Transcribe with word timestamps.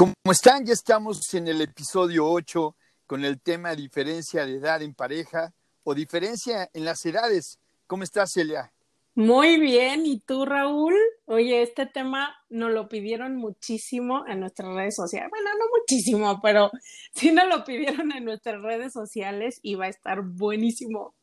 ¿Cómo 0.00 0.14
están? 0.32 0.64
Ya 0.64 0.72
estamos 0.72 1.34
en 1.34 1.46
el 1.46 1.60
episodio 1.60 2.26
8 2.26 2.74
con 3.06 3.22
el 3.22 3.38
tema 3.38 3.74
diferencia 3.74 4.46
de 4.46 4.54
edad 4.54 4.80
en 4.80 4.94
pareja 4.94 5.52
o 5.82 5.94
diferencia 5.94 6.70
en 6.72 6.86
las 6.86 7.04
edades. 7.04 7.58
¿Cómo 7.86 8.02
estás, 8.02 8.30
Celia? 8.32 8.72
Muy 9.14 9.60
bien, 9.60 10.06
¿y 10.06 10.20
tú, 10.20 10.46
Raúl? 10.46 10.94
Oye, 11.26 11.60
este 11.60 11.84
tema 11.84 12.34
nos 12.48 12.70
lo 12.70 12.88
pidieron 12.88 13.36
muchísimo 13.36 14.24
en 14.26 14.40
nuestras 14.40 14.74
redes 14.74 14.96
sociales. 14.96 15.28
Bueno, 15.28 15.50
no 15.58 15.66
muchísimo, 15.78 16.40
pero 16.42 16.70
sí 17.14 17.30
nos 17.30 17.46
lo 17.48 17.62
pidieron 17.62 18.10
en 18.12 18.24
nuestras 18.24 18.62
redes 18.62 18.94
sociales 18.94 19.60
y 19.62 19.74
va 19.74 19.84
a 19.84 19.90
estar 19.90 20.22
buenísimo. 20.22 21.14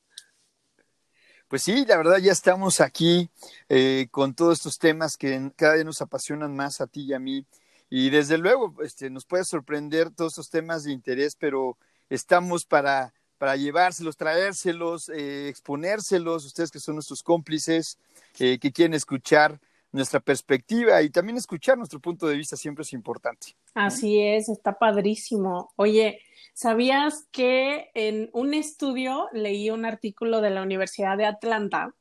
Pues 1.47 1.63
sí, 1.63 1.83
la 1.87 1.97
verdad 1.97 2.19
ya 2.19 2.31
estamos 2.31 2.79
aquí 2.79 3.27
eh, 3.69 4.07
con 4.11 4.35
todos 4.35 4.59
estos 4.59 4.77
temas 4.77 5.17
que 5.17 5.51
cada 5.55 5.73
vez 5.73 5.85
nos 5.85 5.99
apasionan 5.99 6.55
más 6.55 6.79
a 6.79 6.85
ti 6.85 7.05
y 7.05 7.13
a 7.15 7.19
mí. 7.19 7.43
Y 7.89 8.09
desde 8.09 8.37
luego, 8.37 8.75
este, 8.83 9.09
nos 9.09 9.25
puede 9.25 9.45
sorprender 9.45 10.11
todos 10.11 10.33
estos 10.33 10.49
temas 10.49 10.83
de 10.83 10.91
interés, 10.91 11.35
pero 11.35 11.77
estamos 12.09 12.65
para, 12.65 13.13
para 13.37 13.55
llevárselos, 13.55 14.17
traérselos, 14.17 15.09
eh, 15.09 15.47
exponérselos, 15.47 16.45
ustedes 16.45 16.71
que 16.71 16.79
son 16.79 16.95
nuestros 16.95 17.23
cómplices, 17.23 17.97
eh, 18.39 18.59
que 18.59 18.71
quieren 18.71 18.93
escuchar 18.93 19.59
nuestra 19.91 20.19
perspectiva 20.19 21.01
y 21.01 21.09
también 21.09 21.37
escuchar 21.37 21.77
nuestro 21.77 21.99
punto 21.99 22.27
de 22.27 22.35
vista 22.35 22.57
siempre 22.57 22.83
es 22.83 22.93
importante. 22.93 23.55
Así 23.73 24.19
es, 24.19 24.49
está 24.49 24.77
padrísimo. 24.77 25.71
Oye, 25.75 26.19
¿sabías 26.53 27.25
que 27.31 27.89
en 27.93 28.29
un 28.33 28.53
estudio 28.53 29.27
leí 29.31 29.69
un 29.69 29.85
artículo 29.85 30.41
de 30.41 30.49
la 30.49 30.61
Universidad 30.61 31.17
de 31.17 31.25
Atlanta 31.25 31.93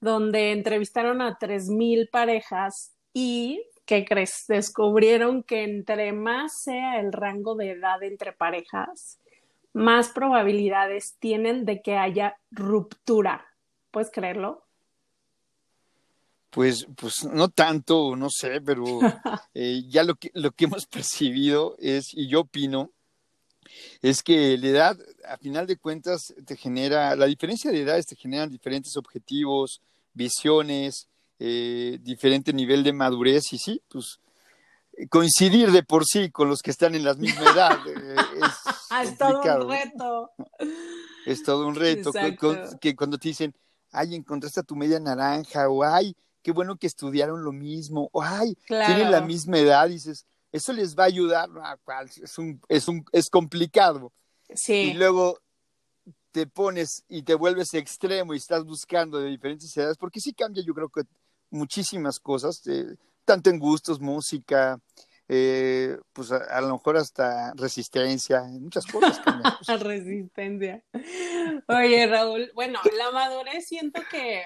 donde 0.00 0.50
entrevistaron 0.50 1.22
a 1.22 1.38
3.000 1.38 2.10
parejas 2.10 2.92
y 3.14 3.64
¿qué 3.84 4.04
crees? 4.04 4.44
Descubrieron 4.48 5.42
que 5.42 5.64
entre 5.64 6.12
más 6.12 6.62
sea 6.62 7.00
el 7.00 7.12
rango 7.12 7.54
de 7.54 7.72
edad 7.72 8.02
entre 8.02 8.32
parejas, 8.32 9.18
más 9.72 10.08
probabilidades 10.08 11.16
tienen 11.18 11.64
de 11.64 11.82
que 11.82 11.96
haya 11.96 12.36
ruptura. 12.50 13.46
¿Puedes 13.90 14.10
creerlo? 14.10 14.64
Pues, 16.50 16.86
pues 16.96 17.24
no 17.24 17.48
tanto, 17.48 18.14
no 18.14 18.28
sé, 18.28 18.60
pero 18.60 18.84
eh, 19.54 19.82
ya 19.88 20.04
lo 20.04 20.16
que, 20.16 20.30
lo 20.34 20.52
que 20.52 20.66
hemos 20.66 20.86
percibido 20.86 21.76
es, 21.78 22.12
y 22.12 22.28
yo 22.28 22.40
opino, 22.40 22.90
es 24.02 24.22
que 24.22 24.58
la 24.58 24.68
edad, 24.68 24.98
a 25.24 25.38
final 25.38 25.66
de 25.66 25.78
cuentas, 25.78 26.34
te 26.44 26.56
genera, 26.56 27.16
la 27.16 27.26
diferencia 27.26 27.70
de 27.70 27.80
edades 27.80 28.06
te 28.06 28.16
generan 28.16 28.50
diferentes 28.50 28.96
objetivos, 28.96 29.80
visiones, 30.12 31.08
eh, 31.44 31.98
diferente 32.00 32.52
nivel 32.52 32.84
de 32.84 32.92
madurez 32.92 33.52
y 33.52 33.58
sí, 33.58 33.82
pues 33.88 34.20
coincidir 35.10 35.72
de 35.72 35.82
por 35.82 36.04
sí 36.04 36.30
con 36.30 36.48
los 36.48 36.62
que 36.62 36.70
están 36.70 36.94
en 36.94 37.02
la 37.02 37.14
misma 37.14 37.42
edad 37.50 37.78
eh, 37.88 38.14
es, 39.02 39.08
es 39.10 39.18
todo 39.18 39.40
un 39.40 39.68
reto. 39.68 40.30
Es 41.26 41.42
todo 41.42 41.66
un 41.66 41.74
reto. 41.74 42.12
Que, 42.80 42.94
cuando 42.94 43.18
te 43.18 43.30
dicen, 43.30 43.52
ay, 43.90 44.14
encontraste 44.14 44.60
a 44.60 44.62
tu 44.62 44.76
media 44.76 45.00
naranja, 45.00 45.68
o 45.68 45.82
ay, 45.82 46.14
qué 46.42 46.52
bueno 46.52 46.76
que 46.76 46.86
estudiaron 46.86 47.42
lo 47.42 47.50
mismo, 47.50 48.08
o 48.12 48.22
ay, 48.22 48.56
tienen 48.68 49.10
la 49.10 49.20
misma 49.20 49.58
edad, 49.58 49.88
dices, 49.88 50.24
eso 50.52 50.72
les 50.72 50.96
va 50.96 51.02
a 51.02 51.06
ayudar, 51.06 51.50
es, 52.22 52.38
un, 52.38 52.60
es, 52.68 52.86
un, 52.86 53.04
es 53.10 53.28
complicado. 53.28 54.12
Sí. 54.54 54.74
Y 54.74 54.94
luego 54.94 55.40
te 56.30 56.46
pones 56.46 57.02
y 57.08 57.22
te 57.24 57.34
vuelves 57.34 57.74
extremo 57.74 58.32
y 58.32 58.36
estás 58.36 58.64
buscando 58.64 59.18
de 59.18 59.28
diferentes 59.28 59.76
edades, 59.76 59.96
porque 59.98 60.20
sí 60.20 60.32
cambia, 60.32 60.62
yo 60.64 60.72
creo 60.72 60.88
que 60.88 61.02
muchísimas 61.52 62.18
cosas, 62.18 62.66
eh, 62.66 62.96
tanto 63.24 63.50
en 63.50 63.58
gustos, 63.58 64.00
música, 64.00 64.80
eh, 65.28 65.96
pues 66.12 66.32
a, 66.32 66.60
lo 66.60 66.72
mejor 66.72 66.96
hasta 66.96 67.52
resistencia, 67.54 68.42
muchas 68.42 68.86
cosas. 68.86 69.20
resistencia. 69.80 70.82
Oye, 71.68 72.06
Raúl, 72.06 72.50
bueno, 72.54 72.80
la 72.98 73.10
madurez 73.12 73.66
siento 73.66 74.02
que 74.10 74.42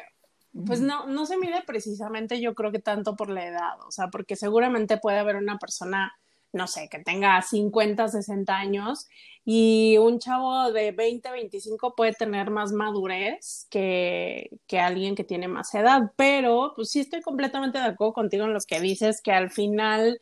pues 0.65 0.81
no, 0.81 1.07
no 1.07 1.27
se 1.27 1.37
mide 1.37 1.63
precisamente 1.67 2.41
yo 2.41 2.55
creo 2.55 2.73
que 2.73 2.79
tanto 2.79 3.15
por 3.15 3.29
la 3.29 3.47
edad, 3.47 3.79
o 3.87 3.91
sea, 3.91 4.09
porque 4.09 4.37
seguramente 4.37 4.97
puede 4.97 5.19
haber 5.19 5.37
una 5.37 5.59
persona 5.59 6.19
no 6.57 6.67
sé, 6.67 6.89
que 6.89 6.99
tenga 6.99 7.41
50, 7.41 8.09
60 8.09 8.57
años 8.57 9.07
y 9.45 9.97
un 9.99 10.19
chavo 10.19 10.73
de 10.73 10.91
20, 10.91 11.31
25 11.31 11.95
puede 11.95 12.13
tener 12.13 12.51
más 12.51 12.73
madurez 12.73 13.69
que, 13.71 14.51
que 14.67 14.81
alguien 14.81 15.15
que 15.15 15.23
tiene 15.23 15.47
más 15.47 15.73
edad, 15.75 16.13
pero 16.17 16.73
pues 16.75 16.91
sí 16.91 16.99
estoy 16.99 17.23
completamente 17.23 17.79
de 17.79 17.85
acuerdo 17.85 18.13
contigo 18.13 18.45
en 18.45 18.55
lo 18.55 18.61
que 18.67 18.81
dices, 18.81 19.23
que 19.23 19.31
al 19.31 19.51
final, 19.51 20.21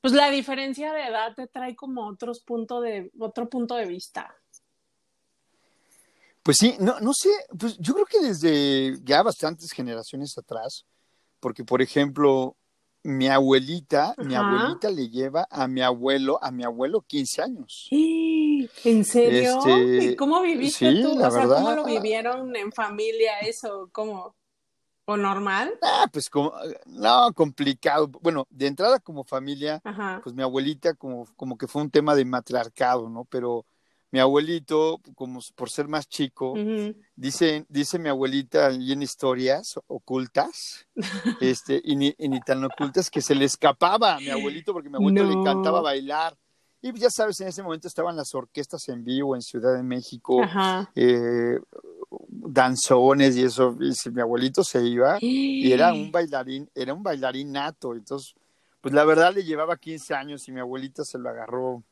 pues 0.00 0.14
la 0.14 0.30
diferencia 0.30 0.94
de 0.94 1.08
edad 1.08 1.34
te 1.34 1.46
trae 1.46 1.76
como 1.76 2.08
otros 2.08 2.40
punto 2.40 2.80
de, 2.80 3.10
otro 3.18 3.50
punto 3.50 3.74
de 3.74 3.84
vista. 3.84 4.34
Pues 6.42 6.56
sí, 6.56 6.74
no, 6.80 7.00
no 7.00 7.12
sé, 7.12 7.28
pues 7.58 7.76
yo 7.78 7.92
creo 7.92 8.06
que 8.06 8.20
desde 8.20 8.98
ya 9.04 9.22
bastantes 9.22 9.72
generaciones 9.72 10.38
atrás, 10.38 10.86
porque 11.38 11.64
por 11.64 11.82
ejemplo, 11.82 12.56
mi 13.04 13.28
abuelita, 13.28 14.14
mi 14.18 14.34
abuelita 14.34 14.90
le 14.90 15.08
lleva 15.08 15.46
a 15.50 15.66
mi 15.66 15.82
abuelo, 15.82 16.38
a 16.42 16.50
mi 16.50 16.64
abuelo 16.64 17.02
15 17.02 17.42
años. 17.42 17.88
¿En 17.90 19.04
serio? 19.04 19.58
Este, 19.66 20.16
¿Cómo 20.16 20.40
viviste 20.40 20.92
tú? 21.02 21.20
o 21.20 21.30
sea, 21.30 21.46
¿cómo 21.46 21.72
lo 21.72 21.84
vivieron 21.84 22.54
en 22.54 22.72
familia 22.72 23.40
eso? 23.40 23.88
¿Cómo? 23.92 24.34
¿O 25.04 25.16
normal? 25.16 25.74
Ah, 25.82 26.06
pues 26.12 26.30
como, 26.30 26.52
no, 26.86 27.32
complicado. 27.34 28.06
Bueno, 28.06 28.46
de 28.50 28.68
entrada 28.68 29.00
como 29.00 29.24
familia, 29.24 29.82
pues 30.22 30.34
mi 30.34 30.42
abuelita 30.42 30.94
como, 30.94 31.26
como 31.34 31.58
que 31.58 31.66
fue 31.66 31.82
un 31.82 31.90
tema 31.90 32.14
de 32.14 32.24
matriarcado, 32.24 33.08
¿no? 33.08 33.24
Pero 33.24 33.66
mi 34.12 34.20
abuelito, 34.20 35.00
como 35.14 35.40
por 35.56 35.70
ser 35.70 35.88
más 35.88 36.06
chico, 36.06 36.54
dice, 37.16 37.64
dice 37.70 37.98
mi 37.98 38.10
abuelita 38.10 38.70
y 38.70 38.92
en 38.92 39.02
historias 39.02 39.80
ocultas, 39.86 40.86
este, 41.40 41.80
y 41.82 41.96
ni, 41.96 42.40
tan 42.46 42.62
ocultas 42.62 43.10
que 43.10 43.22
se 43.22 43.34
le 43.34 43.46
escapaba 43.46 44.16
a 44.16 44.20
mi 44.20 44.28
abuelito 44.28 44.74
porque 44.74 44.90
mi 44.90 44.96
abuelito 44.96 45.24
le 45.24 45.32
encantaba 45.32 45.80
bailar. 45.80 46.36
Y 46.82 46.92
ya 46.98 47.08
sabes, 47.10 47.40
en 47.40 47.48
ese 47.48 47.62
momento 47.62 47.88
estaban 47.88 48.14
las 48.14 48.34
orquestas 48.34 48.86
en 48.88 49.02
vivo 49.02 49.34
en 49.34 49.40
Ciudad 49.40 49.74
de 49.74 49.82
México, 49.82 50.42
eh, 50.94 51.58
danzones 52.28 53.36
y 53.36 53.44
eso, 53.44 53.78
y 53.80 54.10
mi 54.10 54.20
abuelito 54.20 54.62
se 54.62 54.84
iba 54.84 55.16
y 55.20 55.72
era 55.72 55.94
un 55.94 56.10
bailarín, 56.12 56.68
era 56.74 56.92
un 56.92 57.02
bailarín 57.02 57.52
nato, 57.52 57.94
entonces, 57.94 58.34
pues 58.82 58.92
la 58.92 59.04
verdad 59.04 59.32
le 59.32 59.44
llevaba 59.44 59.78
15 59.78 60.12
años 60.12 60.46
y 60.48 60.52
mi 60.52 60.60
abuelita 60.60 61.02
se 61.02 61.18
lo 61.18 61.30
agarró 61.30 61.82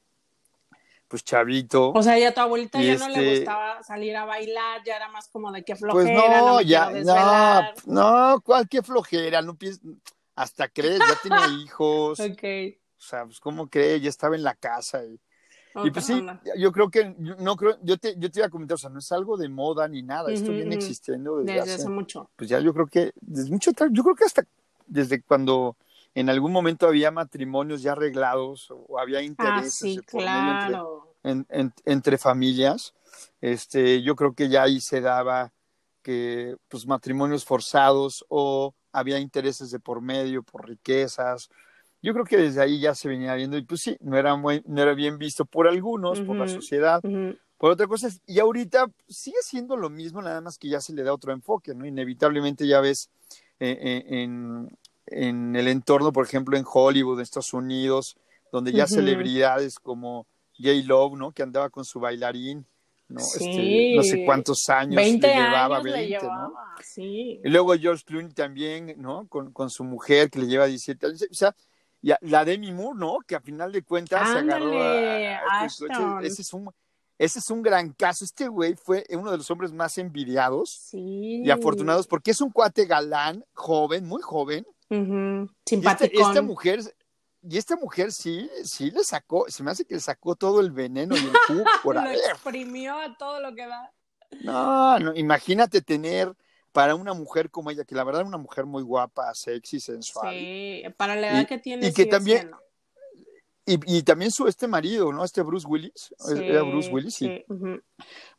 pues 1.10 1.25
chavito. 1.25 1.91
O 1.91 2.03
sea, 2.04 2.16
ya 2.16 2.28
a 2.28 2.32
tu 2.32 2.41
abuelita 2.41 2.81
ya 2.81 2.97
no 2.97 3.09
le 3.09 3.15
este 3.15 3.37
gustaba 3.41 3.82
salir 3.82 4.16
a 4.16 4.25
bailar, 4.25 4.81
ya 4.87 4.94
era 4.94 5.09
más 5.09 5.26
como 5.26 5.50
de 5.50 5.65
que 5.65 5.72
pues 5.75 5.81
flojera. 5.81 6.22
Pues 6.22 6.41
no, 6.41 6.60
ya, 6.60 6.91
no, 7.84 8.32
no, 8.32 8.41
cualquier 8.43 8.84
flojera, 8.84 9.43
no 9.43 9.56
piensas, 9.56 9.82
hasta 10.37 10.69
crees, 10.69 11.00
ya 11.00 11.19
tiene 11.20 11.37
hijos. 11.65 12.20
ok. 12.20 12.44
O 12.97 13.03
sea, 13.03 13.25
pues 13.25 13.41
cómo 13.41 13.69
cree, 13.69 14.00
ya 14.00 14.09
estaba 14.09 14.37
en 14.37 14.44
la 14.44 14.54
casa 14.54 15.03
y, 15.04 15.19
y 15.84 15.91
pues 15.91 16.04
sí, 16.04 16.25
yo 16.56 16.70
creo 16.70 16.88
que, 16.88 17.12
no 17.19 17.56
creo, 17.56 17.76
yo 17.82 17.97
te, 17.99 18.15
yo 18.16 18.31
te 18.31 18.38
iba 18.38 18.47
a 18.47 18.50
comentar, 18.50 18.76
o 18.76 18.78
sea, 18.78 18.91
no 18.91 19.00
es 19.00 19.10
algo 19.10 19.37
de 19.37 19.49
moda 19.49 19.88
ni 19.88 20.03
nada, 20.03 20.31
esto 20.31 20.53
viene 20.53 20.76
existiendo 20.76 21.38
desde, 21.38 21.60
hace, 21.60 21.88
mucho. 21.88 22.31
Pues 22.37 22.49
ya 22.49 22.60
yo 22.60 22.72
creo 22.72 22.87
que, 22.87 23.10
desde 23.20 23.50
mucho, 23.50 23.72
yo 23.91 24.03
creo 24.04 24.15
que 24.15 24.25
hasta 24.25 24.44
desde 24.87 25.22
cuando 25.22 25.76
en 26.15 26.28
algún 26.28 26.53
momento 26.53 26.87
había 26.87 27.10
matrimonios 27.10 27.82
ya 27.82 27.93
arreglados 27.93 28.69
o 28.71 28.98
había 28.98 29.19
ah, 29.19 29.22
intereses 29.22 30.00
entre, 31.22 32.19
familias. 32.19 32.94
Este, 33.41 34.03
yo 34.03 34.16
creo 34.16 34.34
que 34.34 34.49
ya 34.49 34.62
ahí 34.65 34.81
se 34.81 35.00
daba 35.00 35.53
que 36.03 36.56
pues 36.69 36.87
matrimonios 36.87 37.44
forzados 37.44 38.25
o 38.28 38.75
había 38.93 39.19
intereses 39.19 39.70
de 39.70 39.78
por 39.78 40.00
medio, 40.00 40.43
por 40.43 40.69
riquezas. 40.69 41.49
Yo 42.02 42.12
creo 42.12 42.25
que 42.25 42.38
desde 42.38 42.62
ahí 42.62 42.81
ya 42.81 42.94
se 42.94 43.08
venía 43.08 43.35
viendo 43.35 43.58
y 43.58 43.62
pues 43.62 43.82
sí, 43.82 43.96
no 44.00 44.17
era, 44.17 44.35
muy, 44.35 44.62
no 44.67 44.82
era 44.82 44.94
bien 44.94 45.19
visto 45.19 45.44
por 45.44 45.69
algunos, 45.69 46.20
por 46.23 46.37
la 46.37 46.49
sociedad, 46.49 47.00
por 47.58 47.70
otra 47.70 47.87
cosa. 47.87 48.08
Y 48.26 48.40
ahorita 48.40 48.90
sigue 49.06 49.37
siendo 49.43 49.76
lo 49.76 49.90
mismo, 49.90 50.23
nada 50.23 50.40
más 50.40 50.56
que 50.56 50.69
ya 50.69 50.81
se 50.81 50.94
le 50.94 51.02
da 51.02 51.12
otro 51.12 51.32
enfoque, 51.32 51.75
¿no? 51.75 51.85
Inevitablemente 51.85 52.67
ya 52.67 52.81
ves 52.81 53.11
eh, 53.58 53.79
eh, 53.79 54.23
en, 54.23 54.70
en 55.11 55.57
el 55.57 55.69
entorno, 55.69 56.12
por 56.12 56.25
ejemplo, 56.25 56.57
en 56.57 56.65
Hollywood, 56.67 57.19
en 57.19 57.23
Estados 57.23 57.53
Unidos, 57.53 58.17
donde 58.53 58.73
ya 58.73 58.87
celebridades 58.87 59.79
como 59.79 60.27
J. 60.59 60.71
Love, 60.85 61.17
¿no? 61.17 61.33
Que 61.33 61.43
andaba 61.43 61.71
con 61.71 61.85
su 61.85 62.01
bailarín, 62.01 62.67
¿no? 63.09 63.21
Este, 63.21 63.95
no 63.97 64.03
sé 64.03 64.25
cuántos 64.25 64.69
años 64.69 64.97
20 64.97 65.27
le 65.27 65.35
llevaba, 65.35 65.77
años 65.77 65.85
20, 65.85 66.01
le 66.01 66.09
llevaba, 66.09 66.49
¿no? 66.49 66.55
Sí. 66.83 67.41
Y 67.45 67.49
luego 67.49 67.75
George 67.75 68.05
Clooney 68.05 68.33
también, 68.33 68.95
¿no? 68.99 69.27
Con, 69.29 69.53
con 69.53 69.71
su 69.71 69.85
mujer 69.85 70.31
que 70.31 70.39
le 70.41 70.47
lleva 70.47 70.67
17 70.67 71.07
años. 71.07 71.27
O 71.31 71.35
sea, 71.35 71.55
ya, 72.03 72.19
la 72.23 72.45
Demi 72.45 72.73
Moore, 72.73 72.99
¿no? 72.99 73.19
Que 73.27 73.35
a 73.35 73.41
final 73.41 73.73
de 73.73 73.83
cuentas 73.83 74.29
se 74.29 74.39
agarró 74.39 74.83
a, 74.83 75.67
este 75.67 75.87
ese 76.27 76.43
es 76.43 76.53
un 76.53 76.71
ese 77.19 77.39
es 77.39 77.51
un 77.51 77.61
gran 77.61 77.93
caso. 77.93 78.25
Este 78.25 78.49
güey 78.49 78.75
fue 78.77 79.05
uno 79.11 79.31
de 79.31 79.37
los 79.37 79.51
hombres 79.51 79.75
más 79.75 79.99
envidiados 79.99 80.71
sí. 80.71 81.43
y 81.45 81.51
afortunados 81.51 82.07
porque 82.07 82.31
es 82.31 82.41
un 82.41 82.51
cuate 82.51 82.87
galán, 82.87 83.45
joven, 83.53 84.07
muy 84.07 84.23
joven, 84.23 84.67
Uh 84.90 85.46
esta, 85.70 86.42
mujer, 86.42 86.81
y 87.42 87.56
esta 87.56 87.76
mujer 87.76 88.12
sí, 88.12 88.50
sí 88.64 88.90
le 88.90 89.04
sacó, 89.04 89.46
se 89.48 89.62
me 89.62 89.70
hace 89.70 89.84
que 89.84 89.94
le 89.94 90.00
sacó 90.00 90.34
todo 90.34 90.60
el 90.60 90.72
veneno 90.72 91.16
y 91.16 91.20
el 91.20 91.32
jugo 91.46 91.64
por 91.84 91.94
Lo 91.94 92.10
exprimió 92.10 92.98
a 92.98 93.16
todo 93.16 93.40
lo 93.40 93.54
que 93.54 93.66
da. 93.66 93.92
No, 94.42 94.98
no, 94.98 95.14
imagínate 95.14 95.81
tener 95.81 96.34
para 96.72 96.94
una 96.94 97.14
mujer 97.14 97.50
como 97.50 97.70
ella, 97.70 97.84
que 97.84 97.94
la 97.94 98.04
verdad 98.04 98.22
es 98.22 98.28
una 98.28 98.38
mujer 98.38 98.66
muy 98.66 98.82
guapa, 98.82 99.34
sexy, 99.34 99.81
sensual. 99.81 100.34
Sí, 100.34 100.82
para 100.96 101.16
la 101.16 101.32
edad 101.32 101.48
que 101.48 101.58
tiene. 101.58 101.88
Y 101.88 101.92
que 101.92 102.06
también, 102.06 102.50
y, 103.66 104.02
también 104.02 104.31
su 104.31 104.46
este 104.46 104.69
marido, 104.69 105.12
¿no? 105.12 105.25
Este 105.25 105.42
Bruce 105.42 105.66
Willis, 105.66 106.14
era 106.37 106.62
Bruce 106.62 106.90
Willis, 106.90 107.14
sí. 107.14 107.44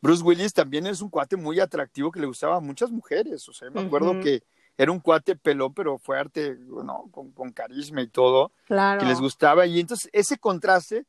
Bruce 0.00 0.22
Willis 0.22 0.52
también 0.52 0.86
es 0.86 1.00
un 1.00 1.10
cuate 1.10 1.36
muy 1.36 1.60
atractivo 1.60 2.10
que 2.10 2.20
le 2.20 2.26
gustaba 2.26 2.56
a 2.56 2.60
muchas 2.60 2.90
mujeres, 2.90 3.48
o 3.48 3.52
sea, 3.52 3.70
me 3.70 3.82
acuerdo 3.82 4.18
que 4.20 4.42
era 4.76 4.92
un 4.92 5.00
cuate 5.00 5.36
pelón, 5.36 5.74
pero 5.74 5.98
fuerte, 5.98 6.56
¿no? 6.58 7.08
Con, 7.10 7.32
con, 7.32 7.52
carisma 7.52 8.02
y 8.02 8.08
todo, 8.08 8.52
claro. 8.66 9.00
que 9.00 9.06
les 9.06 9.20
gustaba, 9.20 9.66
y 9.66 9.80
entonces 9.80 10.10
ese 10.12 10.38
contraste 10.38 11.06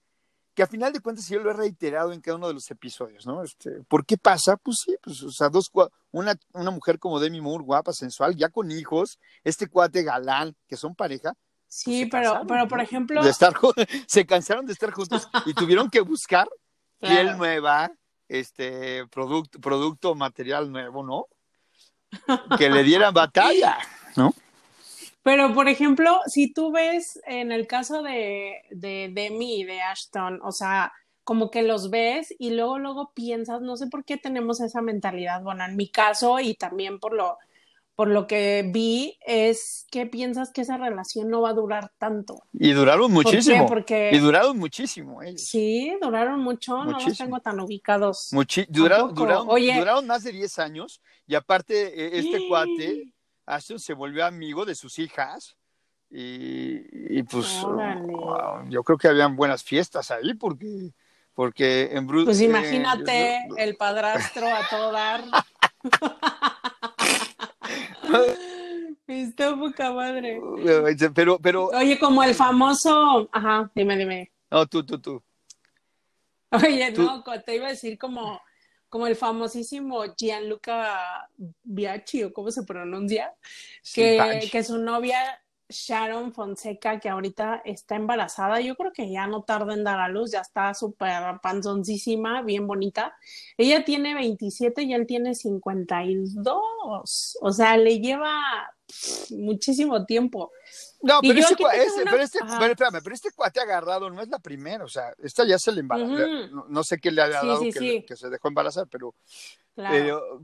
que 0.53 0.63
a 0.63 0.67
final 0.67 0.93
de 0.93 0.99
cuentas 0.99 1.27
yo 1.27 1.39
lo 1.39 1.49
he 1.49 1.53
reiterado 1.53 2.13
en 2.13 2.21
cada 2.21 2.37
uno 2.37 2.47
de 2.47 2.53
los 2.53 2.69
episodios, 2.69 3.25
¿no? 3.25 3.43
Este, 3.43 3.71
¿Por 3.87 4.05
qué 4.05 4.17
pasa? 4.17 4.55
Pues 4.57 4.77
sí, 4.85 4.95
pues, 5.01 5.23
o 5.23 5.31
sea, 5.31 5.49
dos, 5.49 5.71
una, 6.11 6.35
una 6.53 6.71
mujer 6.71 6.99
como 6.99 7.19
Demi 7.19 7.41
Moore, 7.41 7.63
guapa, 7.63 7.91
sensual, 7.91 8.35
ya 8.35 8.49
con 8.49 8.69
hijos, 8.71 9.19
este 9.43 9.67
cuate 9.67 10.03
galán, 10.03 10.55
que 10.67 10.77
son 10.77 10.93
pareja. 10.93 11.33
Pues 11.33 11.43
sí, 11.67 12.05
pero, 12.05 12.43
pero 12.47 12.67
por 12.67 12.81
ejemplo. 12.81 13.23
De 13.23 13.29
estar, 13.29 13.53
se 14.07 14.25
cansaron 14.25 14.65
de 14.65 14.73
estar 14.73 14.91
juntos 14.91 15.27
y 15.45 15.53
tuvieron 15.53 15.89
que 15.89 16.01
buscar 16.01 16.47
piel 16.99 17.35
nueva, 17.37 17.91
este, 18.27 19.07
producto, 19.07 19.59
producto, 19.59 20.13
material 20.13 20.71
nuevo, 20.71 21.03
¿no? 21.03 21.27
Que 22.57 22.69
le 22.69 22.83
dieran 22.83 23.13
batalla, 23.13 23.77
¿no? 24.15 24.33
Pero, 25.23 25.53
por 25.53 25.69
ejemplo, 25.69 26.19
si 26.27 26.53
tú 26.53 26.71
ves 26.71 27.21
en 27.25 27.51
el 27.51 27.65
caso 27.65 28.03
de, 28.03 28.61
de, 28.71 29.09
de 29.13 29.29
mí, 29.29 29.63
de 29.63 29.81
Ashton, 29.81 30.39
o 30.43 30.51
sea, 30.51 30.91
como 31.23 31.49
que 31.49 31.63
los 31.63 31.89
ves 31.89 32.33
y 32.37 32.51
luego, 32.51 32.79
luego 32.79 33.11
piensas, 33.13 33.61
no 33.61 33.77
sé 33.77 33.87
por 33.87 34.03
qué 34.03 34.17
tenemos 34.17 34.59
esa 34.59 34.81
mentalidad, 34.81 35.41
bueno, 35.41 35.63
en 35.63 35.77
mi 35.77 35.87
caso 35.87 36.39
y 36.39 36.55
también 36.55 36.99
por 36.99 37.13
lo, 37.13 37.37
por 37.95 38.07
lo 38.07 38.25
que 38.25 38.67
vi, 38.73 39.19
es 39.25 39.85
que 39.91 40.05
piensas 40.07 40.51
que 40.51 40.61
esa 40.61 40.77
relación 40.77 41.29
no 41.29 41.41
va 41.41 41.49
a 41.49 41.53
durar 41.53 41.91
tanto. 41.99 42.41
Y 42.51 42.71
duraron 42.71 43.11
muchísimo. 43.11 43.67
Porque... 43.67 44.09
Y 44.11 44.17
duraron 44.17 44.57
muchísimo 44.57 45.21
ellos. 45.21 45.41
Sí, 45.41 45.95
duraron 46.01 46.39
mucho, 46.39 46.83
no 46.83 46.99
los 46.99 47.17
tengo 47.17 47.39
tan 47.39 47.59
ubicados. 47.59 48.29
duraron, 48.69 49.13
duraron, 49.13 49.47
duraron 49.47 50.07
más 50.07 50.23
de 50.23 50.31
10 50.31 50.59
años 50.59 51.01
y 51.27 51.35
aparte 51.35 52.17
e, 52.17 52.19
este 52.19 52.47
cuate 52.47 53.13
Ashton 53.45 53.79
se 53.79 53.93
volvió 53.93 54.25
amigo 54.25 54.65
de 54.65 54.75
sus 54.75 54.99
hijas 54.99 55.57
y, 56.09 57.23
pues 57.23 57.47
yo 58.69 58.83
creo 58.83 58.97
que 58.97 59.07
habían 59.07 59.35
buenas 59.35 59.63
fiestas 59.63 60.11
ahí 60.11 60.35
porque 60.35 60.91
porque 61.33 61.89
en 61.91 62.05
Bruce 62.05 62.25
pues 62.25 62.41
imagínate 62.41 63.47
el 63.57 63.75
padrastro 63.75 64.45
a 64.45 64.69
todo 64.69 64.91
dar 64.91 65.23
Está 69.07 69.55
poca 69.55 69.91
madre. 69.91 70.39
Pero, 71.13 71.39
pero. 71.39 71.67
Oye, 71.67 71.99
como 71.99 72.23
el 72.23 72.33
famoso. 72.33 73.29
Ajá, 73.31 73.69
dime, 73.75 73.97
dime. 73.97 74.31
No, 74.49 74.65
tú, 74.65 74.85
tú, 74.85 74.99
tú. 74.99 75.23
Oye, 76.51 76.91
no, 76.91 77.23
te 77.45 77.55
iba 77.55 77.67
a 77.67 77.71
decir 77.71 77.97
como 77.97 78.39
como 78.93 79.07
el 79.07 79.15
famosísimo 79.15 80.03
Gianluca 80.15 81.27
Biachi, 81.63 82.25
o 82.25 82.31
cómo 82.31 82.51
se 82.51 82.61
pronuncia, 82.61 83.33
que, 83.91 84.47
que 84.51 84.63
su 84.63 84.77
novia 84.77 85.17
Sharon 85.69 86.33
Fonseca, 86.33 86.99
que 86.99 87.09
ahorita 87.09 87.61
está 87.65 87.95
embarazada, 87.95 88.59
yo 88.61 88.75
creo 88.75 88.91
que 88.91 89.11
ya 89.11 89.27
no 89.27 89.43
tarda 89.43 89.73
en 89.73 89.83
dar 89.83 89.99
a 89.99 90.09
luz, 90.09 90.31
ya 90.31 90.41
está 90.41 90.73
súper 90.73 91.39
panzoncísima, 91.41 92.41
bien 92.41 92.67
bonita. 92.67 93.13
Ella 93.57 93.83
tiene 93.83 94.13
27 94.13 94.83
y 94.83 94.93
él 94.93 95.07
tiene 95.07 95.35
52, 95.35 97.37
o 97.41 97.51
sea, 97.51 97.77
le 97.77 97.99
lleva 97.99 98.39
muchísimo 99.31 100.05
tiempo. 100.05 100.51
No, 101.03 101.19
pero, 101.21 101.37
este, 101.37 101.55
pero, 101.57 102.23
este, 102.23 102.39
pero, 103.03 103.13
este 103.13 103.31
cuate 103.31 103.59
agarrado 103.59 104.09
no 104.09 104.21
es 104.21 104.29
la 104.29 104.39
primera, 104.39 104.85
o 104.85 104.87
sea, 104.87 105.13
esta 105.21 105.45
ya 105.45 105.59
se 105.59 105.73
le 105.73 105.81
embarazó, 105.81 106.47
no, 106.69 106.83
sé 106.85 106.97
qué 106.97 107.11
le 107.11 107.21
ha 107.21 107.27
dado 107.27 107.59
que, 107.59 108.05
se 108.15 108.29
dejó 108.29 108.47
embarazar, 108.47 108.87
pero, 108.87 109.13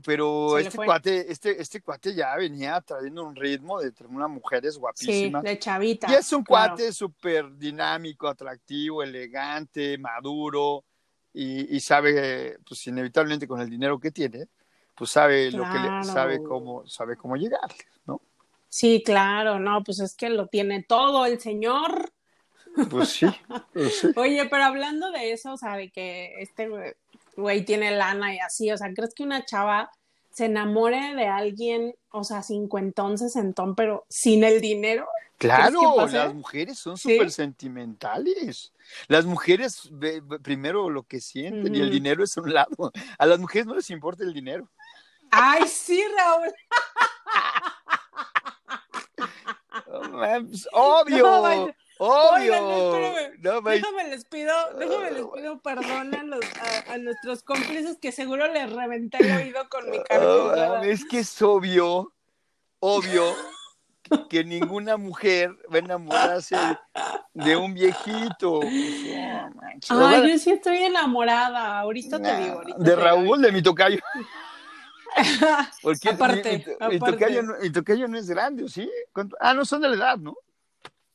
pero, 0.04 0.58
este 0.58 0.76
cuate, 0.76 1.32
este, 1.32 1.62
este 1.62 1.80
cuate 1.80 2.14
ya 2.14 2.36
venía 2.36 2.78
trayendo 2.82 3.24
un 3.24 3.34
ritmo 3.34 3.80
de 3.80 3.90
unas 4.06 4.28
mujeres 4.28 4.76
guapísimas. 4.76 5.40
Sí, 5.40 5.48
de 5.48 5.58
chavita. 5.58 6.10
Y 6.10 6.14
es 6.16 6.30
un 6.34 6.44
cuate 6.44 6.92
súper 6.92 7.56
dinámico, 7.56 8.28
atractivo, 8.28 9.02
elegante, 9.02 9.96
maduro, 9.96 10.84
y, 11.32 11.74
y, 11.74 11.80
sabe, 11.80 12.58
pues 12.68 12.86
inevitablemente 12.86 13.48
con 13.48 13.62
el 13.62 13.70
dinero 13.70 13.98
que 13.98 14.10
tiene, 14.10 14.46
pues 14.94 15.10
sabe 15.10 15.50
lo 15.50 15.62
que 15.64 15.78
le, 15.78 16.04
sabe 16.04 16.42
cómo, 16.42 16.86
sabe 16.86 17.16
cómo 17.16 17.36
llegarle, 17.36 17.86
¿no? 18.04 18.20
Sí, 18.70 19.02
claro, 19.04 19.58
no, 19.58 19.82
pues 19.82 19.98
es 19.98 20.14
que 20.14 20.30
lo 20.30 20.46
tiene 20.46 20.82
todo 20.82 21.26
el 21.26 21.40
señor. 21.40 22.12
Pues 22.88 23.08
sí, 23.10 23.26
pues 23.72 24.06
Oye, 24.16 24.46
pero 24.46 24.64
hablando 24.64 25.10
de 25.10 25.32
eso, 25.32 25.52
o 25.52 25.56
sea, 25.56 25.76
de 25.76 25.90
que 25.90 26.34
este 26.38 26.70
güey 27.36 27.64
tiene 27.64 27.90
lana 27.90 28.32
y 28.32 28.38
así, 28.38 28.70
o 28.70 28.78
sea, 28.78 28.92
¿crees 28.94 29.12
que 29.12 29.24
una 29.24 29.44
chava 29.44 29.90
se 30.30 30.44
enamore 30.44 31.16
de 31.16 31.26
alguien, 31.26 31.96
o 32.10 32.22
sea, 32.22 32.44
cincuentón, 32.44 33.18
sesentón, 33.18 33.74
pero 33.74 34.06
sin 34.08 34.44
el 34.44 34.60
dinero? 34.60 35.08
Claro, 35.36 36.06
las 36.06 36.32
mujeres 36.32 36.78
son 36.78 36.96
súper 36.96 37.32
sentimentales. 37.32 38.72
Las 39.08 39.24
mujeres, 39.24 39.90
primero 40.42 40.90
lo 40.90 41.02
que 41.02 41.20
sienten 41.20 41.74
y 41.74 41.80
el 41.80 41.90
dinero 41.90 42.22
es 42.22 42.36
un 42.36 42.52
lado. 42.52 42.92
A 43.18 43.26
las 43.26 43.40
mujeres 43.40 43.66
no 43.66 43.74
les 43.74 43.90
importa 43.90 44.22
el 44.22 44.34
dinero. 44.34 44.68
Ay, 45.30 45.66
sí, 45.66 46.04
Raúl. 46.16 46.52
obvio. 50.72 51.74
obvio. 51.98 53.22
déjame 53.62 54.08
les 54.08 54.24
pido, 54.24 54.52
déjame 54.78 55.10
les 55.10 55.26
pido 55.26 55.60
perdón 55.60 56.14
a, 56.14 56.22
los, 56.22 56.40
a, 56.88 56.98
nuestros 56.98 57.42
cómplices 57.42 57.98
que 58.00 58.12
seguro 58.12 58.48
les 58.52 58.72
reventé 58.72 59.18
el 59.18 59.36
oído 59.36 59.68
con 59.68 59.90
mi 59.90 60.02
cara. 60.04 60.82
es 60.84 61.04
que 61.04 61.20
es 61.20 61.42
obvio, 61.42 62.12
obvio 62.78 63.34
que 64.28 64.44
ninguna 64.44 64.96
mujer 64.96 65.50
va 65.72 65.76
a 65.76 65.78
enamorarse 65.78 66.56
de 67.32 67.56
un 67.56 67.74
viejito. 67.74 68.60
Ay, 69.88 70.30
yo 70.30 70.38
sí 70.38 70.50
estoy 70.50 70.78
enamorada, 70.78 71.80
ahorita 71.80 72.20
te 72.20 72.36
digo. 72.36 72.62
de 72.76 72.96
Raúl, 72.96 73.40
de 73.40 73.52
mi 73.52 73.62
tocayo. 73.62 74.00
Porque 75.82 76.08
aparte, 76.08 76.64
y, 76.90 76.98
tocayo, 77.70 78.08
no 78.08 78.18
es 78.18 78.28
grande, 78.28 78.68
¿sí? 78.68 78.90
Ah, 79.40 79.54
no 79.54 79.64
son 79.64 79.82
de 79.82 79.88
la 79.88 79.94
edad, 79.96 80.18
¿no? 80.18 80.36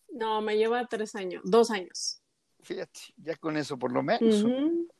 No, 0.09 0.41
me 0.41 0.57
lleva 0.57 0.85
tres 0.87 1.15
años, 1.15 1.41
dos 1.45 1.71
años. 1.71 2.21
Fíjate, 2.61 2.99
ya 3.17 3.35
con 3.35 3.57
eso 3.57 3.77
por 3.77 3.91
lo 3.91 4.01
menos. 4.01 4.43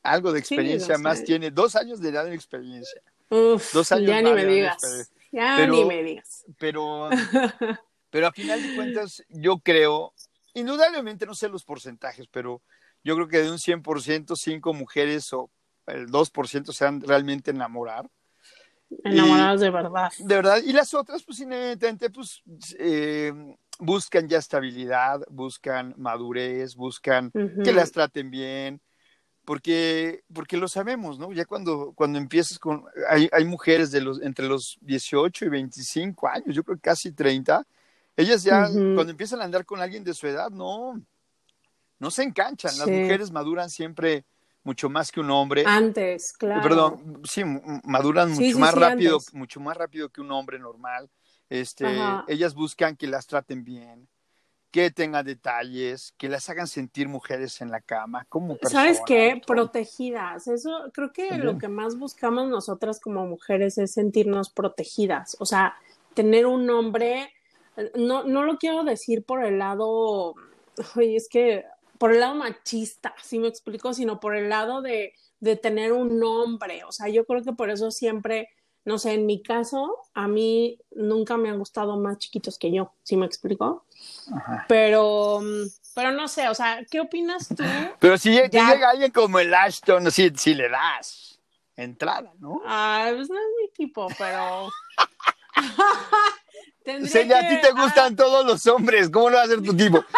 Algo 0.02 0.32
de 0.32 0.38
experiencia 0.38 0.98
más 0.98 1.24
tiene, 1.24 1.50
dos 1.50 1.74
años 1.74 2.00
de 2.00 2.10
edad 2.10 2.24
de 2.24 2.34
experiencia. 2.34 3.02
dos 3.28 3.92
años 3.92 4.08
ya 4.08 4.22
ni 4.22 4.32
me 4.32 4.44
digas. 4.44 5.12
Ya 5.32 5.66
ni 5.66 5.84
me 5.84 6.02
digas. 6.02 6.44
Pero, 6.58 7.10
pero 8.10 8.26
a 8.28 8.32
final 8.32 8.62
de 8.62 8.76
cuentas, 8.76 9.24
yo 9.28 9.58
creo, 9.58 10.14
indudablemente 10.54 11.26
no 11.26 11.34
sé 11.34 11.48
los 11.48 11.64
porcentajes, 11.64 12.26
pero 12.30 12.62
yo 13.02 13.14
creo 13.14 13.28
que 13.28 13.38
de 13.38 13.50
un 13.50 13.58
100%, 13.58 14.36
cinco 14.36 14.72
mujeres 14.72 15.32
o 15.32 15.50
el 15.86 16.08
2% 16.08 16.72
se 16.72 16.84
han 16.84 17.00
realmente 17.00 17.50
enamorar. 17.50 18.10
Enamoradas 19.04 19.60
de 19.60 19.70
verdad. 19.70 20.12
De 20.18 20.34
verdad. 20.34 20.62
Y 20.64 20.72
las 20.72 20.94
otras, 20.94 21.22
pues, 21.22 21.40
inmediatamente, 21.40 22.10
pues, 22.10 22.42
eh, 22.78 23.32
buscan 23.78 24.28
ya 24.28 24.38
estabilidad, 24.38 25.20
buscan 25.28 25.94
madurez, 25.96 26.74
buscan 26.74 27.30
que 27.30 27.72
las 27.72 27.92
traten 27.92 28.30
bien, 28.30 28.80
porque, 29.44 30.22
porque 30.32 30.56
lo 30.56 30.66
sabemos, 30.68 31.18
¿no? 31.18 31.32
Ya 31.32 31.44
cuando, 31.44 31.92
cuando 31.94 32.18
empiezas 32.18 32.58
con, 32.58 32.84
hay, 33.08 33.28
hay 33.32 33.44
mujeres 33.44 33.90
de 33.90 34.00
los, 34.00 34.20
entre 34.22 34.46
los 34.46 34.78
18 34.80 35.44
y 35.44 35.48
25 35.48 36.28
años, 36.28 36.54
yo 36.54 36.64
creo 36.64 36.76
que 36.76 36.82
casi 36.82 37.12
30, 37.12 37.64
ellas 38.16 38.42
ya, 38.42 38.66
cuando 38.66 39.10
empiezan 39.10 39.40
a 39.40 39.44
andar 39.44 39.64
con 39.66 39.80
alguien 39.80 40.02
de 40.02 40.14
su 40.14 40.26
edad, 40.26 40.50
no, 40.50 41.00
no 41.98 42.10
se 42.10 42.22
enganchan, 42.22 42.76
las 42.78 42.88
mujeres 42.88 43.30
maduran 43.30 43.68
siempre 43.68 44.24
mucho 44.66 44.90
más 44.90 45.12
que 45.12 45.20
un 45.20 45.30
hombre. 45.30 45.64
Antes, 45.64 46.32
claro. 46.32 46.60
Perdón, 46.60 47.22
sí, 47.24 47.42
maduran 47.84 48.32
mucho 48.32 48.58
más 48.58 48.74
rápido, 48.74 49.18
mucho 49.32 49.60
más 49.60 49.76
rápido 49.76 50.08
que 50.10 50.20
un 50.20 50.32
hombre 50.32 50.58
normal. 50.58 51.08
Este, 51.48 51.86
ellas 52.26 52.54
buscan 52.54 52.96
que 52.96 53.06
las 53.06 53.28
traten 53.28 53.62
bien, 53.62 54.08
que 54.72 54.90
tengan 54.90 55.24
detalles, 55.24 56.12
que 56.18 56.28
las 56.28 56.50
hagan 56.50 56.66
sentir 56.66 57.08
mujeres 57.08 57.60
en 57.60 57.70
la 57.70 57.80
cama, 57.80 58.26
como 58.28 58.58
¿Sabes 58.62 59.00
qué? 59.06 59.40
Protegidas. 59.46 60.48
Eso 60.48 60.90
creo 60.92 61.12
que 61.12 61.38
lo 61.38 61.58
que 61.58 61.68
más 61.68 61.96
buscamos 61.96 62.48
nosotras 62.48 62.98
como 62.98 63.24
mujeres 63.24 63.78
es 63.78 63.92
sentirnos 63.92 64.50
protegidas. 64.50 65.36
O 65.38 65.46
sea, 65.46 65.76
tener 66.14 66.44
un 66.44 66.68
hombre, 66.70 67.32
no, 67.94 68.24
no 68.24 68.42
lo 68.42 68.58
quiero 68.58 68.82
decir 68.82 69.22
por 69.22 69.44
el 69.44 69.60
lado 69.60 70.34
oye, 70.96 71.16
es 71.16 71.28
que 71.28 71.64
por 71.98 72.12
el 72.12 72.20
lado 72.20 72.34
machista, 72.34 73.14
si 73.22 73.38
me 73.38 73.48
explico, 73.48 73.94
sino 73.94 74.20
por 74.20 74.36
el 74.36 74.48
lado 74.48 74.82
de, 74.82 75.14
de 75.40 75.56
tener 75.56 75.92
un 75.92 76.18
nombre. 76.18 76.84
O 76.84 76.92
sea, 76.92 77.08
yo 77.08 77.24
creo 77.24 77.42
que 77.42 77.52
por 77.52 77.70
eso 77.70 77.90
siempre, 77.90 78.48
no 78.84 78.98
sé, 78.98 79.12
en 79.14 79.26
mi 79.26 79.42
caso, 79.42 79.96
a 80.14 80.28
mí 80.28 80.78
nunca 80.92 81.36
me 81.36 81.48
han 81.48 81.58
gustado 81.58 81.96
más 81.96 82.18
chiquitos 82.18 82.58
que 82.58 82.72
yo, 82.72 82.92
¿sí 83.02 83.16
me 83.16 83.26
explico? 83.26 83.84
Pero, 84.68 85.40
pero 85.94 86.12
no 86.12 86.28
sé, 86.28 86.48
o 86.48 86.54
sea, 86.54 86.84
¿qué 86.90 87.00
opinas 87.00 87.48
tú? 87.48 87.64
Pero 87.98 88.18
si 88.18 88.30
llega 88.30 88.90
alguien 88.90 89.12
como 89.12 89.38
el 89.38 89.52
Ashton, 89.52 90.10
si, 90.10 90.30
si 90.30 90.54
le 90.54 90.68
das 90.68 91.40
entrada, 91.76 92.32
¿no? 92.38 92.62
Ah, 92.64 93.10
pues 93.14 93.28
no 93.28 93.36
es 93.36 93.46
mi 93.60 93.68
tipo, 93.72 94.08
pero... 94.18 94.70
Celia, 97.08 97.38
a 97.40 97.48
ti 97.48 97.60
te 97.60 97.72
gustan 97.72 98.14
todos 98.14 98.46
los 98.46 98.64
hombres, 98.68 99.10
¿cómo 99.10 99.28
lo 99.28 99.36
va 99.36 99.42
a 99.42 99.44
hacer 99.46 99.60
tu 99.60 99.76
tipo? 99.76 100.04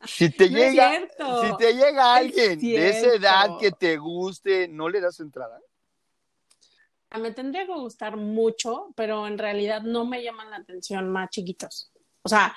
Si 0.06 0.30
te, 0.30 0.48
llega, 0.48 0.98
si 0.98 1.56
te 1.58 1.74
llega 1.74 2.14
alguien 2.14 2.58
de 2.58 2.88
esa 2.88 3.14
edad 3.14 3.58
que 3.60 3.70
te 3.70 3.98
guste, 3.98 4.66
¿no 4.66 4.88
le 4.88 5.00
das 5.00 5.20
entrada? 5.20 5.60
Me 7.18 7.32
tendría 7.32 7.66
que 7.66 7.72
gustar 7.72 8.16
mucho, 8.16 8.92
pero 8.96 9.26
en 9.26 9.36
realidad 9.36 9.82
no 9.82 10.06
me 10.06 10.22
llaman 10.22 10.50
la 10.50 10.56
atención 10.56 11.10
más 11.10 11.28
chiquitos. 11.30 11.92
O 12.22 12.28
sea, 12.28 12.56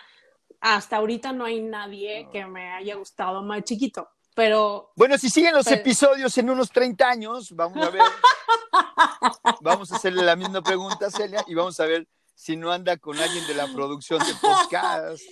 hasta 0.62 0.97
ahorita 0.97 1.33
no 1.33 1.43
hay 1.43 1.62
nadie 1.62 2.29
que 2.31 2.45
me 2.45 2.71
haya 2.71 2.95
gustado 2.95 3.41
más 3.41 3.63
chiquito. 3.63 4.07
Pero. 4.35 4.91
Bueno, 4.95 5.17
si 5.17 5.29
siguen 5.29 5.53
los 5.53 5.67
episodios 5.67 6.38
en 6.38 6.50
unos 6.50 6.71
30 6.71 7.09
años, 7.09 7.51
vamos 7.53 7.85
a 7.85 7.89
ver. 7.89 8.03
vamos 9.62 9.91
a 9.91 9.95
hacerle 9.97 10.23
la 10.23 10.35
misma 10.35 10.62
pregunta 10.62 11.07
a 11.07 11.12
Celia 11.12 11.43
y 11.47 11.55
vamos 11.55 11.79
a 11.79 11.85
ver 11.85 12.07
si 12.35 12.55
no 12.55 12.71
anda 12.71 12.97
con 12.97 13.19
alguien 13.19 13.45
de 13.47 13.53
la 13.53 13.67
producción 13.73 14.19
de 14.19 14.33
podcast 14.35 15.23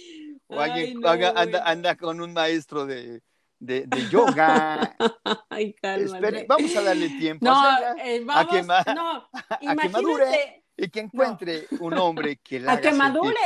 o 0.52 0.60
alguien 0.60 1.06
anda, 1.06 1.64
anda, 1.66 1.96
con 1.96 2.22
un 2.22 2.34
maestro 2.34 2.86
de, 2.86 3.22
de, 3.60 3.88
yoga. 4.10 4.96
Ay, 5.50 5.76
Espere, 5.82 6.46
vamos 6.48 6.76
a 6.76 6.82
darle 6.82 7.10
tiempo 7.10 7.46
no, 7.46 7.60
a, 7.60 7.96
eh, 8.04 8.22
vamos, 8.24 8.46
a, 8.70 8.84
que 8.84 8.94
no, 8.94 9.30
a 9.34 9.76
que 9.76 9.90
madure 9.90 10.64
y 10.78 10.90
que 10.90 11.00
encuentre 11.02 11.68
un 11.80 11.98
hombre 11.98 12.38
que 12.38 12.60
la 12.60 12.74
a 12.74 12.82
que 12.82 12.92
madure 12.92 13.38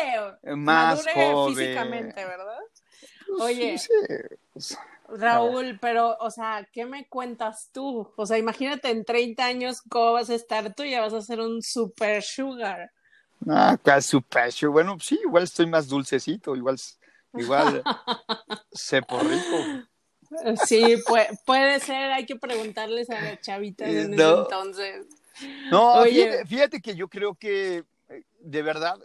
más 0.55 1.05
joven. 1.13 1.55
físicamente, 1.55 2.25
¿verdad? 2.25 2.59
Oye, 3.39 3.75
Raúl, 5.07 5.77
pero, 5.81 6.17
o 6.19 6.31
sea, 6.31 6.67
¿qué 6.71 6.85
me 6.85 7.07
cuentas 7.07 7.69
tú? 7.71 8.11
O 8.15 8.25
sea, 8.25 8.37
imagínate 8.37 8.89
en 8.89 9.05
30 9.05 9.45
años 9.45 9.81
cómo 9.89 10.13
vas 10.13 10.29
a 10.29 10.35
estar 10.35 10.73
tú, 10.73 10.83
ya 10.83 11.01
vas 11.01 11.13
a 11.13 11.21
ser 11.21 11.39
un 11.39 11.61
super 11.61 12.23
sugar. 12.23 12.91
Ah, 13.47 13.71
acá 13.71 14.01
super 14.01 14.51
sugar. 14.51 14.73
Bueno, 14.73 14.97
sí, 14.99 15.19
igual 15.23 15.43
estoy 15.43 15.67
más 15.67 15.87
dulcecito, 15.87 16.55
igual, 16.55 16.77
igual 17.33 17.83
sepo 18.71 19.19
rico. 19.19 19.85
Sí, 20.65 20.95
puede, 21.07 21.27
puede 21.45 21.79
ser, 21.79 22.11
hay 22.11 22.25
que 22.25 22.35
preguntarles 22.35 23.09
a 23.09 23.21
la 23.21 23.39
chavita 23.39 23.85
de 23.85 24.01
entonces. 24.03 25.05
No, 25.71 26.03
fíjate, 26.47 26.81
que 26.81 26.95
yo 26.95 27.07
creo 27.07 27.35
que 27.35 27.83
eh, 28.09 28.23
de 28.39 28.61
verdad 28.61 28.99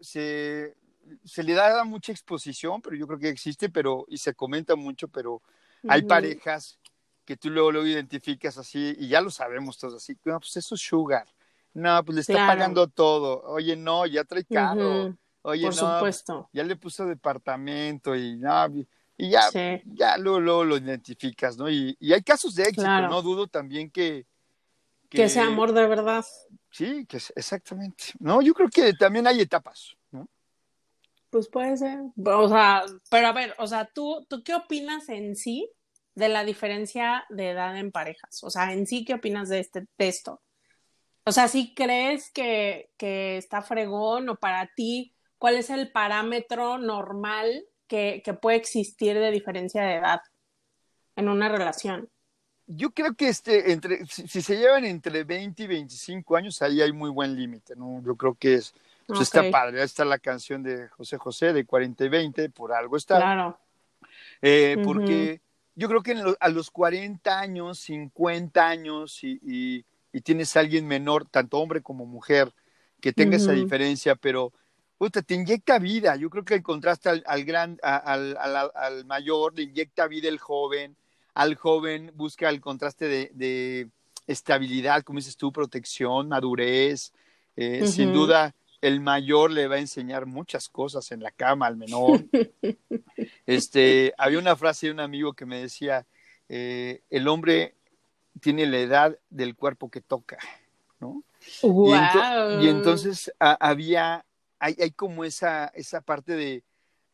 se, 0.00 0.74
se 1.24 1.42
le 1.42 1.54
da 1.54 1.84
mucha 1.84 2.12
exposición, 2.12 2.80
pero 2.82 2.96
yo 2.96 3.06
creo 3.06 3.18
que 3.18 3.28
existe, 3.28 3.68
pero, 3.68 4.04
y 4.08 4.18
se 4.18 4.34
comenta 4.34 4.76
mucho, 4.76 5.08
pero 5.08 5.42
hay 5.88 6.02
parejas 6.02 6.78
que 7.24 7.36
tú 7.36 7.50
luego 7.50 7.72
lo 7.72 7.86
identificas 7.86 8.58
así, 8.58 8.94
y 8.98 9.08
ya 9.08 9.20
lo 9.20 9.30
sabemos 9.30 9.78
todos 9.78 9.94
así, 9.94 10.16
no, 10.24 10.38
pues 10.40 10.56
eso 10.56 10.74
es 10.74 10.80
sugar, 10.80 11.26
no, 11.74 12.04
pues 12.04 12.14
le 12.14 12.20
está 12.22 12.46
pagando 12.46 12.88
todo, 12.88 13.42
oye, 13.42 13.76
no, 13.76 14.06
ya 14.06 14.24
trae 14.24 14.44
carro, 14.44 15.16
oye, 15.42 15.66
Por 15.66 15.76
no, 15.76 15.94
supuesto. 15.96 16.48
ya 16.52 16.62
le 16.64 16.76
puso 16.76 17.04
departamento, 17.04 18.16
y 18.16 18.36
no, 18.36 18.66
y 19.16 19.30
ya, 19.30 19.42
ya 19.84 20.16
luego, 20.18 20.64
lo 20.64 20.76
identificas, 20.76 21.56
¿no? 21.56 21.68
Y, 21.68 21.96
y 22.00 22.12
hay 22.12 22.22
casos 22.22 22.54
de 22.54 22.64
éxito, 22.64 22.82
no 22.82 23.22
dudo 23.22 23.46
también 23.46 23.90
que, 23.90 24.26
que... 25.08 25.18
Que 25.18 25.28
sea 25.28 25.46
amor 25.46 25.72
de 25.72 25.86
verdad. 25.86 26.24
Sí, 26.70 27.06
que 27.06 27.18
exactamente. 27.36 28.06
No, 28.18 28.42
yo 28.42 28.54
creo 28.54 28.68
que 28.68 28.92
también 28.94 29.26
hay 29.26 29.40
etapas, 29.40 29.96
¿no? 30.10 30.28
Pues 31.30 31.48
puede 31.48 31.76
ser. 31.76 32.00
O 32.24 32.48
sea, 32.48 32.84
pero 33.10 33.28
a 33.28 33.32
ver, 33.32 33.54
o 33.58 33.66
sea, 33.66 33.88
¿tú, 33.92 34.24
¿tú 34.28 34.42
qué 34.42 34.54
opinas 34.54 35.08
en 35.08 35.36
sí 35.36 35.70
de 36.14 36.28
la 36.28 36.44
diferencia 36.44 37.24
de 37.28 37.50
edad 37.50 37.76
en 37.76 37.92
parejas? 37.92 38.42
O 38.42 38.50
sea, 38.50 38.72
en 38.72 38.86
sí, 38.86 39.04
¿qué 39.04 39.14
opinas 39.14 39.48
de 39.48 39.60
este 39.60 39.86
texto? 39.96 40.40
O 41.24 41.32
sea, 41.32 41.48
¿sí 41.48 41.74
crees 41.74 42.30
que, 42.30 42.90
que 42.96 43.38
está 43.38 43.62
fregón 43.62 44.28
o 44.28 44.36
para 44.36 44.70
ti, 44.74 45.14
cuál 45.38 45.56
es 45.56 45.70
el 45.70 45.90
parámetro 45.90 46.78
normal 46.78 47.64
que, 47.86 48.22
que 48.24 48.34
puede 48.34 48.56
existir 48.56 49.14
de 49.18 49.30
diferencia 49.30 49.82
de 49.82 49.94
edad 49.94 50.20
en 51.16 51.28
una 51.28 51.48
relación? 51.48 52.08
Yo 52.66 52.90
creo 52.92 53.14
que 53.14 53.28
este, 53.28 53.72
entre, 53.72 54.06
si, 54.06 54.40
se 54.40 54.56
llevan 54.56 54.84
entre 54.84 55.24
20 55.24 55.62
y 55.62 55.66
25 55.66 56.36
años, 56.36 56.62
ahí 56.62 56.80
hay 56.80 56.92
muy 56.92 57.10
buen 57.10 57.36
límite, 57.36 57.76
¿no? 57.76 58.02
Yo 58.02 58.16
creo 58.16 58.34
que 58.34 58.54
es, 58.54 58.74
pues 59.06 59.20
está 59.20 59.50
padre. 59.50 59.80
Ahí 59.80 59.84
está 59.84 60.04
la 60.04 60.18
canción 60.18 60.62
de 60.62 60.88
José 60.88 61.18
José 61.18 61.52
de 61.52 61.66
40 61.66 62.04
y 62.04 62.08
20, 62.08 62.48
por 62.50 62.72
algo 62.72 62.96
está. 62.96 63.16
Claro. 63.16 63.58
Eh, 64.40 64.78
porque 64.82 65.42
yo 65.74 65.88
creo 65.88 66.02
que 66.02 66.16
a 66.40 66.48
los 66.48 66.70
40 66.70 67.38
años, 67.38 67.80
50 67.80 68.66
años 68.66 69.22
y, 69.22 69.38
y, 69.42 69.84
tienes 70.20 70.56
a 70.56 70.60
alguien 70.60 70.86
menor, 70.86 71.26
tanto 71.28 71.58
hombre 71.58 71.82
como 71.82 72.06
mujer, 72.06 72.52
que 73.00 73.12
tenga 73.12 73.36
esa 73.36 73.52
diferencia, 73.52 74.14
pero 74.14 74.52
puta, 74.96 75.22
te 75.22 75.34
inyecta 75.34 75.78
vida. 75.78 76.16
Yo 76.16 76.30
creo 76.30 76.44
que 76.44 76.54
el 76.54 76.62
contraste 76.62 77.08
al, 77.08 77.22
al 77.26 77.44
gran, 77.44 77.78
al, 77.82 78.36
al, 78.38 78.70
al, 78.74 79.04
mayor, 79.04 79.54
le 79.54 79.64
inyecta 79.64 80.06
vida 80.06 80.28
el 80.28 80.38
joven, 80.38 80.96
al 81.34 81.56
joven 81.56 82.12
busca 82.14 82.48
el 82.48 82.60
contraste 82.60 83.06
de, 83.06 83.30
de 83.34 83.88
estabilidad, 84.26 85.02
como 85.02 85.18
dices 85.18 85.36
tú, 85.36 85.52
protección, 85.52 86.28
madurez. 86.28 87.12
Eh, 87.56 87.86
sin 87.86 88.12
duda, 88.12 88.54
el 88.80 89.00
mayor 89.00 89.50
le 89.50 89.68
va 89.68 89.76
a 89.76 89.80
enseñar 89.80 90.26
muchas 90.26 90.68
cosas 90.68 91.10
en 91.12 91.22
la 91.22 91.30
cama 91.30 91.66
al 91.66 91.76
menor. 91.76 92.24
este, 93.46 94.12
había 94.18 94.38
una 94.38 94.56
frase 94.56 94.86
de 94.86 94.92
un 94.92 95.00
amigo 95.00 95.32
que 95.32 95.46
me 95.46 95.60
decía, 95.60 96.06
eh, 96.48 97.02
el 97.10 97.28
hombre 97.28 97.74
tiene 98.40 98.66
la 98.66 98.78
edad 98.78 99.18
del 99.30 99.54
cuerpo 99.54 99.90
que 99.90 100.00
toca, 100.00 100.38
¿no? 101.00 101.22
Y, 101.62 102.68
entonces 102.68 103.32
había, 103.38 104.24
hay, 104.58 104.76
hay, 104.80 104.90
como 104.92 105.24
esa, 105.24 105.66
esa 105.68 106.00
parte 106.00 106.34
de, 106.34 106.64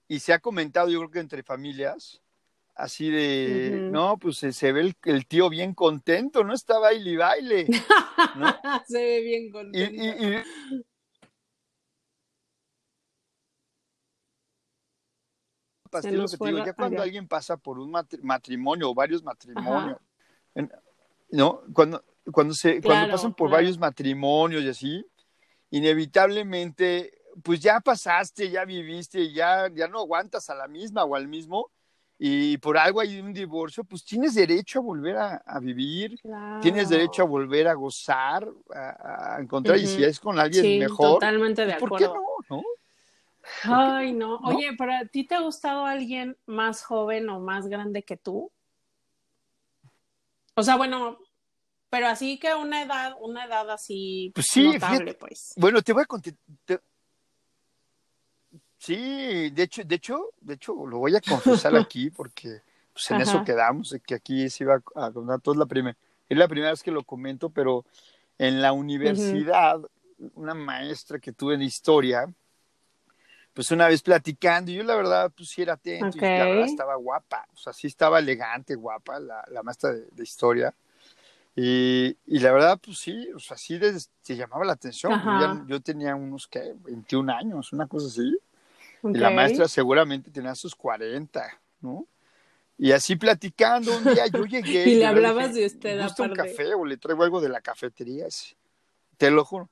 y 0.09 0.21
se 0.21 0.33
ha 0.33 0.39
comentado 0.39 0.89
yo 0.89 0.99
creo 1.01 1.11
que 1.11 1.21
entre 1.21 1.43
familias, 1.43 2.23
así 2.75 3.11
de, 3.11 3.89
no, 3.91 4.19
pues 4.19 4.39
se, 4.39 4.73
ve 4.73 4.95
el, 5.05 5.27
tío 5.27 5.51
bien 5.51 5.75
contento, 5.75 6.45
¿no? 6.45 6.55
Está 6.55 6.79
baile 6.79 7.11
y 7.11 7.17
baile. 7.17 7.67
¿no? 8.37 8.47
se 8.89 8.99
ve 8.99 9.21
bien 9.21 9.51
contento. 9.51 10.03
ya 16.65 16.73
cuando 16.73 17.03
alguien 17.03 17.27
pasa 17.27 17.57
por 17.57 17.79
un 17.79 17.93
matrimonio 18.23 18.91
o 18.91 18.95
varios 18.95 19.23
matrimonios, 19.23 19.99
¿no? 21.33 21.63
Cuando, 21.73 22.05
cuando, 22.33 22.55
se, 22.55 22.81
cuando 22.81 23.13
pasan 23.13 23.35
por 23.35 23.51
varios 23.51 23.79
matrimonios 23.79 24.63
y 24.63 24.69
así, 24.69 25.07
inevitablemente, 25.71 27.13
pues 27.43 27.61
ya 27.61 27.81
pasaste, 27.81 28.51
ya 28.51 28.65
viviste, 28.65 29.33
ya, 29.33 29.69
ya 29.73 29.89
no 29.89 30.01
aguantas 30.01 30.51
a 30.51 30.55
la 30.55 30.69
misma 30.69 31.05
o 31.05 31.15
al 31.15 31.29
mismo, 31.29 31.71
y 32.19 32.59
por 32.59 32.77
algo 32.77 33.01
hay 33.01 33.19
un 33.19 33.33
divorcio, 33.33 33.83
pues 33.83 34.05
tienes 34.05 34.35
derecho 34.35 34.81
a 34.81 34.83
volver 34.83 35.17
a, 35.17 35.59
vivir, 35.61 36.21
tienes 36.61 36.91
derecho 36.91 37.23
a 37.23 37.25
volver 37.25 37.67
a 37.67 37.73
gozar, 37.73 38.47
a, 38.75 39.39
encontrar, 39.41 39.79
y 39.79 39.87
si 39.87 40.05
es 40.05 40.21
con 40.21 40.39
alguien 40.39 40.79
mejor, 40.81 41.15
totalmente 41.15 41.65
de 41.65 41.73
acuerdo. 41.73 41.97
Pues, 41.97 42.03
¿por 42.07 42.47
qué 42.47 42.55
no? 42.55 42.57
¿no? 42.57 42.63
Ay, 43.65 44.13
no. 44.13 44.37
Oye, 44.39 44.75
¿pero 44.77 44.93
a 44.93 45.05
ti 45.07 45.25
te 45.27 45.35
ha 45.35 45.41
gustado 45.41 45.87
alguien 45.87 46.37
más 46.47 46.85
joven 46.85 47.29
o 47.31 47.41
más 47.41 47.69
grande 47.69 48.03
que 48.03 48.17
tú? 48.17 48.53
O 50.61 50.63
sea, 50.63 50.77
bueno, 50.77 51.19
pero 51.89 52.09
así 52.09 52.39
que 52.39 52.55
una 52.55 52.83
edad, 52.83 53.17
una 53.21 53.47
edad 53.47 53.71
así 53.71 54.31
pues 54.35 54.47
sí, 54.47 54.75
notable, 54.75 55.15
pues. 55.15 55.55
Bueno, 55.57 55.81
te 55.81 55.95
voy 55.95 56.03
a 56.03 56.07
contestar. 56.07 56.83
Sí, 58.77 59.51
de 59.51 59.63
hecho, 59.63 59.85
de 59.85 59.95
hecho, 59.95 60.29
de 60.39 60.55
hecho, 60.55 60.75
lo 60.87 60.99
voy 60.99 61.17
a 61.17 61.21
confesar 61.23 61.75
aquí 61.77 62.11
porque 62.11 62.61
pues, 62.93 63.11
en 63.11 63.23
eso 63.23 63.43
quedamos, 63.43 63.97
que 64.07 64.15
aquí 64.15 64.51
se 64.51 64.65
iba 64.65 64.83
a 64.95 65.11
contar 65.11 65.41
todo 65.41 65.55
la 65.55 65.65
primera, 65.65 65.97
es 66.29 66.37
la 66.37 66.47
primera 66.47 66.73
vez 66.73 66.83
que 66.83 66.91
lo 66.91 67.05
comento, 67.05 67.49
pero 67.49 67.87
en 68.37 68.61
la 68.61 68.73
universidad, 68.73 69.81
una 70.35 70.53
maestra 70.53 71.19
que 71.19 71.33
tuve 71.33 71.57
de 71.57 71.65
historia, 71.65 72.27
pues 73.53 73.71
una 73.71 73.89
vez 73.89 74.03
platicando, 74.03 74.71
y 74.71 74.75
yo 74.75 74.85
la 74.85 74.95
verdad, 74.95 75.33
pues 75.37 75.49
sí 75.49 75.63
era 75.63 75.75
atento, 75.75 76.17
y 76.17 76.21
la 76.21 76.47
verdad 76.47 76.65
estaba 76.65 76.95
guapa, 76.97 77.47
o 77.53 77.57
sea, 77.57 77.73
sí 77.73 77.87
estaba 77.87 78.19
elegante, 78.19 78.75
guapa, 78.75 79.19
la, 79.19 79.45
la 79.51 79.63
maestra 79.63 79.93
de, 79.93 80.23
historia. 80.23 80.75
Y, 81.57 82.17
y, 82.27 82.39
la 82.39 82.53
verdad, 82.53 82.79
pues 82.83 82.99
sí, 82.99 83.29
o 83.35 83.41
sea, 83.41 83.57
sí 83.57 83.79
se 84.23 84.37
llamaba 84.37 84.65
la 84.65 84.73
atención. 84.73 85.13
Yo, 85.13 85.67
yo, 85.67 85.81
tenía 85.81 86.15
unos, 86.15 86.47
¿qué? 86.47 86.75
21 86.85 87.33
años, 87.33 87.73
una 87.73 87.87
cosa 87.87 88.07
así. 88.07 88.39
Y 89.03 89.19
la 89.19 89.31
maestra 89.31 89.67
seguramente 89.67 90.31
tenía 90.31 90.55
sus 90.55 90.75
40, 90.75 91.61
¿no? 91.81 92.07
Y 92.79 92.93
así 92.93 93.17
platicando 93.17 93.95
un 93.95 94.05
día 94.05 94.27
yo 94.29 94.45
llegué. 94.47 94.89
y 94.89 94.95
le 94.95 95.07
hablabas 95.07 95.55
de 95.55 95.67
usted 95.67 96.01
aparte. 96.01 96.23
un 96.23 96.35
café 96.35 96.73
o 96.75 96.87
le 96.87 96.97
traigo 96.97 97.23
algo 97.25 97.41
de 97.41 97.51
la 97.51 97.61
cafetería? 97.61 98.27
Te 99.19 99.31
lo 99.31 99.45
juro. 99.45 99.69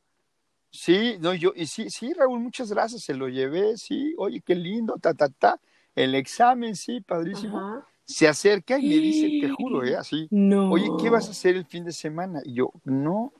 Sí, 0.70 1.16
no, 1.20 1.34
yo, 1.34 1.52
y 1.56 1.66
sí, 1.66 1.88
sí, 1.90 2.12
Raúl, 2.12 2.40
muchas 2.40 2.70
gracias, 2.70 3.02
se 3.02 3.14
lo 3.14 3.28
llevé, 3.28 3.76
sí, 3.78 4.14
oye, 4.18 4.40
qué 4.40 4.54
lindo, 4.54 4.96
ta, 4.98 5.14
ta, 5.14 5.28
ta. 5.28 5.60
El 5.94 6.14
examen, 6.14 6.76
sí, 6.76 7.00
padrísimo. 7.00 7.82
Se 8.04 8.28
acerca 8.28 8.78
y 8.78 8.88
me 8.88 8.94
dice, 8.96 9.46
te 9.46 9.52
juro, 9.52 9.84
¿eh? 9.84 9.96
Así, 9.96 10.28
no. 10.30 10.70
oye, 10.70 10.88
¿qué 11.00 11.10
vas 11.10 11.28
a 11.28 11.32
hacer 11.32 11.56
el 11.56 11.66
fin 11.66 11.84
de 11.84 11.92
semana? 11.92 12.40
Y 12.44 12.54
yo, 12.54 12.72
no, 12.84 13.32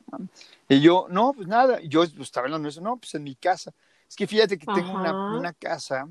y 0.68 0.80
yo, 0.80 1.06
no, 1.08 1.32
pues 1.32 1.46
nada. 1.46 1.80
Y 1.80 1.88
yo 1.88 2.00
pues, 2.00 2.18
estaba 2.18 2.46
en 2.46 2.52
la 2.52 2.58
noche, 2.58 2.80
no, 2.80 2.96
pues 2.96 3.14
en 3.14 3.22
mi 3.22 3.34
casa. 3.34 3.72
Es 4.08 4.16
que 4.16 4.26
fíjate 4.26 4.58
que 4.58 4.66
tengo 4.66 4.92
una, 4.92 5.38
una, 5.38 5.52
casa 5.52 6.08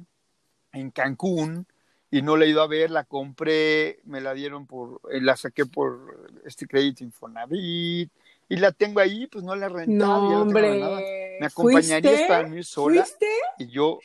en 0.71 0.91
Cancún 0.91 1.67
y 2.09 2.21
no 2.21 2.37
la 2.37 2.45
he 2.45 2.49
ido 2.49 2.61
a 2.61 2.67
ver, 2.67 2.89
la 2.89 3.03
compré, 3.03 3.99
me 4.05 4.21
la 4.21 4.33
dieron 4.33 4.65
por, 4.65 5.01
eh, 5.11 5.19
la 5.19 5.35
saqué 5.35 5.65
por 5.65 6.31
este 6.45 6.67
crédito 6.67 7.03
Infonavit 7.03 8.11
y 8.49 8.57
la 8.57 8.71
tengo 8.71 8.99
ahí, 8.99 9.27
pues 9.27 9.43
no 9.43 9.55
la 9.55 9.65
he 9.65 9.69
rentado, 9.69 10.29
no, 10.29 10.41
hombre. 10.41 10.79
nada. 10.79 10.99
¿Me 11.39 11.45
acompañarías 11.45 12.21
para 12.23 12.47
mí 12.47 12.63
sola? 12.63 13.03
¿Fuiste? 13.03 13.27
Y 13.59 13.67
yo, 13.67 13.99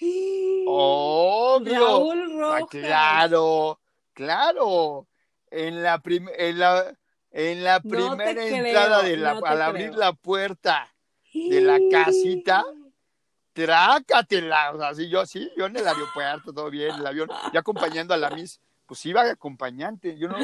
obvio. 0.67 1.87
Raúl 1.87 2.45
ah, 2.45 2.61
claro, 2.69 3.81
claro. 4.13 5.07
En 5.51 5.83
la, 5.83 6.03
en 6.39 6.59
la, 6.59 6.99
en 7.31 7.65
la 7.65 7.81
primera 7.81 8.31
entrada 8.31 9.03
de 9.03 9.17
la, 9.17 9.33
al 9.33 9.63
abrir 9.63 9.95
la 9.95 10.13
puerta 10.15 10.89
de 11.33 11.61
la 11.61 11.79
casita, 11.91 12.65
trácatela, 13.53 14.73
o 14.73 14.79
sea, 14.79 14.89
así 14.89 15.09
yo, 15.09 15.25
sí, 15.27 15.51
yo 15.57 15.67
en 15.67 15.77
el 15.77 15.87
aeropuerto, 15.87 16.53
todo 16.53 16.71
bien, 16.71 16.95
el 16.95 17.07
avión, 17.07 17.29
y 17.53 17.57
acompañando 17.57 18.15
a 18.15 18.17
la 18.17 18.31
Miss, 18.31 18.61
pues 18.93 19.07
iba 19.07 19.23
acompañante, 19.23 20.19
yo 20.19 20.29
no, 20.29 20.37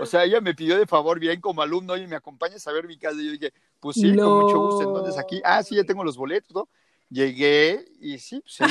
o 0.00 0.06
sea, 0.06 0.22
ella 0.22 0.40
me 0.40 0.54
pidió 0.54 0.78
de 0.78 0.86
favor 0.86 1.18
bien 1.18 1.40
como 1.40 1.62
alumno, 1.62 1.96
y 1.96 2.06
me 2.06 2.14
acompañas 2.14 2.64
a 2.68 2.70
ver 2.70 2.86
mi 2.86 2.96
casa, 2.96 3.16
y 3.20 3.26
yo 3.26 3.32
dije, 3.32 3.52
pues 3.80 3.96
sí, 3.96 4.14
con 4.14 4.42
mucho 4.42 4.60
gusto, 4.60 4.82
entonces 4.82 5.18
aquí, 5.18 5.42
ah, 5.44 5.60
sí, 5.64 5.74
ya 5.74 5.82
tengo 5.82 6.04
los 6.04 6.16
boletos, 6.16 6.54
¿no? 6.54 6.68
Llegué 7.10 7.84
y 7.98 8.20
sí, 8.20 8.40
pues, 8.40 8.70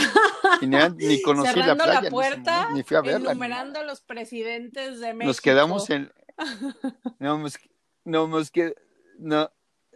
ni, 0.62 0.78
ni, 1.10 1.22
conocí 1.24 1.60
la 1.60 1.76
playa, 1.76 2.04
la 2.04 2.10
puerta, 2.10 2.70
ni, 2.72 2.84
fui 2.84 2.96
a 2.96 3.02
verla. 3.02 3.32
Enumerando 3.32 3.82
a 3.82 3.84
los 3.84 4.00
presidentes 4.00 5.02
de 5.02 5.08
México. 5.08 5.28
Nos 5.28 5.42
quedamos 5.42 5.90
en, 5.90 6.10
no, 7.20 7.38
nos, 7.38 7.60
no, 8.06 8.28
nos 8.30 8.50
que, 8.50 8.74
no, 9.20 9.52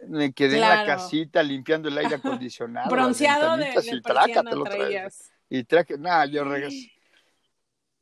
me 0.08 0.34
quedé 0.34 0.56
en 0.56 0.60
la 0.60 0.84
casita 0.84 1.42
limpiando 1.42 1.88
el 1.88 1.96
aire 1.96 2.16
acondicionado. 2.16 2.90
Bronceado 2.90 3.56
de, 3.56 3.70
de 3.70 3.96
y 3.96 4.02
trácate 4.02 4.54
lo 4.54 4.64
traías. 4.64 5.32
Y 5.48 5.64
traque, 5.64 5.96
nada, 5.96 6.26
yo 6.26 6.44
regresé. 6.44 6.92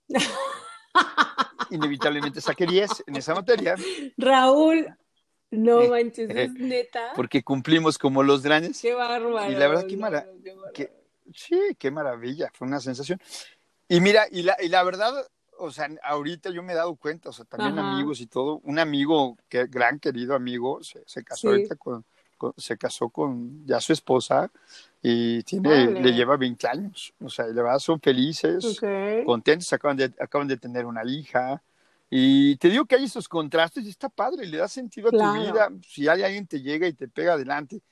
Inevitablemente 1.70 2.40
saqué 2.40 2.66
10 2.66 3.04
en 3.06 3.16
esa 3.16 3.34
materia. 3.34 3.74
Raúl, 4.16 4.86
no 5.50 5.88
manches, 5.88 6.30
es 6.30 6.52
neta. 6.54 7.12
Porque 7.16 7.42
cumplimos 7.42 7.98
como 7.98 8.22
los 8.22 8.42
grandes. 8.42 8.80
Qué 8.80 8.94
bárbaro. 8.94 9.50
Y 9.50 9.54
la 9.54 9.68
verdad, 9.68 9.86
qué 9.86 9.96
maravilla. 9.96 10.54
Sí, 11.32 11.58
qué 11.78 11.90
maravilla, 11.90 12.50
fue 12.52 12.68
una 12.68 12.80
sensación. 12.80 13.20
Y 13.88 14.00
mira, 14.00 14.26
y 14.30 14.42
la, 14.42 14.56
y 14.62 14.68
la 14.68 14.82
verdad, 14.82 15.12
o 15.58 15.70
sea, 15.70 15.88
ahorita 16.02 16.50
yo 16.50 16.62
me 16.62 16.72
he 16.72 16.76
dado 16.76 16.94
cuenta, 16.96 17.30
o 17.30 17.32
sea, 17.32 17.44
también 17.44 17.78
amigos 17.78 18.20
y 18.20 18.26
todo, 18.26 18.60
un 18.64 18.78
amigo, 18.78 19.36
que 19.48 19.66
gran 19.66 19.98
querido 19.98 20.34
amigo, 20.34 20.82
se, 20.82 21.02
se 21.06 21.24
casó 21.24 21.48
ahorita 21.48 21.76
con, 21.76 22.04
se 22.56 22.76
casó 22.76 23.08
con 23.08 23.64
ya 23.66 23.80
su 23.80 23.92
esposa 23.92 24.50
y 25.06 25.42
tiene, 25.42 26.00
le 26.00 26.14
lleva 26.14 26.38
20 26.38 26.66
años, 26.66 27.12
o 27.20 27.28
sea, 27.28 27.46
y 27.46 27.52
la 27.52 27.78
son 27.78 28.00
felices, 28.00 28.80
contentos, 29.26 29.70
acaban 29.70 29.98
de, 29.98 30.10
acaban 30.18 30.48
de 30.48 30.56
tener 30.56 30.86
una 30.86 31.02
hija, 31.04 31.62
y 32.08 32.56
te 32.56 32.70
digo 32.70 32.86
que 32.86 32.94
hay 32.94 33.04
esos 33.04 33.28
contrastes 33.28 33.84
y 33.84 33.90
está 33.90 34.08
padre, 34.08 34.46
le 34.46 34.56
da 34.56 34.66
sentido 34.66 35.08
a 35.08 35.10
tu 35.10 35.42
vida, 35.42 35.68
si 35.86 36.08
hay 36.08 36.22
alguien 36.22 36.46
te 36.46 36.62
llega 36.62 36.86
y 36.86 36.94
te 36.94 37.06
pega 37.06 37.34
adelante. 37.34 37.82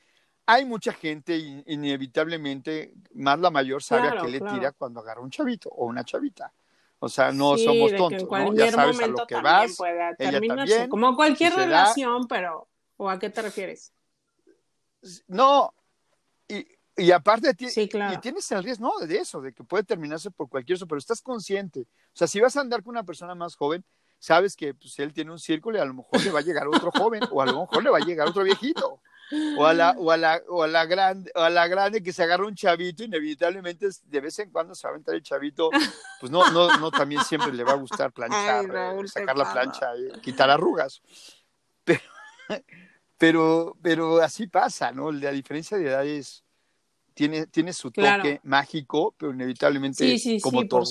Hay 0.47 0.65
mucha 0.65 0.95
gente, 0.95 1.37
inevitablemente, 1.67 2.95
más 3.13 3.39
la 3.39 3.51
mayor 3.51 3.83
sabe 3.83 4.09
a 4.09 4.23
qué 4.23 4.29
le 4.29 4.41
tira 4.41 4.73
cuando 4.73 5.01
agarra 5.01 5.21
un 5.21 5.31
chavito 5.31 5.69
o 5.69 5.85
una 5.85 6.05
chavita. 6.05 6.51
O 6.99 7.11
sea, 7.11 7.31
no 7.31 7.59
somos 7.59 7.95
tontos, 7.95 8.27
¿no? 8.31 8.55
Ya 8.55 8.71
sabes 8.71 9.01
a 9.01 9.07
lo 9.09 9.27
que 9.27 9.35
vas. 9.35 9.77
Ella 10.19 10.41
también, 10.41 10.89
como 10.89 11.15
cualquier 11.15 11.55
relación, 11.55 12.27
pero 12.27 12.69
¿o 12.97 13.11
a 13.11 13.19
qué 13.19 13.29
te 13.29 13.43
refieres? 13.43 13.93
No, 15.27 15.75
y, 16.49 16.67
y 16.97 17.11
aparte 17.11 17.55
sí, 17.69 17.89
claro. 17.89 18.15
y 18.15 18.19
tienes 18.19 18.51
el 18.53 18.63
riesgo, 18.63 18.93
no, 18.99 19.07
de 19.07 19.17
eso, 19.17 19.41
de 19.41 19.53
que 19.53 19.65
puede 19.65 19.83
terminarse 19.83 20.31
por 20.31 20.49
cualquier 20.49 20.77
eso, 20.77 20.87
pero 20.87 20.99
estás 20.99 21.23
consciente. 21.23 21.81
O 21.81 22.17
sea, 22.17 22.27
si 22.27 22.41
vas 22.41 22.57
a 22.57 22.61
andar 22.61 22.83
con 22.83 22.91
una 22.91 23.05
persona 23.05 23.35
más 23.35 23.57
joven, 23.57 23.85
sabes 24.19 24.57
que 24.57 24.75
pues, 24.75 24.99
él 24.99 25.13
tiene 25.13 25.33
un 25.33 25.39
círculo 25.39 25.79
y 25.79 25.81
a 25.81 25.85
lo 25.85 25.95
mejor 25.95 26.23
le 26.23 26.31
va 26.31 26.41
a 26.41 26.43
llegar 26.43 26.69
otro 26.69 26.91
joven, 26.93 27.23
o 27.31 27.41
a 27.41 27.47
lo 27.47 27.61
mejor 27.61 27.83
le 27.83 27.91
va 27.91 27.99
a 27.99 28.05
llegar 28.05 28.29
otro 28.29 28.45
viejito. 28.45 29.01
O 29.57 29.65
a 29.65 29.73
la, 29.73 29.93
o 29.97 30.11
a 30.11 30.19
la, 30.19 30.43
o 30.49 30.63
a 30.63 30.69
la 30.69 30.85
grande, 30.85 31.33
o 31.35 31.41
a 31.41 31.49
la 31.49 31.67
grande 31.67 32.03
que 32.03 32.13
se 32.13 32.23
agarra 32.23 32.47
un 32.47 32.55
chavito, 32.55 33.03
inevitablemente 33.03 33.89
de 34.03 34.21
vez 34.21 34.39
en 34.41 34.51
cuando 34.51 34.75
se 34.75 34.87
va 34.87 34.93
a 34.93 34.97
entrar 34.99 35.17
el 35.17 35.23
chavito, 35.23 35.71
pues 36.21 36.31
no, 36.31 36.51
no, 36.51 36.77
no 36.77 36.91
también 36.91 37.25
siempre 37.25 37.51
le 37.51 37.65
va 37.65 37.73
a 37.73 37.77
gustar 37.77 38.13
planchar, 38.13 38.67
eh, 38.67 39.09
sacar 39.09 39.39
la 39.39 39.51
plancha, 39.51 39.97
y 39.97 40.21
quitar 40.21 40.51
arrugas. 40.51 41.01
Pero, 41.83 42.03
pero, 43.17 43.77
pero 43.81 44.21
así 44.21 44.47
pasa, 44.49 44.93
¿no? 44.93 45.11
La 45.11 45.31
diferencia 45.31 45.79
de 45.79 45.87
edades 45.87 46.45
tiene, 47.14 47.46
tiene 47.46 47.72
su 47.72 47.90
toque 47.90 48.40
mágico, 48.44 49.14
pero 49.16 49.33
inevitablemente, 49.33 50.16
como 50.42 50.66
todo, 50.66 50.85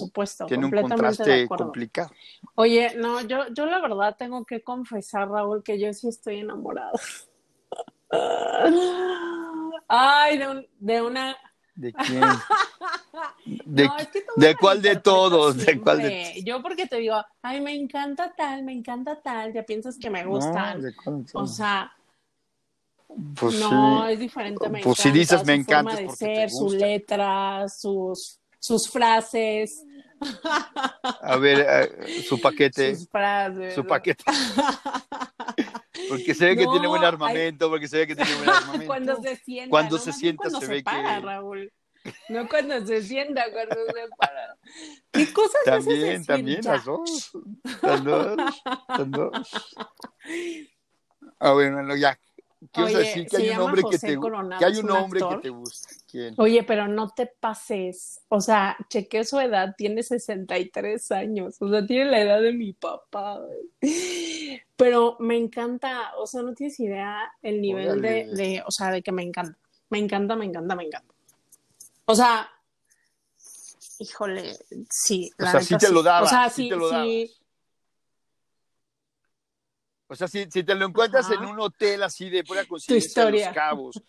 tiene 0.47 0.65
un 0.65 0.71
contraste 0.71 1.47
complicado. 1.47 2.11
Oye, 2.55 2.95
no, 2.97 3.21
yo, 3.21 3.47
yo 3.53 3.65
la 3.65 3.79
verdad 3.79 4.15
tengo 4.17 4.45
que 4.45 4.61
confesar, 4.61 5.29
Raúl, 5.29 5.63
que 5.63 5.79
yo 5.79 5.91
sí 5.93 6.07
estoy 6.07 6.39
enamorada. 6.39 6.91
Ay, 9.87 10.37
de, 10.37 10.69
de 10.79 11.01
una... 11.01 11.37
¿De 11.73 11.93
quién? 11.93 12.21
¿De, 13.65 13.89
¿de 14.35 14.55
cuál 14.55 14.81
de 14.81 14.97
todos? 14.97 15.57
¿De 15.57 15.79
cuál 15.79 15.99
de... 15.99 16.43
Yo 16.45 16.61
porque 16.61 16.85
te 16.85 16.97
digo, 16.97 17.15
ay, 17.41 17.61
me 17.61 17.73
encanta 17.73 18.33
tal, 18.35 18.63
me 18.63 18.73
encanta 18.73 19.21
tal, 19.21 19.53
ya 19.53 19.63
piensas 19.63 19.97
que 19.97 20.09
me 20.09 20.25
gustan. 20.25 20.81
o 21.33 21.47
sea, 21.47 21.91
pues 23.35 23.59
no, 23.59 24.07
es 24.07 24.19
diferente. 24.19 24.69
Me 24.69 24.81
pues 24.81 24.97
si 24.99 25.11
dices 25.11 25.45
me 25.45 25.55
encanta. 25.55 25.91
Su 25.91 25.97
forma 25.97 26.11
de 26.11 26.17
ser, 26.17 26.49
su 26.49 26.69
letra, 26.69 27.67
sus, 27.69 28.39
sus 28.59 28.89
frases. 28.89 29.83
A 31.21 31.37
ver, 31.37 31.65
eh, 32.07 32.23
su 32.23 32.39
paquete. 32.39 32.95
Sus 32.95 33.09
frases. 33.09 33.73
Su 33.73 33.85
paquete. 33.85 34.23
Porque 36.09 36.33
se 36.33 36.45
ve 36.45 36.57
que 36.57 36.67
tiene 36.67 36.87
buen 36.87 37.03
armamento, 37.03 37.69
porque 37.69 37.87
se 37.87 37.99
ve 37.99 38.07
que 38.07 38.15
tiene 38.15 38.33
buen 38.35 38.49
armamento. 38.49 38.85
cuando 38.85 39.21
se 39.21 39.35
sienta. 39.37 39.69
Cuando 39.69 39.97
se 39.97 40.13
sienta 40.13 40.49
se, 40.49 40.67
ve 40.67 40.83
para, 40.83 41.15
que. 41.15 41.21
Raúl. 41.21 41.73
No 42.29 42.49
cuando 42.49 42.85
se 42.85 43.01
sienta, 43.03 43.45
cuando 43.51 43.75
se 43.75 44.07
para. 44.17 44.57
¿Qué 45.11 45.31
cosas 45.31 45.61
También, 45.65 46.25
también, 46.25 46.61
las 46.63 46.83
dos. 46.83 47.31
Las 47.81 48.03
dos. 48.03 48.37
Las 48.87 49.11
dos. 49.11 49.49
Ah, 51.39 51.53
bueno, 51.53 51.95
ya. 51.95 52.17
Quiero 52.71 52.99
decir 52.99 53.27
que 53.27 53.37
hay 53.37 53.49
un 53.49 53.61
hombre 53.61 53.81
que 53.89 53.97
te 53.97 54.07
que 54.07 54.65
hay 54.65 54.77
un 54.77 54.91
hombre 54.91 55.21
que 55.27 55.37
te 55.37 55.49
gusta. 55.49 55.89
¿Quién? 56.09 56.35
Oye, 56.37 56.63
pero 56.63 56.87
no 56.87 57.09
te 57.09 57.25
pases. 57.25 58.21
O 58.29 58.39
sea, 58.39 58.77
chequeé 58.87 59.23
su 59.25 59.39
edad, 59.39 59.73
tiene 59.75 60.03
63 60.03 61.11
años. 61.11 61.55
O 61.59 61.69
sea, 61.69 61.85
tiene 61.85 62.11
la 62.11 62.21
edad 62.21 62.41
de 62.41 62.53
mi 62.53 62.73
papá. 62.73 63.41
Pero 64.75 65.15
me 65.19 65.37
encanta, 65.37 66.13
o 66.17 66.25
sea, 66.25 66.41
no 66.41 66.55
tienes 66.55 66.79
idea 66.79 67.31
el 67.43 67.61
nivel 67.61 68.01
de, 68.01 68.25
de, 68.33 68.63
o 68.65 68.71
sea, 68.71 68.89
de 68.89 69.03
que 69.03 69.11
me 69.11 69.21
encanta. 69.21 69.57
Me 69.89 69.99
encanta, 69.99 70.35
me 70.35 70.45
encanta, 70.45 70.75
me 70.75 70.85
encanta. 70.85 71.13
O 72.05 72.15
sea, 72.15 72.49
híjole, 73.99 74.57
sí. 74.89 75.31
o 75.39 75.45
sea, 75.45 75.61
sí 75.61 75.77
te 75.77 75.91
lo 75.91 76.01
daba. 76.01 76.25
O 76.25 76.29
sea, 76.29 76.49
sí, 76.49 76.69
te 76.69 76.75
lo 76.75 76.89
sí, 76.89 77.31
o 80.11 80.15
sea, 80.15 80.27
si, 80.27 80.45
si 80.51 80.61
te 80.63 80.75
lo 80.75 80.85
encuentras 80.85 81.31
en 81.31 81.39
un 81.45 81.57
hotel 81.61 82.03
así 82.03 82.29
de 82.29 82.43
pura 82.43 82.65
conciencia 82.65 83.25
de 83.25 83.31
los 83.31 83.53
cabos 83.53 84.03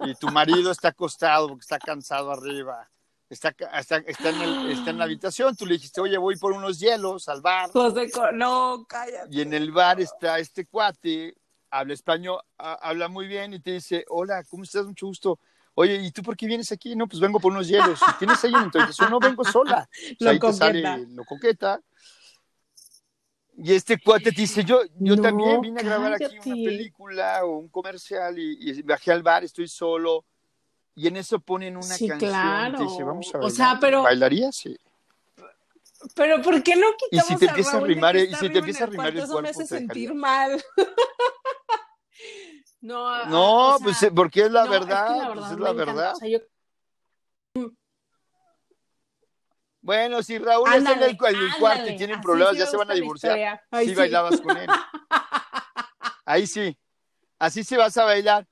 y 0.00 0.14
tu 0.16 0.28
marido 0.28 0.70
está 0.70 0.88
acostado 0.88 1.48
porque 1.48 1.62
está 1.62 1.78
cansado 1.78 2.30
arriba, 2.30 2.86
está, 3.30 3.54
está, 3.72 3.96
está, 3.96 4.28
en 4.28 4.42
el, 4.42 4.70
está 4.72 4.90
en 4.90 4.98
la 4.98 5.04
habitación, 5.04 5.56
tú 5.56 5.64
le 5.64 5.76
dijiste, 5.76 6.02
oye, 6.02 6.18
voy 6.18 6.36
por 6.36 6.52
unos 6.52 6.78
hielos 6.78 7.26
al 7.30 7.40
bar. 7.40 7.70
José, 7.70 8.10
no, 8.34 8.84
cállate. 8.86 9.34
Y 9.34 9.40
en 9.40 9.54
el 9.54 9.72
bar 9.72 9.98
está 9.98 10.38
este 10.38 10.66
cuate, 10.66 11.34
habla 11.70 11.94
español, 11.94 12.38
habla 12.58 13.08
muy 13.08 13.26
bien 13.26 13.54
y 13.54 13.60
te 13.60 13.72
dice, 13.72 14.04
hola, 14.08 14.44
¿cómo 14.50 14.64
estás? 14.64 14.84
Mucho 14.84 15.06
gusto. 15.06 15.40
Oye, 15.72 15.94
¿y 15.94 16.10
tú 16.10 16.22
por 16.22 16.36
qué 16.36 16.46
vienes 16.46 16.70
aquí? 16.70 16.94
No, 16.94 17.06
pues 17.06 17.18
vengo 17.18 17.40
por 17.40 17.50
unos 17.50 17.66
hielos. 17.66 17.98
¿Tienes 18.18 18.44
ahí 18.44 18.52
entonces 18.54 19.10
No 19.10 19.18
vengo 19.18 19.42
sola. 19.42 19.88
lo 20.20 20.30
ahí 20.30 20.38
te 20.38 20.52
sale 20.52 21.06
lo 21.08 21.24
coqueta 21.24 21.80
y 23.58 23.74
este 23.74 23.98
cuate 23.98 24.32
te 24.32 24.42
dice, 24.42 24.64
yo, 24.64 24.82
yo 24.98 25.20
también 25.20 25.60
vine 25.60 25.80
a 25.80 25.84
grabar 25.84 26.14
aquí 26.14 26.36
una 26.44 26.54
película 26.54 27.44
o 27.44 27.58
un 27.58 27.68
comercial 27.68 28.38
y, 28.38 28.82
bajé 28.82 29.12
al 29.12 29.22
bar, 29.22 29.44
estoy 29.44 29.68
solo. 29.68 30.24
y 30.94 31.08
en 31.08 31.16
eso 31.16 31.40
ponen 31.40 31.76
una 31.76 31.88
canción 31.88 32.18
claro. 32.18 32.78
dice, 32.78 33.02
vamos 33.02 33.34
a 33.34 33.38
bailar. 33.38 33.52
O 33.52 33.54
sea, 33.54 33.78
pero... 33.80 34.02
¿Bailaría? 34.02 34.52
Sí. 34.52 34.76
Pero 36.14 36.42
¿por 36.42 36.62
qué 36.62 36.76
no 36.76 36.88
quitamos 36.98 37.30
y 37.30 37.32
si 37.32 37.38
te 37.38 37.46
empieza 37.46 37.78
a, 37.78 37.80
rimar, 37.80 38.16
y 38.16 38.34
si 38.34 38.50
te 38.50 38.58
empieza 38.58 38.84
a 38.84 38.86
rimar 38.88 39.08
el 39.08 39.14
cuerpo, 39.14 39.32
eso 39.32 39.42
me 39.42 39.48
hace 39.48 39.66
sentir 39.66 40.14
mal. 40.14 40.62
no, 42.82 43.26
no 43.26 43.78
pues 43.82 44.06
porque 44.14 44.42
es 44.42 44.50
la 44.50 44.66
verdad, 44.66 45.32
pues 45.34 45.50
es 45.52 45.58
la 45.58 45.72
verdad. 45.72 46.12
O 46.12 46.16
sea, 46.16 46.28
yo... 46.28 46.38
Bueno, 49.86 50.20
si 50.20 50.36
Raúl 50.36 50.68
está 50.74 50.94
en 50.94 51.02
el, 51.04 51.16
cuarto 51.16 51.88
y 51.88 51.96
tienen 51.96 52.20
problemas, 52.20 52.56
ya 52.56 52.66
se 52.66 52.76
van 52.76 52.90
a 52.90 52.94
divorciar. 52.94 53.62
Sí, 53.78 53.90
sí, 53.90 53.94
bailabas 53.94 54.40
con 54.40 54.56
él. 54.56 54.66
Ahí 56.24 56.44
sí. 56.48 56.76
Así 57.38 57.62
se 57.62 57.76
vas 57.76 57.96
a 57.96 58.04
bailar 58.04 58.48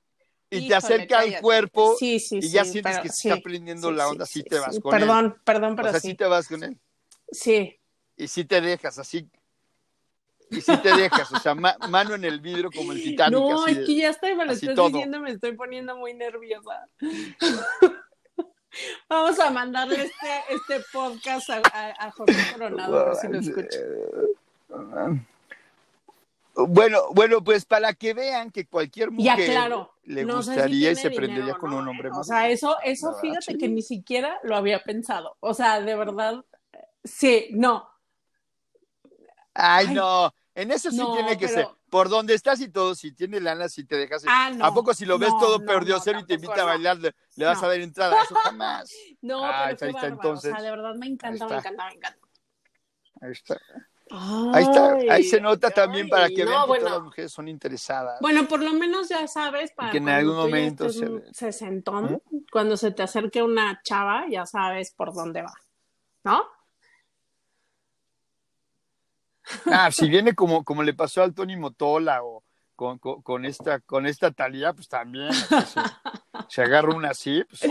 y 0.49 0.69
te 0.69 0.75
acerca 0.75 1.19
al 1.19 1.41
cuerpo 1.41 1.97
y 1.99 2.49
ya 2.49 2.63
sientes 2.63 2.99
que 2.99 3.09
se 3.09 3.27
está 3.27 3.41
prendiendo 3.41 3.91
la 3.91 4.07
onda, 4.07 4.23
así 4.23 4.43
te 4.43 4.59
vas 4.59 4.79
con 4.79 4.93
él. 4.93 5.01
Perdón, 5.01 5.41
perdón, 5.43 5.75
pero 5.75 5.89
o 5.89 5.91
sea, 5.91 5.99
sí. 5.99 6.15
te 6.15 6.23
vas 6.23 6.47
con 6.47 6.63
él. 6.63 6.79
Sí. 7.29 7.77
Y 8.15 8.29
si 8.29 8.45
te 8.45 8.61
dejas, 8.61 8.97
así. 8.97 9.29
Y 10.49 10.61
si 10.61 10.77
te 10.77 10.95
dejas, 10.95 11.33
o 11.33 11.39
sea, 11.39 11.53
mano 11.53 12.15
en 12.15 12.23
el 12.23 12.39
vidrio 12.39 12.71
como 12.71 12.93
el 12.93 13.03
Titanic. 13.03 13.37
No, 13.37 13.67
es 13.67 13.79
que 13.79 13.93
ya 13.93 14.09
estoy, 14.09 14.35
me 14.35 14.45
lo 14.45 14.53
estás 14.53 14.73
diciendo, 14.73 15.19
me 15.19 15.31
estoy 15.31 15.51
poniendo 15.51 15.97
muy 15.97 16.13
nerviosa. 16.13 16.87
Vamos 19.09 19.39
a 19.39 19.49
mandarle 19.49 20.03
este, 20.03 20.43
este 20.49 20.85
podcast 20.91 21.49
a, 21.49 21.61
a, 21.99 22.11
José 22.11 22.33
Coronado, 22.53 23.15
si 23.15 23.27
lo 23.27 23.39
escucha. 23.39 23.79
Bueno, 26.55 27.01
bueno, 27.11 27.43
pues 27.43 27.65
para 27.65 27.93
que 27.93 28.13
vean 28.13 28.49
que 28.49 28.65
cualquier 28.65 29.11
mujer 29.11 29.73
le 30.03 30.23
gustaría 30.23 30.91
y 30.91 30.95
se 30.95 31.11
prendería 31.11 31.55
con 31.55 31.73
un 31.73 31.87
hombre 31.87 32.09
más. 32.09 32.19
O 32.19 32.23
sea, 32.23 32.49
eso, 32.49 32.77
eso 32.83 33.13
fíjate 33.15 33.57
que 33.57 33.67
ni 33.67 33.81
siquiera 33.81 34.39
lo 34.43 34.55
había 34.55 34.81
pensado. 34.81 35.35
O 35.41 35.53
sea, 35.53 35.81
de 35.81 35.95
verdad, 35.95 36.45
sí, 37.03 37.47
no. 37.51 37.89
Ay, 39.53 39.93
no, 39.93 40.33
en 40.53 40.71
eso 40.71 40.91
sí 40.91 41.01
tiene 41.13 41.37
que 41.37 41.47
ser. 41.47 41.67
Por 41.89 42.09
donde 42.09 42.33
estás 42.33 42.59
y 42.61 42.69
todo, 42.69 42.95
si 42.95 43.11
tiene 43.11 43.39
lana, 43.39 43.69
si 43.69 43.85
te 43.85 43.95
dejas. 43.95 44.23
Ah, 44.27 44.51
¿A 44.61 44.73
poco 44.73 44.93
si 44.93 45.05
lo 45.05 45.17
ves 45.17 45.29
todo 45.39 45.59
perdiosero 45.59 46.19
y 46.19 46.25
te 46.25 46.33
invita 46.35 46.61
a 46.61 46.65
bailar, 46.65 46.97
le, 46.97 47.45
vas 47.45 47.61
a 47.61 47.67
dar 47.67 47.79
entrada? 47.79 48.21
Eso 48.23 48.35
jamás. 48.35 48.91
No, 49.21 49.41
pero 49.77 49.91
está, 49.91 50.07
entonces. 50.07 50.51
O 50.51 50.55
sea, 50.55 50.63
de 50.63 50.71
verdad 50.71 50.95
me 50.95 51.07
encanta, 51.07 51.47
me 51.47 51.55
encanta, 51.55 51.85
me 51.87 51.93
encanta. 51.93 52.27
Ahí 53.21 53.31
está 53.31 53.59
ahí 54.11 54.63
está, 54.63 54.97
ahí 55.09 55.23
se 55.23 55.41
nota 55.41 55.71
también 55.71 56.07
para 56.07 56.27
que 56.29 56.45
vean 56.45 56.61
que 56.67 56.79
todas 56.79 56.93
las 56.93 57.01
mujeres 57.01 57.31
son 57.31 57.47
interesadas. 57.47 58.19
Bueno, 58.21 58.47
por 58.47 58.61
lo 58.61 58.73
menos 58.73 59.09
ya 59.09 59.27
sabes 59.27 59.71
para 59.71 59.91
que 59.91 59.97
en 59.97 60.09
algún 60.09 60.35
momento 60.35 60.89
se 60.89 61.23
sesentón, 61.33 62.21
¿Mm? 62.29 62.37
cuando 62.51 62.77
se 62.77 62.91
te 62.91 63.03
acerque 63.03 63.41
una 63.41 63.81
chava, 63.83 64.25
ya 64.29 64.45
sabes 64.45 64.91
por 64.91 65.13
dónde 65.13 65.41
va, 65.41 65.53
¿no? 66.23 66.43
Ah, 69.65 69.91
si 69.91 70.09
viene 70.09 70.33
como, 70.33 70.63
como 70.63 70.83
le 70.83 70.93
pasó 70.93 71.23
al 71.23 71.33
Tony 71.33 71.55
Motola 71.55 72.23
o 72.23 72.43
con, 72.75 72.99
con, 72.99 73.45
esta 73.45 73.79
con 73.79 74.05
esta 74.05 74.31
Talía, 74.31 74.73
pues 74.73 74.87
también 74.87 75.29
se, 76.49 76.61
agarra 76.61 76.93
una 76.93 77.09
así, 77.09 77.43
pues 77.43 77.61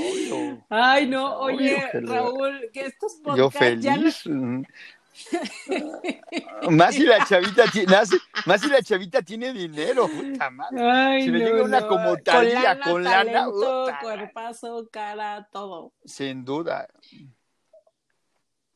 Ay, 0.71 1.07
no, 1.07 1.39
oye, 1.39 1.85
Raúl, 1.93 2.71
que 2.73 2.87
estos 2.87 3.15
podcasts 3.23 3.39
Yo 3.39 3.51
feliz. 3.51 4.25
más 6.71 6.95
si 6.95 7.05
la 7.05 7.25
chavita 7.25 7.65
tiene, 7.71 7.97
más, 8.47 8.61
si 8.61 8.69
la 8.69 8.83
chavita 8.83 9.23
tiene 9.23 9.53
dinero, 9.53 10.09
puta 10.09 10.51
madre. 10.51 11.23
si 11.23 11.31
le 11.31 11.39
llega 11.39 11.63
una 11.63 11.87
como 11.87 12.17
talía 12.17 12.81
con 12.81 13.05
lana, 13.05 13.47
cuerpazo, 14.01 14.89
cara, 14.91 15.49
todo. 15.53 15.93
Sin 16.05 16.45
duda. 16.45 16.89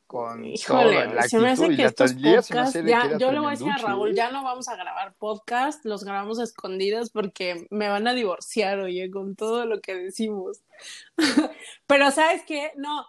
Con 0.09 0.43
Híjole, 0.43 1.07
todo, 1.07 1.23
se 1.23 1.39
me 1.39 1.51
hace 1.51 1.77
que 1.77 1.85
estos 1.85 2.15
podcasts, 2.15 2.83
ya, 2.83 3.19
yo 3.19 3.31
le 3.31 3.41
voy 3.41 3.49
a 3.49 3.51
decir 3.51 3.71
a 3.71 3.77
Raúl, 3.77 4.15
ya 4.15 4.31
no 4.31 4.43
vamos 4.43 4.67
a 4.69 4.75
grabar 4.75 5.13
podcast, 5.19 5.85
los 5.85 6.03
grabamos 6.03 6.39
escondidos 6.39 7.11
porque 7.11 7.67
me 7.69 7.91
van 7.91 8.09
a 8.09 8.15
divorciar, 8.15 8.79
oye, 8.79 9.11
con 9.11 9.37
todo 9.37 9.67
lo 9.67 9.83
que 9.83 9.95
decimos. 9.95 10.63
Pero, 11.87 12.11
¿sabes 12.11 12.43
qué? 12.47 12.73
No, 12.77 13.07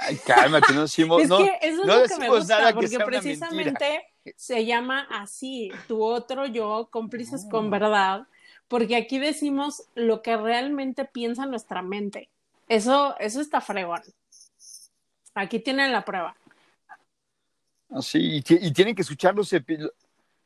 Ay, 0.00 0.16
cálmate, 0.26 0.72
no 0.72 0.82
decimos, 0.82 1.22
es 1.22 1.28
no, 1.28 1.38
que 1.38 1.58
eso 1.62 1.82
es 1.82 1.86
lo 1.86 2.04
que 2.04 2.16
me 2.18 2.28
gusta, 2.28 2.72
porque 2.74 2.98
precisamente 2.98 4.04
se 4.36 4.64
llama 4.64 5.06
así, 5.10 5.70
tu 5.86 6.02
otro 6.02 6.46
yo, 6.46 6.88
cómplices 6.90 7.46
con 7.48 7.70
verdad, 7.70 8.26
porque 8.66 8.96
aquí 8.96 9.20
decimos 9.20 9.84
lo 9.94 10.22
que 10.22 10.36
realmente 10.36 11.04
piensa 11.04 11.46
nuestra 11.46 11.82
mente. 11.82 12.30
Eso, 12.68 13.16
eso 13.20 13.40
está 13.40 13.60
fregón. 13.60 14.02
Aquí 15.36 15.60
tienen 15.60 15.92
la 15.92 16.04
prueba. 16.04 16.34
Sí, 18.00 18.42
y, 18.48 18.72
tienen 18.72 18.94
que 18.94 19.02
escuchar 19.02 19.34
los 19.34 19.54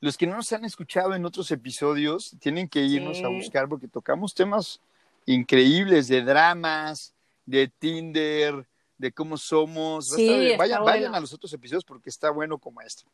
los 0.01 0.17
que 0.17 0.27
no 0.27 0.37
nos 0.37 0.53
han 0.53 0.65
escuchado 0.65 1.15
en 1.15 1.25
otros 1.25 1.51
episodios, 1.51 2.35
tienen 2.41 2.69
que 2.69 2.81
irnos 2.81 3.23
a 3.23 3.29
buscar 3.29 3.69
porque 3.69 3.87
tocamos 3.87 4.35
temas 4.35 4.81
increíbles 5.27 6.09
de 6.09 6.23
dramas, 6.23 7.15
de 7.47 7.69
Tinder, 7.69 8.67
de 8.99 9.13
cómo 9.13 9.37
somos. 9.37 10.11
vayan, 10.59 10.85
vayan 10.85 11.15
a 11.15 11.21
los 11.21 11.33
otros 11.33 11.53
episodios 11.53 11.85
porque 11.85 12.11
está 12.11 12.31
bueno 12.31 12.59
como 12.59 12.81
este. 12.81 13.05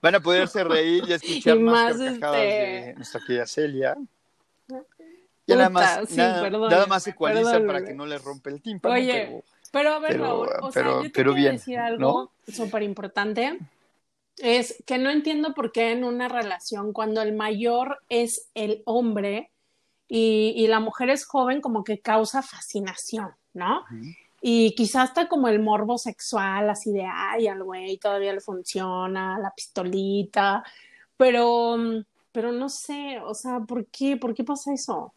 Van 0.00 0.14
a 0.14 0.20
poderse 0.20 0.62
reír 0.62 1.04
y 1.08 1.12
escuchar 1.14 1.58
más, 1.58 1.96
más 1.96 2.12
este... 2.12 2.26
de 2.26 2.94
nuestra 2.94 3.20
querida 3.26 3.46
Celia. 3.46 3.96
Y 5.46 5.52
nada 5.54 5.70
más, 5.70 6.10
nada, 6.12 6.86
más 6.86 7.06
ecualizan 7.08 7.66
para 7.66 7.84
que 7.84 7.94
no 7.94 8.06
le 8.06 8.18
rompe 8.18 8.50
el 8.50 8.62
tímpano. 8.62 8.94
Oye, 8.94 9.26
pero, 9.26 9.44
a 9.72 9.98
ver, 9.98 10.20
Raúl, 10.20 10.48
o 10.62 10.72
sea, 10.72 10.84
yo 10.84 11.02
te 11.02 11.10
pero 11.10 11.34
bien, 11.34 11.52
decir 11.52 11.78
algo 11.78 12.32
súper 12.46 12.82
importante. 12.82 13.58
Es 14.36 14.82
que 14.86 14.98
no 14.98 15.10
entiendo 15.10 15.54
por 15.54 15.70
qué 15.70 15.92
en 15.92 16.04
una 16.04 16.28
relación, 16.28 16.92
cuando 16.92 17.20
el 17.20 17.34
mayor 17.34 17.98
es 18.08 18.48
el 18.54 18.82
hombre 18.86 19.50
y, 20.08 20.54
y 20.56 20.66
la 20.66 20.80
mujer 20.80 21.10
es 21.10 21.26
joven, 21.26 21.60
como 21.60 21.84
que 21.84 22.00
causa 22.00 22.42
fascinación, 22.42 23.30
¿no? 23.52 23.84
Y 24.40 24.74
quizás 24.74 25.10
hasta 25.10 25.28
como 25.28 25.48
el 25.48 25.60
morbo 25.60 25.98
sexual, 25.98 26.70
así 26.70 26.92
de, 26.92 27.04
ay, 27.04 27.48
al 27.48 27.62
güey 27.62 27.98
todavía 27.98 28.32
le 28.32 28.40
funciona, 28.40 29.38
la 29.38 29.50
pistolita, 29.50 30.64
pero, 31.16 31.76
pero 32.32 32.50
no 32.50 32.70
sé, 32.70 33.20
o 33.22 33.34
sea, 33.34 33.60
¿por 33.60 33.86
qué? 33.86 34.16
¿Por 34.16 34.34
qué 34.34 34.42
pasa 34.42 34.72
eso? 34.72 35.12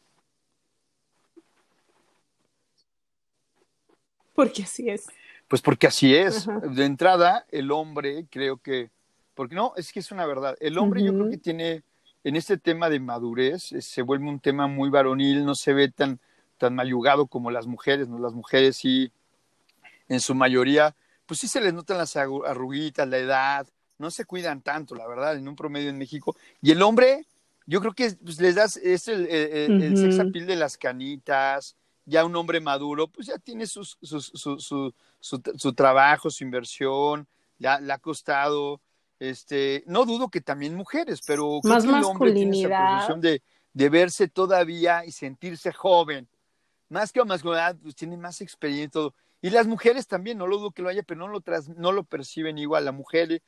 Porque 4.33 4.63
así 4.63 4.89
es. 4.89 5.07
Pues 5.47 5.61
porque 5.61 5.87
así 5.87 6.15
es. 6.15 6.47
De 6.71 6.85
entrada, 6.85 7.45
el 7.51 7.71
hombre, 7.71 8.25
creo 8.29 8.57
que, 8.57 8.89
porque 9.35 9.55
no, 9.55 9.73
es 9.75 9.91
que 9.91 9.99
es 9.99 10.11
una 10.11 10.25
verdad. 10.25 10.55
El 10.59 10.77
hombre 10.77 11.03
yo 11.03 11.13
creo 11.13 11.29
que 11.29 11.37
tiene, 11.37 11.83
en 12.23 12.35
este 12.35 12.57
tema 12.57 12.89
de 12.89 12.99
madurez, 12.99 13.71
eh, 13.71 13.81
se 13.81 14.01
vuelve 14.01 14.27
un 14.27 14.39
tema 14.39 14.67
muy 14.67 14.89
varonil, 14.89 15.45
no 15.45 15.55
se 15.55 15.73
ve 15.73 15.89
tan, 15.89 16.19
tan 16.57 16.75
mayugado 16.75 17.27
como 17.27 17.51
las 17.51 17.67
mujeres, 17.67 18.07
¿no? 18.07 18.19
Las 18.19 18.33
mujeres 18.33 18.77
sí, 18.77 19.11
en 20.09 20.19
su 20.19 20.33
mayoría, 20.33 20.95
pues 21.25 21.39
sí 21.39 21.47
se 21.47 21.61
les 21.61 21.73
notan 21.73 21.97
las 21.97 22.15
arruguitas, 22.15 23.07
la 23.07 23.17
edad, 23.17 23.67
no 23.97 24.11
se 24.11 24.25
cuidan 24.25 24.61
tanto, 24.61 24.95
la 24.95 25.07
verdad, 25.07 25.35
en 25.37 25.47
un 25.47 25.55
promedio 25.55 25.89
en 25.89 25.97
México. 25.97 26.35
Y 26.61 26.71
el 26.71 26.81
hombre, 26.81 27.25
yo 27.65 27.79
creo 27.79 27.93
que 27.93 28.11
pues, 28.23 28.39
les 28.39 28.55
das, 28.55 28.77
es 28.77 29.07
el, 29.07 29.27
el, 29.27 29.97
sex 29.97 30.19
appeal 30.19 30.45
de 30.45 30.55
las 30.55 30.77
canitas, 30.77 31.75
ya 32.05 32.25
un 32.25 32.35
hombre 32.35 32.59
maduro, 32.59 33.07
pues 33.07 33.27
ya 33.27 33.37
tiene 33.37 33.65
sus, 33.65 33.97
su, 34.01 34.21
su, 34.21 34.93
su, 35.19 35.73
trabajo, 35.73 36.29
su 36.29 36.43
inversión, 36.43 37.27
ya 37.59 37.79
le 37.79 37.93
ha 37.93 37.97
costado, 37.97 38.81
este, 39.19 39.83
no 39.87 40.05
dudo 40.05 40.29
que 40.29 40.41
también 40.41 40.75
mujeres, 40.75 41.21
pero 41.25 41.59
creo 41.61 41.73
Más 41.73 41.83
que 41.83 41.89
el 41.89 42.03
hombre 42.03 42.33
tiene 42.33 42.61
esa 42.61 42.95
posición 42.95 43.21
de, 43.21 43.41
de 43.73 43.89
verse 43.89 44.27
todavía 44.27 45.05
y 45.05 45.11
sentirse 45.11 45.71
joven 45.71 46.27
más 46.93 47.11
que 47.11 47.23
masculinidad, 47.25 47.75
pues 47.81 47.95
tienen 47.95 48.21
más 48.21 48.39
experiencia 48.39 48.85
y 48.85 48.89
todo. 48.89 49.15
Y 49.41 49.49
las 49.49 49.67
mujeres 49.67 50.07
también, 50.07 50.37
no 50.37 50.47
lo 50.47 50.57
dudo 50.57 50.71
que 50.71 50.81
lo 50.81 50.89
haya, 50.89 51.03
pero 51.03 51.19
no 51.19 51.27
lo, 51.27 51.41
tras, 51.41 51.67
no 51.69 51.91
lo 51.91 52.03
perciben 52.03 52.57
igual. 52.57 52.85
La 52.85 52.91
mujer, 52.91 53.41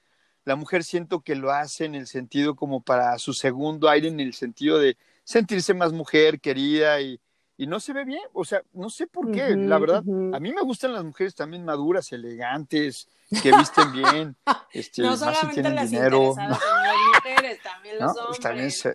la 0.44 0.56
mujer 0.56 0.84
siento 0.84 1.22
que 1.22 1.36
lo 1.36 1.52
hace 1.52 1.86
en 1.86 1.96
el 1.96 2.08
sentido 2.08 2.56
como 2.56 2.82
para 2.82 3.18
su 3.20 3.34
segundo 3.34 3.88
aire, 3.88 4.10
en 4.10 4.20
el 4.20 4.34
sentido 4.34 4.80
de 4.80 4.98
sentirse 5.24 5.74
más 5.74 5.94
mujer, 5.94 6.42
querida 6.42 7.00
y, 7.00 7.20
y 7.58 7.68
no 7.68 7.80
se 7.80 7.94
ve 7.94 8.04
bien. 8.06 8.24
O 8.34 8.44
sea, 8.44 8.62
no 8.74 8.90
sé 8.90 9.08
por 9.08 9.32
qué, 9.32 9.56
la 9.56 9.80
verdad. 9.80 10.04
A 10.34 10.40
mí 10.40 10.52
me 10.52 10.62
gustan 10.62 10.94
las 10.94 11.04
mujeres 11.04 11.36
también 11.36 11.64
maduras, 11.66 12.12
elegantes, 12.12 13.08
que 13.42 13.52
visten 13.56 13.92
bien, 13.92 14.36
este, 14.72 15.02
no 15.02 15.18
más 15.18 15.40
si 15.40 15.48
tienen 15.48 15.76
las 15.76 15.90
dinero. 15.90 16.34
Las 16.38 16.60
mujeres, 17.16 17.62
también 17.62 18.00
los 18.00 18.18
hombres. 18.18 18.40
También 18.40 18.72
se, 18.72 18.94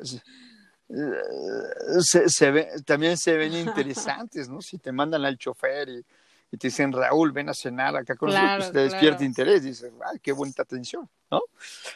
se, 2.28 2.50
ve, 2.50 2.68
también 2.84 3.16
se 3.16 3.36
ven 3.36 3.54
interesantes, 3.54 4.48
¿no? 4.48 4.60
Si 4.60 4.78
te 4.78 4.92
mandan 4.92 5.24
al 5.24 5.38
chofer 5.38 5.88
y, 5.88 6.04
y 6.52 6.56
te 6.56 6.66
dicen, 6.66 6.92
Raúl, 6.92 7.30
ven 7.30 7.48
a 7.48 7.54
cenar 7.54 7.96
acá 7.96 8.16
con 8.16 8.30
nosotros, 8.30 8.56
pues 8.56 8.72
te 8.72 8.78
despierta 8.80 9.24
interés, 9.24 9.62
dices, 9.62 9.92
ay, 10.04 10.18
qué 10.20 10.32
bonita 10.32 10.62
atención, 10.62 11.08
¿no? 11.30 11.42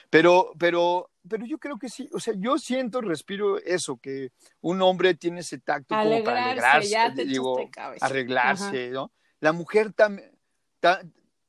Pero, 0.08 0.52
pero, 0.58 1.10
pero 1.28 1.44
yo 1.44 1.58
creo 1.58 1.76
que 1.76 1.88
sí, 1.88 2.08
o 2.12 2.20
sea, 2.20 2.34
yo 2.36 2.56
siento, 2.58 3.00
respiro 3.00 3.58
eso, 3.58 3.96
que 3.96 4.30
un 4.60 4.80
hombre 4.82 5.14
tiene 5.14 5.40
ese 5.40 5.58
tacto 5.58 5.96
como 5.96 6.22
para 6.22 6.50
alegrarse, 6.50 7.24
digo, 7.24 7.68
arreglarse, 8.00 8.90
¿no? 8.90 9.10
La 9.40 9.52
mujer 9.52 9.92
también, 9.92 10.30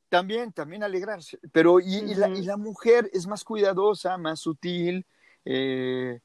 también, 0.08 0.52
también 0.52 0.82
alegrarse, 0.82 1.38
pero 1.52 1.78
y, 1.78 2.14
la, 2.16 2.28
y, 2.28 2.42
la, 2.42 2.56
mujer 2.56 3.08
es 3.12 3.28
más 3.28 3.44
cuidadosa, 3.44 4.18
más 4.18 4.40
sutil, 4.40 5.06
eh, 5.44 6.18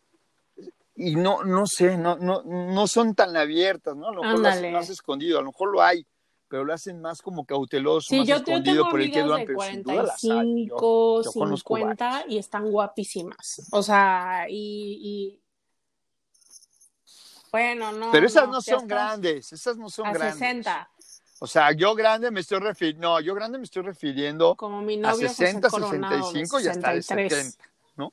y 0.96 1.16
no, 1.16 1.44
no 1.44 1.68
sé, 1.68 1.96
no, 1.96 2.18
no, 2.18 2.42
no 2.44 2.88
son 2.88 3.14
tan 3.14 3.38
abiertas, 3.38 3.96
¿no? 3.96 4.08
A 4.08 4.14
lo 4.14 4.24
mejor 4.24 4.72
más 4.72 4.90
escondido, 4.90 5.38
a 5.38 5.42
lo 5.42 5.48
mejor 5.48 5.72
lo 5.72 5.84
hay, 5.84 6.06
pero 6.52 6.66
lo 6.66 6.74
hacen 6.74 7.00
más 7.00 7.22
como 7.22 7.46
cauteloso, 7.46 8.10
sí, 8.10 8.20
más 8.20 8.28
yo, 8.28 8.36
escondido 8.36 8.90
por 8.90 9.00
el 9.00 9.10
que 9.10 9.24
dudan, 9.24 9.44
pero 9.46 9.56
45, 9.56 11.24
50 11.24 12.26
y 12.28 12.38
están 12.38 12.70
guapísimas. 12.70 13.70
O 13.72 13.82
sea, 13.82 14.48
y, 14.50 15.00
y... 15.02 15.42
bueno, 17.54 17.94
no. 17.94 18.12
Pero 18.12 18.28
esas 18.28 18.50
no, 18.50 18.62
son 18.62 18.86
grandes, 18.86 19.54
esas 19.54 19.78
no 19.78 19.90
son 19.90 20.08
a 20.08 20.12
grandes. 20.12 20.40
60. 20.40 20.92
O 21.40 21.48
sea, 21.48 21.72
yo 21.72 21.96
grande 21.96 22.30
me 22.32 22.42
estoy 22.42 22.60
refiriendo, 22.60 23.08
no, 23.08 23.22
yo 23.22 23.34
grande 23.34 23.58
me 23.58 23.64
estoy 23.64 23.84
refiriendo 23.84 24.58
como 24.58 24.82
mi 24.82 24.98
novio 24.98 25.28
a 25.28 25.30
60, 25.30 25.70
65 25.70 26.60
y 26.60 26.68
hasta 26.68 26.94
de 26.94 27.02
70, 27.02 27.64
¿no? 27.96 28.12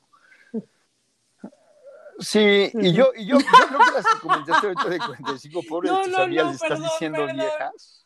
Sí, 2.20 2.70
y 2.72 2.92
yo, 2.92 3.10
y 3.16 3.26
yo, 3.26 3.40
yo 3.40 3.46
creo 3.46 3.80
que 3.80 3.92
las 3.94 4.06
que 4.06 4.20
comentaste 4.20 4.66
ahorita 4.68 4.88
de 4.90 4.98
45, 4.98 5.60
pobres 5.68 5.90
no, 5.90 6.02
tus 6.02 6.12
no, 6.12 6.18
amigas, 6.18 6.44
no, 6.44 6.52
¿les 6.52 6.62
estás 6.62 6.80
diciendo 6.80 7.26
viejas? 7.26 7.98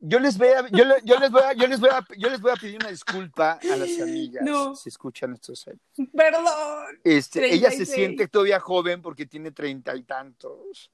Yo 0.00 0.20
les 0.20 0.38
voy 0.38 0.48
a, 0.48 0.68
yo, 0.68 0.84
yo, 1.04 1.18
les 1.18 1.30
voy 1.30 1.42
a, 1.42 1.52
yo 1.54 1.66
les 1.66 1.80
voy 1.80 1.90
a, 1.90 2.04
yo 2.16 2.30
les 2.30 2.40
voy 2.40 2.52
a 2.52 2.56
pedir 2.56 2.76
una 2.76 2.90
disculpa 2.90 3.58
a 3.60 3.76
las 3.76 3.88
amigas 4.00 4.44
si 4.80 4.88
escuchan 4.88 5.32
estos 5.32 5.66
años. 5.66 5.80
Perdón. 6.14 7.00
Este, 7.02 7.52
ella 7.52 7.70
se 7.72 7.84
siente 7.84 8.28
todavía 8.28 8.60
joven 8.60 9.02
porque 9.02 9.26
tiene 9.26 9.50
treinta 9.50 9.96
y 9.96 10.04
tantos. 10.04 10.92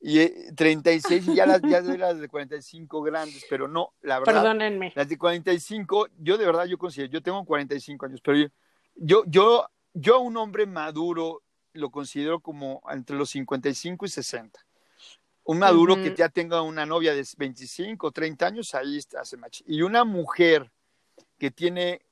Y 0.00 0.20
eh, 0.20 0.52
treinta 0.56 0.92
y 0.92 1.00
ya 1.34 1.44
las, 1.44 1.60
ya 1.60 1.82
de 1.82 1.98
las 1.98 2.20
de 2.20 2.28
45 2.28 3.02
grandes, 3.02 3.44
pero 3.50 3.68
no, 3.68 3.92
la 4.00 4.20
verdad. 4.20 4.42
Perdónenme. 4.42 4.92
Las 4.94 5.08
de 5.08 5.18
45, 5.18 6.08
yo 6.18 6.38
de 6.38 6.46
verdad 6.46 6.64
yo 6.66 6.78
considero, 6.78 7.12
yo 7.12 7.22
tengo 7.22 7.44
45 7.44 8.06
años, 8.06 8.20
pero 8.22 8.38
yo, 8.38 8.46
yo, 8.94 9.24
yo, 9.26 9.68
yo 9.92 10.14
a 10.14 10.18
un 10.20 10.36
hombre 10.36 10.66
maduro 10.66 11.42
lo 11.72 11.90
considero 11.90 12.40
como 12.40 12.80
entre 12.88 13.16
los 13.16 13.30
55 13.30 14.06
y 14.06 14.08
60 14.08 14.67
un 15.48 15.58
maduro 15.58 15.96
que 15.96 16.14
ya 16.14 16.28
tenga 16.28 16.60
una 16.60 16.84
novia 16.84 17.14
de 17.14 17.26
25 17.38 18.06
o 18.06 18.10
30 18.10 18.46
años, 18.46 18.74
ahí 18.74 18.98
está, 18.98 19.22
hace 19.22 19.38
macho. 19.38 19.64
Y 19.66 19.80
una 19.80 20.04
mujer 20.04 20.70
que 21.38 21.50
tiene 21.50 22.02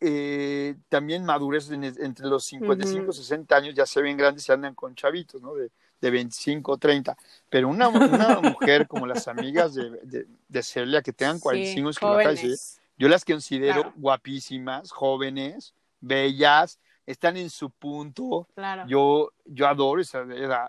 eh, 0.00 0.76
también 0.88 1.22
madurez 1.22 1.70
entre 1.70 2.26
los 2.26 2.46
55 2.46 3.10
y 3.10 3.14
60 3.14 3.54
años, 3.54 3.74
ya 3.74 3.84
se 3.84 4.00
ven 4.00 4.16
grandes 4.16 4.48
y 4.48 4.52
andan 4.52 4.74
con 4.74 4.94
chavitos, 4.94 5.42
¿no? 5.42 5.54
De, 5.54 5.70
de 6.00 6.10
25 6.10 6.72
o 6.72 6.78
30. 6.78 7.14
Pero 7.50 7.68
una, 7.68 7.88
una 7.88 8.40
mujer 8.40 8.88
como 8.88 9.06
las 9.06 9.28
amigas 9.28 9.74
de, 9.74 10.26
de, 10.48 10.62
Celia, 10.62 11.02
que 11.02 11.12
tengan 11.12 11.38
45 11.38 12.08
años, 12.16 12.80
yo 12.96 13.08
las 13.08 13.26
considero 13.26 13.92
guapísimas, 13.96 14.90
jóvenes, 14.90 15.74
bellas, 16.00 16.78
están 17.06 17.36
en 17.36 17.50
su 17.50 17.70
punto. 17.70 18.48
Yo, 18.86 19.32
yo 19.44 19.68
adoro 19.68 20.00
esa 20.00 20.22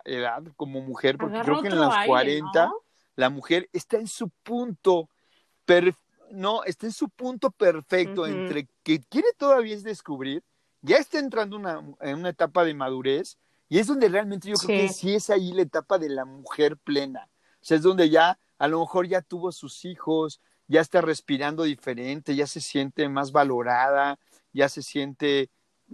edad, 0.05 0.43
como 0.55 0.81
mujer, 0.81 1.17
porque 1.17 1.41
creo 1.41 1.61
que 1.61 1.67
en 1.67 1.77
los 1.77 1.93
40 2.05 2.71
la 3.15 3.29
mujer 3.29 3.67
está 3.73 3.97
en 3.97 4.07
su 4.07 4.29
punto, 4.43 5.09
no, 6.31 6.63
está 6.63 6.85
en 6.85 6.93
su 6.93 7.09
punto 7.09 7.49
perfecto 7.51 8.27
entre 8.27 8.67
que 8.83 9.01
quiere 9.01 9.29
todavía 9.37 9.75
es 9.75 9.83
descubrir, 9.83 10.43
ya 10.81 10.97
está 10.97 11.19
entrando 11.19 11.57
una, 11.57 11.81
en 12.01 12.19
una 12.19 12.29
etapa 12.29 12.63
de 12.63 12.75
madurez, 12.75 13.37
y 13.69 13.79
es 13.79 13.87
donde 13.87 14.07
realmente 14.07 14.47
yo 14.47 14.55
creo 14.55 14.81
que 14.81 14.89
sí 14.89 15.15
es 15.15 15.29
ahí 15.29 15.51
la 15.51 15.63
etapa 15.63 15.97
de 15.97 16.09
la 16.09 16.23
mujer 16.23 16.77
plena. 16.77 17.27
O 17.55 17.65
sea, 17.65 17.77
es 17.77 17.83
donde 17.83 18.09
ya, 18.09 18.39
a 18.59 18.67
lo 18.67 18.79
mejor 18.79 19.07
ya 19.07 19.21
tuvo 19.21 19.51
sus 19.51 19.83
hijos, 19.83 20.39
ya 20.67 20.81
está 20.81 21.01
respirando 21.01 21.63
diferente, 21.63 22.35
ya 22.35 22.47
se 22.47 22.61
siente 22.61 23.09
más 23.09 23.31
valorada, 23.31 24.19
ya 24.53 24.69
se 24.69 24.83
siente 24.83 25.49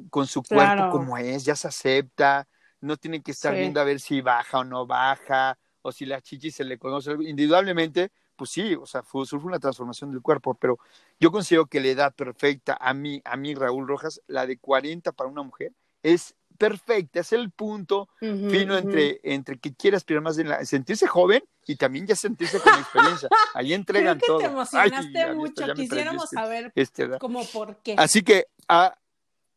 con 0.10 0.27
su 0.27 0.43
cuerpo 0.43 0.89
como 0.89 1.17
es, 1.17 1.45
ya 1.45 1.56
se 1.56 1.67
acepta, 1.67 2.47
no 2.82 2.97
tiene 2.97 3.21
que 3.21 3.32
estar 3.32 3.53
viendo 3.53 3.79
a 3.79 3.84
ver 3.84 3.99
si 3.99 4.21
baja 4.21 4.60
o 4.60 4.63
no 4.63 4.86
baja, 4.86 5.58
o 5.82 5.91
si 5.91 6.06
la 6.06 6.21
chichi 6.21 6.51
se 6.51 6.63
le 6.63 6.77
conoce. 6.77 7.12
Indudablemente, 7.19 8.12
pues 8.36 8.49
sí, 8.49 8.75
o 8.75 8.86
sea, 8.86 9.03
fue, 9.03 9.23
una 9.43 9.60
transformación 9.60 10.12
del 10.12 10.21
cuerpo, 10.21 10.56
pero 10.56 10.79
yo 11.19 11.32
considero 11.32 11.67
que 11.67 11.79
la 11.79 11.89
edad 11.89 12.13
perfecta 12.15 12.77
a 12.79 12.93
mí, 12.93 13.21
a 13.23 13.38
mí 13.38 13.53
Raúl 13.53 13.88
Rojas, 13.88 14.21
la 14.27 14.47
de 14.47 14.58
40 14.58 15.12
para 15.12 15.29
una 15.29 15.43
mujer, 15.43 15.73
es 16.01 16.36
perfecta, 16.58 17.19
es 17.19 17.34
el 17.34 17.51
punto 17.51 18.10
fino 18.19 18.77
entre, 18.77 19.19
entre 19.23 19.58
que 19.58 19.73
quiere 19.73 19.97
aspirar 19.97 20.21
más 20.21 20.38
en 20.38 20.49
la, 20.49 20.63
sentirse 20.65 21.08
joven 21.08 21.43
y 21.65 21.75
también 21.75 22.06
ya 22.06 22.15
sentirse 22.15 22.60
con 22.60 22.73
experiencia. 22.73 23.29
Ahí 23.53 23.73
entregan 23.73 24.19
Creo 24.19 24.38
que 24.38 24.45
Te 24.45 24.51
emocionaste 24.51 25.34
mucho, 25.34 25.73
quisiéramos 25.73 26.29
saber 26.29 26.71
este, 26.75 27.17
cómo 27.19 27.43
por 27.45 27.77
qué. 27.77 27.95
Así 27.97 28.21
que 28.23 28.47
a, 28.67 28.95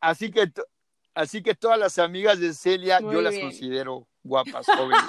Así 0.07 0.31
que, 0.31 0.53
así 1.14 1.42
que 1.42 1.57
todas 1.57 1.81
las 1.81 1.99
amigas 1.99 2.38
de 2.38 2.55
Celia, 2.55 3.01
yo 3.01 3.21
las 3.21 3.37
considero 3.37 4.07
guapas, 4.23 4.64
jóvenes. 4.66 5.03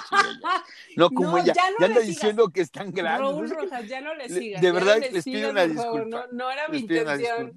No 0.95 1.09
como 1.15 1.37
ella, 1.37 1.53
ya, 1.53 1.85
anda 1.85 1.99
diciendo 1.99 2.49
que 2.49 2.61
están 2.61 2.91
grandes. 2.91 3.29
Raúl 3.29 3.47
Rojas, 3.47 3.87
ya 3.87 4.01
no 4.01 4.15
le 4.15 4.27
sigas. 4.27 4.59
De 4.59 4.71
verdad, 4.71 4.97
les 5.11 5.23
pido 5.23 5.51
una 5.51 5.67
disculpa. 5.67 6.25
No, 6.31 6.49
era 6.49 6.67
mi 6.67 6.79
intención. 6.79 7.53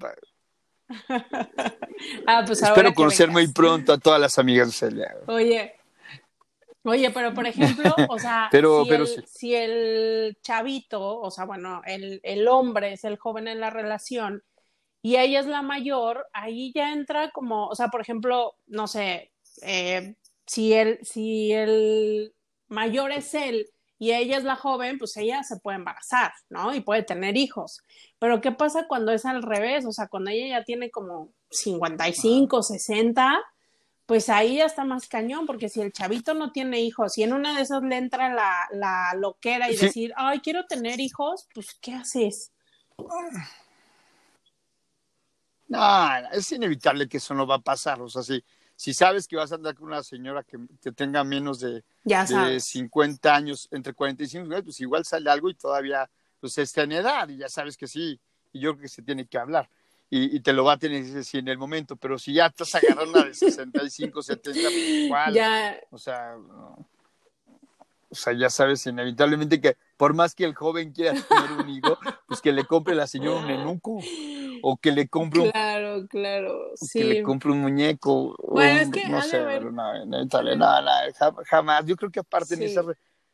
ah, 2.27 2.43
pues 2.45 2.61
Espero 2.61 2.93
conocer 2.93 3.29
muy 3.29 3.47
pronto 3.47 3.93
a 3.93 3.97
todas 3.97 4.21
las 4.21 4.37
amigas 4.37 4.67
de 4.67 4.73
Celia. 4.73 5.15
Oye, 5.25 5.75
Oye, 6.83 7.09
pero 7.11 7.33
por 7.33 7.47
ejemplo, 7.47 7.93
o 8.07 8.19
sea, 8.19 8.49
pero, 8.51 8.83
si, 8.83 8.89
pero 8.89 9.03
el, 9.03 9.27
si, 9.27 9.55
el, 9.55 10.37
chavito, 10.41 11.19
o 11.19 11.31
sea, 11.31 11.45
bueno, 11.45 11.81
el, 11.85 12.19
el, 12.23 12.47
hombre 12.47 12.93
es 12.93 13.03
el 13.03 13.17
joven 13.17 13.47
en 13.47 13.59
la 13.59 13.69
relación 13.69 14.43
y 15.01 15.17
ella 15.17 15.39
es 15.39 15.47
la 15.47 15.61
mayor, 15.61 16.27
ahí 16.33 16.71
ya 16.75 16.93
entra 16.93 17.31
como, 17.31 17.67
o 17.67 17.75
sea, 17.75 17.87
por 17.87 18.01
ejemplo, 18.01 18.55
no 18.67 18.87
sé, 18.87 19.31
eh, 19.63 20.15
si, 20.45 20.73
el, 20.73 20.99
si 21.03 21.51
el 21.51 22.33
mayor 22.67 23.11
es 23.11 23.33
él 23.33 23.67
y 23.97 24.13
ella 24.13 24.37
es 24.37 24.43
la 24.43 24.55
joven, 24.55 24.97
pues 24.97 25.15
ella 25.17 25.43
se 25.43 25.57
puede 25.57 25.77
embarazar, 25.77 26.31
¿no? 26.49 26.73
Y 26.73 26.81
puede 26.81 27.03
tener 27.03 27.37
hijos. 27.37 27.81
Pero 28.19 28.41
¿qué 28.41 28.51
pasa 28.51 28.87
cuando 28.87 29.11
es 29.11 29.25
al 29.25 29.43
revés? 29.43 29.85
O 29.85 29.91
sea, 29.91 30.07
cuando 30.07 30.31
ella 30.31 30.59
ya 30.59 30.63
tiene 30.63 30.89
como 30.89 31.29
55, 31.51 32.63
60, 32.63 33.39
pues 34.05 34.29
ahí 34.29 34.57
ya 34.57 34.65
está 34.65 34.85
más 34.85 35.07
cañón, 35.07 35.45
porque 35.45 35.69
si 35.69 35.81
el 35.81 35.93
chavito 35.93 36.33
no 36.33 36.51
tiene 36.51 36.81
hijos 36.81 37.17
y 37.17 37.23
en 37.23 37.33
una 37.33 37.55
de 37.55 37.61
esas 37.61 37.83
le 37.83 37.97
entra 37.97 38.33
la, 38.33 38.67
la 38.71 39.13
loquera 39.15 39.71
y 39.71 39.77
decir, 39.77 40.13
ay, 40.15 40.39
quiero 40.39 40.65
tener 40.65 40.99
hijos, 40.99 41.47
pues 41.53 41.75
¿qué 41.81 41.93
haces? 41.93 42.51
No, 45.71 46.27
es 46.33 46.51
inevitable 46.51 47.07
que 47.07 47.15
eso 47.15 47.33
no 47.33 47.47
va 47.47 47.55
a 47.55 47.59
pasar. 47.59 48.01
O 48.01 48.09
sea, 48.09 48.21
si, 48.23 48.43
si 48.75 48.93
sabes 48.93 49.25
que 49.25 49.37
vas 49.37 49.53
a 49.53 49.55
andar 49.55 49.73
con 49.73 49.87
una 49.87 50.03
señora 50.03 50.43
que, 50.43 50.57
tenga 50.91 51.23
menos 51.23 51.61
de, 51.61 51.81
de 52.03 52.59
50 52.59 53.33
años, 53.33 53.69
entre 53.71 53.93
45 53.93 54.51
años, 54.51 54.63
pues 54.65 54.81
igual 54.81 55.05
sale 55.05 55.29
algo 55.29 55.49
y 55.49 55.55
todavía 55.55 56.09
pues 56.41 56.57
está 56.57 56.83
en 56.83 56.91
edad 56.91 57.29
y 57.29 57.37
ya 57.37 57.47
sabes 57.47 57.77
que 57.77 57.87
sí. 57.87 58.19
Y 58.51 58.59
yo 58.59 58.73
creo 58.73 58.81
que 58.81 58.89
se 58.89 59.01
tiene 59.01 59.25
que 59.27 59.37
hablar. 59.37 59.69
Y, 60.09 60.41
te 60.41 60.51
lo 60.51 60.65
va 60.65 60.73
a 60.73 60.77
tener 60.77 61.05
que 61.05 61.11
decir 61.11 61.39
en 61.39 61.47
el 61.47 61.57
momento. 61.57 61.95
Pero 61.95 62.19
si 62.19 62.33
ya 62.33 62.47
estás 62.47 62.75
agarrando 62.75 63.17
una 63.17 63.27
de 63.27 63.33
65, 63.33 64.21
70, 64.21 64.59
pues 64.61 64.75
igual. 64.75 65.33
Ya. 65.33 65.79
O 65.89 65.97
sea, 65.97 66.35
o 68.09 68.15
sea, 68.15 68.33
ya 68.33 68.49
sabes 68.49 68.85
inevitablemente 68.87 69.61
que 69.61 69.77
por 70.01 70.15
más 70.15 70.33
que 70.33 70.45
el 70.45 70.55
joven 70.55 70.93
quiera 70.93 71.13
tener 71.13 71.51
un 71.59 71.69
hijo, 71.69 71.95
pues 72.25 72.41
que 72.41 72.51
le 72.51 72.65
compre 72.65 72.95
la 72.95 73.05
señora 73.05 73.39
un 73.39 73.51
enuco 73.51 73.99
o 74.63 74.75
que 74.77 74.91
le 74.91 75.07
compre 75.07 75.41
un 75.41 75.51
claro 75.51 76.07
claro 76.07 76.71
sí. 76.73 76.97
que 76.97 77.05
le 77.05 77.21
compre 77.21 77.51
un 77.51 77.61
muñeco 77.61 78.35
bueno, 78.47 78.79
es 78.81 78.89
que 78.89 79.07
no 79.07 79.21
sé 79.21 79.45
jamás. 81.45 81.85
Yo 81.85 81.95
creo 81.95 82.09
que 82.09 82.19
aparte 82.19 82.55
en 82.55 82.63
esas 82.63 82.83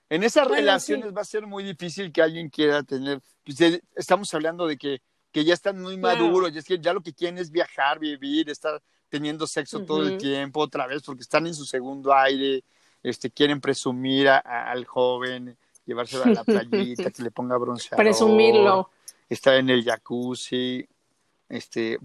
en 0.09 0.23
esas 0.25 0.45
relaciones 0.45 1.15
va 1.15 1.21
a 1.21 1.23
ser 1.23 1.47
muy 1.47 1.63
difícil 1.63 2.11
que 2.11 2.21
alguien 2.21 2.49
quiera 2.49 2.83
tener 2.83 3.21
pues, 3.45 3.79
estamos 3.95 4.33
hablando 4.33 4.67
de 4.67 4.75
que 4.75 5.01
que 5.31 5.45
ya 5.45 5.53
están 5.53 5.81
muy 5.81 5.95
maduros 5.95 6.51
y 6.53 6.57
es 6.57 6.65
que 6.65 6.79
ya 6.79 6.91
lo 6.91 6.99
que 6.99 7.13
quieren 7.13 7.37
es 7.37 7.49
viajar 7.49 7.97
vivir 7.97 8.49
estar 8.49 8.83
teniendo 9.07 9.47
sexo 9.47 9.85
todo 9.85 10.05
el 10.05 10.17
tiempo 10.17 10.59
otra 10.59 10.85
vez 10.85 11.01
porque 11.01 11.21
están 11.21 11.47
en 11.47 11.55
su 11.55 11.63
segundo 11.63 12.13
aire 12.13 12.61
este, 13.03 13.31
quieren 13.31 13.61
presumir 13.61 14.27
al 14.27 14.85
joven, 14.85 15.57
llevárselo 15.87 16.25
a 16.25 16.27
la 16.27 16.43
playita, 16.43 17.09
que 17.09 17.23
le 17.23 17.31
ponga 17.31 17.57
bronceador. 17.57 18.03
Presumirlo. 18.03 18.91
Estar 19.27 19.55
en 19.55 19.69
el 19.69 19.83
jacuzzi, 19.83 20.87
este, 21.49 21.97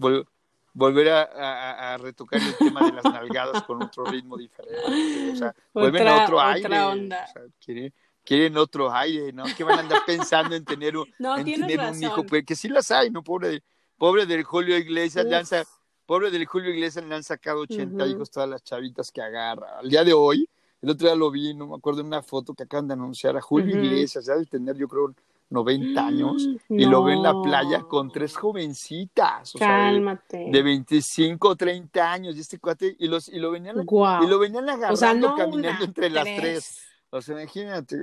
volver 0.73 1.09
a, 1.09 1.97
retocar 1.97 2.41
el 2.41 2.57
tema 2.57 2.85
de 2.85 2.93
las 2.93 3.03
nalgadas 3.03 3.63
con 3.63 3.81
otro 3.83 4.05
ritmo 4.05 4.37
diferente, 4.37 5.31
o 5.31 5.35
sea, 5.35 5.55
vuelven 5.73 6.07
a 6.07 6.23
otro 6.23 6.41
aire. 6.41 7.93
quieren 8.25 8.57
otro 8.57 8.91
aire, 8.91 9.31
¿no? 9.31 9.43
Que 9.55 9.63
van 9.63 9.79
a 9.79 9.81
andar 9.81 10.01
pensando 10.05 10.55
en 10.55 10.65
tener 10.65 10.97
un, 10.97 11.05
tener 11.17 11.79
un 11.79 12.03
hijo, 12.03 12.25
pues 12.25 12.45
que 12.45 12.55
sí 12.55 12.67
las 12.67 12.91
hay, 12.91 13.09
¿no? 13.09 13.23
Pobre, 13.23 13.61
pobre 13.97 14.25
del 14.25 14.43
Julio 14.43 14.77
Iglesias, 14.77 15.25
lanza, 15.25 15.63
pobre 16.05 16.29
del 16.29 16.45
Julio 16.45 16.71
Iglesias 16.71 17.05
le 17.05 17.15
han 17.15 17.23
sacado 17.23 17.61
80 17.61 18.05
hijos 18.07 18.31
todas 18.31 18.49
las 18.49 18.63
chavitas 18.63 19.11
que 19.11 19.21
agarra. 19.21 19.79
Al 19.79 19.89
día 19.89 20.03
de 20.03 20.13
hoy, 20.13 20.49
el 20.83 20.89
otro 20.89 21.07
día 21.07 21.15
lo 21.15 21.31
vi, 21.31 21.53
no 21.53 21.65
me 21.65 21.75
acuerdo, 21.75 22.01
en 22.01 22.07
una 22.07 22.21
foto 22.21 22.53
que 22.53 22.63
acaban 22.63 22.89
de 22.89 22.93
anunciar 22.93 23.37
a 23.37 23.41
Julio 23.41 23.81
Iglesias, 23.81 24.25
ya 24.25 24.35
de 24.35 24.45
tener 24.45 24.75
yo 24.75 24.89
creo 24.89 25.15
90 25.49 26.05
años, 26.05 26.49
y 26.67 26.85
lo 26.85 27.05
ve 27.05 27.13
en 27.13 27.23
la 27.23 27.41
playa 27.41 27.83
con 27.83 28.11
tres 28.11 28.35
jovencitas, 28.35 29.55
o 29.55 29.59
Cálmate. 29.59 30.43
sea, 30.43 30.51
de, 30.51 30.61
25 30.61 31.47
o 31.47 31.55
30 31.55 32.11
años, 32.11 32.35
y 32.35 32.41
este 32.41 32.59
cuate, 32.59 32.97
y, 32.99 33.07
los, 33.07 33.29
y, 33.29 33.39
lo, 33.39 33.51
venían, 33.51 33.77
y 33.77 34.27
lo 34.27 34.39
venían 34.39 34.69
agarrando 34.69 35.33
caminando 35.35 35.85
entre 35.85 36.09
las 36.09 36.25
tres. 36.25 36.81
O 37.11 37.21
sea, 37.21 37.39
imagínate, 37.39 37.95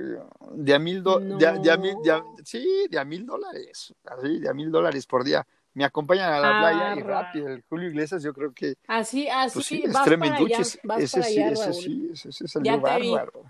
de 0.53 0.73
a 0.73 0.79
mil 0.79 1.03
dólares, 1.03 1.37
sí, 2.45 2.87
de 2.89 2.97
a 2.97 3.05
mil 3.05 3.27
dólares, 3.27 3.93
así, 4.05 4.39
de 4.39 4.49
a 4.49 4.53
mil 4.53 4.71
dólares 4.71 5.05
por 5.05 5.23
día. 5.23 5.45
Me 5.73 5.85
acompañan 5.85 6.33
a 6.33 6.39
la 6.39 6.59
playa 6.59 6.95
y 6.95 7.01
rápido. 7.01 7.47
El 7.47 7.63
Julio 7.69 7.89
Iglesias, 7.89 8.21
yo 8.23 8.33
creo 8.33 8.51
que. 8.53 8.75
Así, 8.87 9.29
así, 9.29 9.53
pues 9.53 9.65
sí, 9.65 9.83
vas 9.87 10.07
para 10.07 10.35
allá, 10.35 10.57
vas 10.83 11.01
ese, 11.01 11.19
para 11.19 11.29
allá, 11.29 11.49
ese 11.51 11.73
sí, 11.73 12.09
ese 12.11 12.31
sí 12.31 12.47
salió 12.47 12.79
bárbaro. 12.79 13.43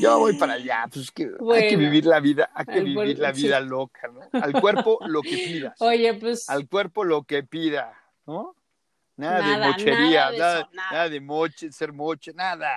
Yo 0.00 0.18
voy 0.18 0.36
para 0.36 0.54
allá, 0.54 0.86
pues 0.92 1.10
que 1.10 1.30
hay 1.54 1.68
que 1.70 1.76
vivir 1.76 2.04
la 2.04 2.20
vida, 2.20 2.50
hay 2.54 2.66
que 2.66 2.80
vivir 2.80 3.18
la 3.18 3.32
vida 3.32 3.60
loca, 3.60 4.08
¿no? 4.08 4.20
Al 4.40 4.52
cuerpo 4.60 4.98
lo 5.06 5.22
que 5.22 5.36
pidas. 5.36 5.80
Oye, 5.80 6.12
pues. 6.14 6.50
Al 6.50 6.68
cuerpo 6.68 7.04
lo 7.04 7.22
que 7.22 7.42
pida, 7.42 7.94
¿no? 8.26 8.54
Nada, 9.16 9.58
de 9.58 9.66
mochería, 9.66 10.30
nada, 10.32 10.68
nada, 10.72 11.08
de 11.08 11.20
moche, 11.20 11.72
ser 11.72 11.92
moche, 11.92 12.32
nada. 12.34 12.70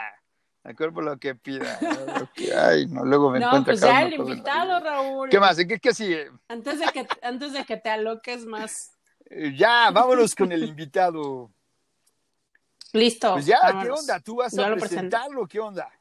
Al 0.63 0.75
cuerpo 0.77 1.01
lo 1.01 1.17
que 1.17 1.35
pida. 1.35 1.77
ay, 2.57 2.87
no, 2.87 3.03
luego 3.03 3.31
me 3.31 3.39
no, 3.39 3.63
pues 3.65 3.81
ya 3.81 4.03
el 4.03 4.13
invitado, 4.13 4.79
Raúl. 4.79 5.29
¿Qué 5.29 5.39
más? 5.39 5.57
¿Qué, 5.57 5.77
qué 5.79 5.93
sigue? 5.93 6.31
Antes 6.47 6.79
de 6.79 6.85
que, 6.87 7.07
antes 7.21 7.51
de 7.51 7.65
que 7.65 7.77
te 7.77 7.89
aloques 7.89 8.45
más. 8.45 8.93
Eh, 9.25 9.53
ya, 9.57 9.91
vámonos 9.91 10.33
con 10.33 10.51
el 10.51 10.63
invitado. 10.63 11.51
Listo. 12.93 13.33
Pues 13.33 13.45
ya, 13.45 13.59
¿qué 13.81 13.89
onda? 13.89 14.19
¿Tú 14.21 14.37
vas 14.37 14.57
a 14.57 14.73
presentarlo? 14.75 15.45
¿Qué 15.47 15.59
onda? 15.59 15.91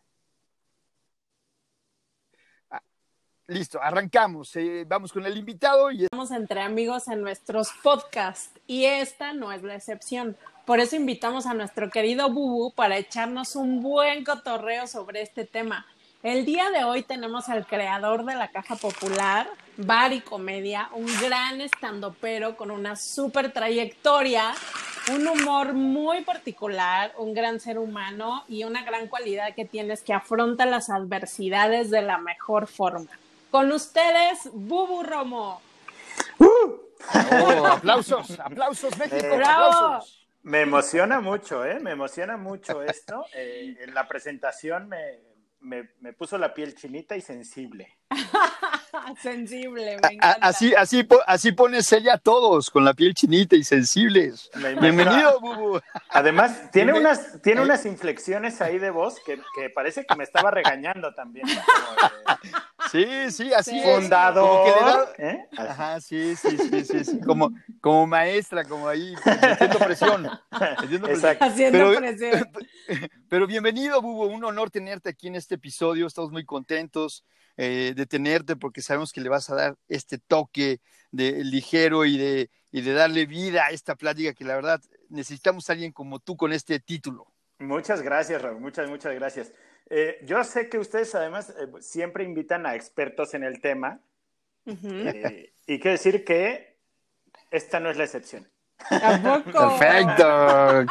Listo, 3.49 3.83
arrancamos. 3.83 4.55
Eh, 4.57 4.85
vamos 4.87 5.13
con 5.13 5.27
el 5.27 5.37
invitado. 5.37 5.91
Y... 5.91 6.05
Estamos 6.05 6.31
entre 6.31 6.61
amigos 6.61 7.09
en 7.09 7.21
nuestros 7.21 7.71
podcasts 7.83 8.51
y 8.67 8.85
esta 8.85 9.33
no 9.33 9.53
es 9.53 9.63
la 9.63 9.75
excepción. 9.75 10.37
Por 10.65 10.79
eso 10.79 10.95
invitamos 10.95 11.47
a 11.47 11.55
nuestro 11.55 11.91
querido 11.91 12.31
Bubu 12.31 12.71
para 12.73 12.97
echarnos 12.97 13.57
un 13.57 13.83
buen 13.83 14.25
cotorreo 14.25 14.87
sobre 14.87 15.21
este 15.21 15.45
tema. 15.45 15.87
El 16.23 16.45
día 16.45 16.71
de 16.71 16.85
hoy 16.85 17.03
tenemos 17.03 17.49
al 17.49 17.67
creador 17.67 18.25
de 18.25 18.37
la 18.37 18.47
Caja 18.47 18.77
Popular, 18.77 19.51
Bar 19.77 20.13
y 20.13 20.21
Comedia, 20.21 20.89
un 20.93 21.07
gran 21.21 21.61
estandopero 21.61 22.57
con 22.57 22.71
una 22.71 22.95
súper 22.95 23.53
trayectoria, 23.53 24.53
un 25.13 25.27
humor 25.27 25.73
muy 25.73 26.21
particular, 26.21 27.13
un 27.19 27.35
gran 27.35 27.59
ser 27.59 27.77
humano 27.77 28.45
y 28.47 28.63
una 28.63 28.85
gran 28.85 29.09
cualidad 29.09 29.57
que 29.57 29.65
tienes 29.65 30.03
que 30.03 30.13
afronta 30.13 30.65
las 30.65 30.91
adversidades 30.91 31.91
de 31.91 32.03
la 32.03 32.19
mejor 32.19 32.69
forma. 32.69 33.11
Con 33.51 33.73
ustedes, 33.73 34.49
Bubu 34.53 35.03
Romo. 35.03 35.61
¡Uh! 36.39 36.47
Oh, 37.33 37.67
aplausos, 37.67 38.39
aplausos, 38.39 38.97
México, 38.97 39.27
eh, 39.27 39.43
aplausos. 39.45 40.22
Me 40.43 40.63
emociona 40.63 41.21
mucho, 41.21 41.65
¿eh? 41.65 41.79
Me 41.81 41.93
emociona 41.93 42.37
mucho 42.37 42.83
esto. 42.83 43.25
Eh, 43.35 43.77
en 43.81 43.95
la 43.95 44.09
presentación 44.09 44.89
me, 44.89 44.99
me, 45.61 45.91
me, 46.01 46.13
puso 46.13 46.37
la 46.37 46.53
piel 46.53 46.75
chinita 46.75 47.17
y 47.17 47.21
sensible. 47.21 47.99
sensible, 49.23 49.99
me 50.03 50.15
encanta. 50.15 50.39
Así, 50.41 50.75
así, 50.75 51.07
así 51.27 51.53
pones 51.53 51.93
ella 51.93 52.15
a 52.15 52.19
todos, 52.19 52.71
con 52.71 52.85
la 52.85 52.93
piel 52.93 53.15
chinita 53.15 53.55
y 53.55 53.63
sensibles. 53.63 54.51
Bienvenido, 54.81 55.39
Bubu. 55.41 55.81
Además, 56.11 56.71
tiene 56.73 56.93
unas, 56.93 57.41
tiene 57.41 57.61
unas 57.61 57.87
inflexiones 57.87 58.61
ahí 58.61 58.79
de 58.79 58.91
voz 58.91 59.21
que, 59.25 59.41
que 59.55 59.71
parece 59.71 60.05
que 60.05 60.17
me 60.17 60.25
estaba 60.25 60.51
regañando 60.51 61.15
también. 61.15 61.47
Sí, 62.91 63.31
sí, 63.31 63.53
así 63.57 63.79
es. 63.79 64.01
Fundador. 64.01 65.15
¿Eh? 65.19 65.47
Ajá, 65.57 66.01
sí, 66.01 66.35
sí, 66.37 66.57
sí, 66.57 66.85
sí, 66.85 67.05
sí, 67.05 67.21
Como, 67.21 67.51
como 67.81 68.07
maestra, 68.07 68.65
como 68.65 68.89
ahí, 68.89 69.15
haciendo 69.25 69.79
presión. 69.79 70.29
Haciendo 70.51 71.07
presión. 71.07 71.37
Haciendo 71.41 71.79
pero, 71.79 71.99
presión. 71.99 72.51
Pero 73.29 73.47
bienvenido, 73.47 74.03
Bubu, 74.03 74.25
un 74.25 74.45
honor 74.45 74.71
tenerte 74.71 75.11
aquí 75.11 75.29
en 75.29 75.37
este 75.37 75.55
episodio. 75.55 76.07
Estamos 76.07 76.31
muy 76.31 76.45
contentos 76.45 77.25
eh, 77.57 77.93
de 77.95 78.07
tenerte 78.07 78.57
porque 78.57 78.83
sabemos 78.83 79.13
que 79.13 79.21
le 79.21 79.29
vas 79.29 79.49
a 79.51 79.55
dar 79.55 79.77
este 79.89 80.19
toque 80.19 80.81
de 81.11 81.45
ligero 81.45 82.05
y 82.05 82.19
de, 82.19 82.51
y 82.71 82.81
de 82.81 82.93
darle 82.93 83.27
vida 83.27 83.67
a 83.67 83.71
esta 83.71 83.95
plática 83.95 84.35
que 84.35 84.45
la 84.45 84.55
verdad 84.55 84.81
necesitamos 85.09 85.69
a 85.69 85.75
alguien 85.75 85.93
como 85.93 86.19
tú 86.19 86.37
con 86.37 86.53
este 86.53 86.81
título. 86.81 87.27
Muchas 87.59 88.03
gracias, 88.03 88.43
Raúl. 88.43 88.61
Muchas, 88.61 88.89
muchas 88.89 89.15
gracias. 89.15 89.53
Eh, 89.91 90.21
yo 90.25 90.43
sé 90.45 90.69
que 90.69 90.79
ustedes 90.79 91.15
además 91.15 91.51
eh, 91.51 91.67
siempre 91.81 92.25
invitan 92.25 92.67
a 92.67 92.75
expertos 92.75 93.35
en 93.35 93.45
el 93.45 93.61
tema 93.61 94.01
eh, 94.65 95.53
y 95.67 95.79
quiero 95.79 95.93
decir 95.93 96.25
que 96.25 96.79
esta 97.51 97.81
no 97.81 97.91
es 97.91 97.97
la 97.97 98.05
excepción. 98.05 98.49
Perfecto. 98.89 100.87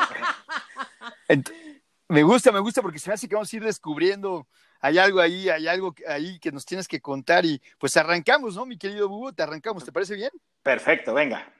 me 2.09 2.23
gusta, 2.23 2.51
me 2.51 2.59
gusta 2.59 2.81
porque 2.81 2.99
se 2.99 3.09
me 3.09 3.15
hace 3.15 3.27
que 3.27 3.35
vamos 3.35 3.51
a 3.51 3.55
ir 3.55 3.63
descubriendo. 3.63 4.47
Hay 4.79 4.97
algo 4.97 5.19
ahí, 5.19 5.49
hay 5.49 5.67
algo 5.67 5.95
ahí 6.07 6.39
que 6.39 6.51
nos 6.51 6.65
tienes 6.65 6.87
que 6.87 7.01
contar 7.01 7.45
y 7.45 7.61
pues 7.77 7.95
arrancamos, 7.97 8.55
¿no, 8.55 8.65
mi 8.65 8.77
querido 8.77 9.07
Bubu? 9.07 9.31
Te 9.31 9.43
arrancamos, 9.43 9.85
¿te 9.85 9.91
parece 9.91 10.15
bien? 10.15 10.31
Perfecto, 10.63 11.13
venga. 11.13 11.51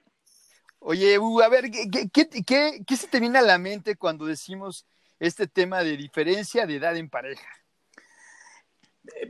Oye, 0.79 1.17
Bubu, 1.17 1.41
a 1.41 1.49
ver, 1.49 1.69
¿qué, 1.69 2.09
qué 2.85 2.95
se 2.95 3.07
te 3.07 3.19
viene 3.19 3.37
a 3.37 3.43
la 3.43 3.59
mente 3.59 3.95
cuando 3.95 4.25
decimos 4.25 4.85
este 5.21 5.47
tema 5.47 5.83
de 5.83 5.95
diferencia 5.95 6.65
de 6.65 6.77
edad 6.77 6.97
en 6.97 7.09
pareja? 7.09 7.47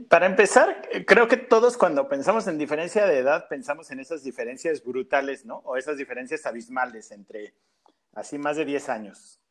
Para 0.09 0.25
empezar, 0.25 0.89
creo 1.05 1.27
que 1.27 1.37
todos 1.37 1.77
cuando 1.77 2.07
pensamos 2.07 2.47
en 2.47 2.57
diferencia 2.57 3.05
de 3.05 3.19
edad 3.19 3.47
pensamos 3.49 3.91
en 3.91 3.99
esas 3.99 4.23
diferencias 4.23 4.83
brutales, 4.83 5.45
¿no? 5.45 5.57
O 5.59 5.77
esas 5.77 5.97
diferencias 5.97 6.45
abismales 6.45 7.11
entre 7.11 7.53
así 8.13 8.37
más 8.37 8.55
de 8.55 8.65
10 8.65 8.89
años. 8.89 9.41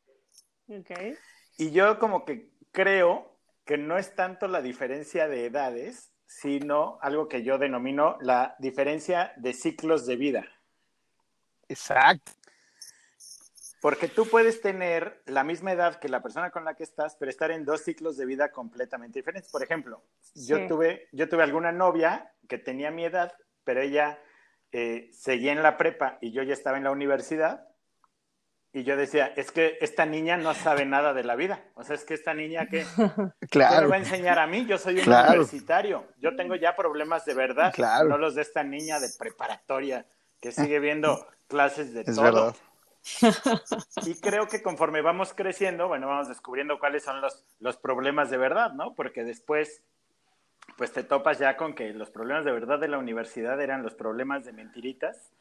Okay. 0.67 1.15
Y 1.59 1.73
yo 1.73 1.99
como 1.99 2.25
que 2.25 2.51
creo 2.73 3.39
que 3.65 3.77
no 3.77 3.99
es 3.99 4.15
tanto 4.15 4.49
la 4.49 4.63
diferencia 4.63 5.29
de 5.29 5.45
edades, 5.45 6.11
sino 6.27 6.99
algo 7.03 7.29
que 7.29 7.43
yo 7.43 7.59
denomino 7.59 8.17
la 8.21 8.57
diferencia 8.59 9.33
de 9.37 9.53
ciclos 9.53 10.07
de 10.07 10.17
vida. 10.17 10.47
Exacto. 11.69 12.33
Porque 13.81 14.09
tú 14.09 14.27
puedes 14.27 14.61
tener 14.61 15.23
la 15.25 15.43
misma 15.43 15.73
edad 15.73 15.99
que 15.99 16.09
la 16.09 16.23
persona 16.23 16.51
con 16.51 16.65
la 16.65 16.75
que 16.75 16.83
estás, 16.83 17.17
pero 17.17 17.31
estar 17.31 17.51
en 17.51 17.65
dos 17.65 17.83
ciclos 17.83 18.19
de 18.19 18.27
vida 18.27 18.53
completamente 18.53 19.21
diferentes. 19.21 19.51
Por 19.51 19.63
ejemplo, 19.63 20.05
yo, 20.35 20.67
tuve, 20.67 21.09
yo 21.13 21.29
tuve 21.29 21.43
alguna 21.43 21.73
novia 21.73 22.31
que 22.47 22.59
tenía 22.59 22.91
mi 22.91 23.07
edad, 23.07 23.33
pero 23.65 23.81
ella 23.81 24.19
eh, 24.73 25.09
seguía 25.15 25.53
en 25.53 25.63
la 25.63 25.79
prepa 25.79 26.19
y 26.21 26.31
yo 26.31 26.43
ya 26.43 26.53
estaba 26.53 26.77
en 26.77 26.85
la 26.85 26.91
universidad. 26.91 27.69
Y 28.73 28.85
yo 28.85 28.97
decía, 28.97 29.33
es 29.35 29.51
que 29.51 29.79
esta 29.81 30.07
niña 30.07 30.37
no 30.37 30.55
sabe 30.55 30.85
nada 30.85 31.13
de 31.13 31.25
la 31.25 31.35
vida. 31.35 31.65
O 31.75 31.83
sea, 31.83 31.97
es 31.97 32.05
que 32.05 32.15
esta 32.15 32.35
niña 32.35 32.67
que 32.67 32.85
claro. 33.51 33.81
me 33.83 33.89
va 33.89 33.97
a 33.97 33.99
enseñar 33.99 34.39
a 34.39 34.47
mí, 34.47 34.67
yo 34.67 34.79
soy 34.79 35.01
un 35.01 35.09
universitario. 35.09 36.07
Yo 36.19 36.37
tengo 36.37 36.55
ya 36.55 36.77
problemas 36.77 37.25
de 37.25 37.35
verdad, 37.35 37.75
no 38.07 38.19
los 38.19 38.35
de 38.35 38.43
esta 38.43 38.63
niña 38.63 39.01
de 39.01 39.09
preparatoria 39.19 40.07
que 40.39 40.53
sigue 40.53 40.79
viendo 40.79 41.27
clases 41.49 41.95
de 41.95 42.05
todo. 42.05 42.55
Y 44.07 44.15
creo 44.21 44.47
que 44.47 44.63
conforme 44.63 45.03
vamos 45.03 45.33
creciendo, 45.35 45.89
bueno, 45.89 46.09
vamos 46.09 46.29
descubriendo 46.29 46.79
cuáles 46.79 47.03
son 47.03 47.21
los, 47.21 47.45
los 47.59 47.77
problemas 47.77 48.31
de 48.31 48.37
verdad, 48.37 48.73
¿no? 48.73 48.95
Porque 48.95 49.25
después, 49.25 49.83
pues 50.77 50.93
te 50.93 51.03
topas 51.03 51.39
ya 51.39 51.57
con 51.57 51.75
que 51.75 51.93
los 51.93 52.11
problemas 52.11 52.45
de 52.45 52.53
verdad 52.53 52.79
de 52.79 52.89
la 52.89 52.99
universidad 52.99 53.61
eran 53.61 53.83
los 53.83 53.95
problemas 53.95 54.45
de 54.45 54.53
mentiritas 54.53 55.33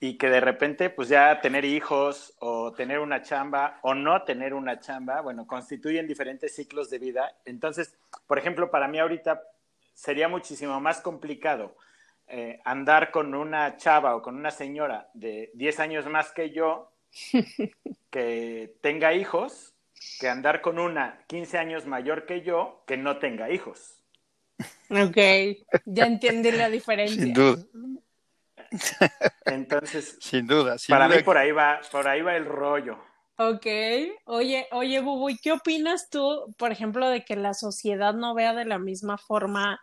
y 0.00 0.16
que 0.16 0.28
de 0.28 0.40
repente, 0.40 0.90
pues 0.90 1.08
ya 1.08 1.40
tener 1.40 1.64
hijos 1.64 2.36
o 2.38 2.72
tener 2.72 3.00
una 3.00 3.22
chamba 3.22 3.80
o 3.82 3.94
no 3.94 4.22
tener 4.22 4.54
una 4.54 4.78
chamba, 4.78 5.20
bueno, 5.22 5.46
constituyen 5.46 6.06
diferentes 6.06 6.54
ciclos 6.54 6.88
de 6.88 6.98
vida. 6.98 7.32
Entonces, 7.44 7.96
por 8.26 8.38
ejemplo, 8.38 8.70
para 8.70 8.86
mí 8.86 8.98
ahorita 8.98 9.42
sería 9.94 10.28
muchísimo 10.28 10.80
más 10.80 11.00
complicado 11.00 11.74
eh, 12.28 12.60
andar 12.64 13.10
con 13.10 13.34
una 13.34 13.76
chava 13.76 14.14
o 14.16 14.22
con 14.22 14.36
una 14.36 14.50
señora 14.50 15.08
de 15.14 15.50
10 15.54 15.80
años 15.80 16.06
más 16.06 16.32
que 16.32 16.50
yo, 16.50 16.92
que 18.10 18.74
tenga 18.80 19.14
hijos, 19.14 19.74
que 20.20 20.28
andar 20.28 20.60
con 20.60 20.78
una 20.78 21.24
15 21.26 21.58
años 21.58 21.86
mayor 21.86 22.26
que 22.26 22.42
yo, 22.42 22.82
que 22.86 22.96
no 22.96 23.18
tenga 23.18 23.50
hijos. 23.50 23.94
Ok, 24.90 25.16
ya 25.86 26.06
entendí 26.06 26.50
la 26.50 26.68
diferencia. 26.68 27.22
Sin 27.22 27.32
duda. 27.32 27.64
Entonces, 29.44 30.16
sin 30.20 30.46
duda, 30.46 30.76
para 30.88 31.08
mí 31.08 31.22
por 31.22 31.38
ahí 31.38 31.52
va, 31.52 31.80
por 31.90 32.08
ahí 32.08 32.22
va 32.22 32.36
el 32.36 32.44
rollo. 32.44 32.98
Ok, 33.40 33.66
oye, 34.24 34.66
oye, 34.72 35.00
Bubu, 35.00 35.30
¿y 35.30 35.38
qué 35.38 35.52
opinas 35.52 36.10
tú, 36.10 36.52
por 36.58 36.72
ejemplo, 36.72 37.08
de 37.08 37.24
que 37.24 37.36
la 37.36 37.54
sociedad 37.54 38.12
no 38.12 38.34
vea 38.34 38.52
de 38.52 38.64
la 38.64 38.80
misma 38.80 39.16
forma, 39.16 39.80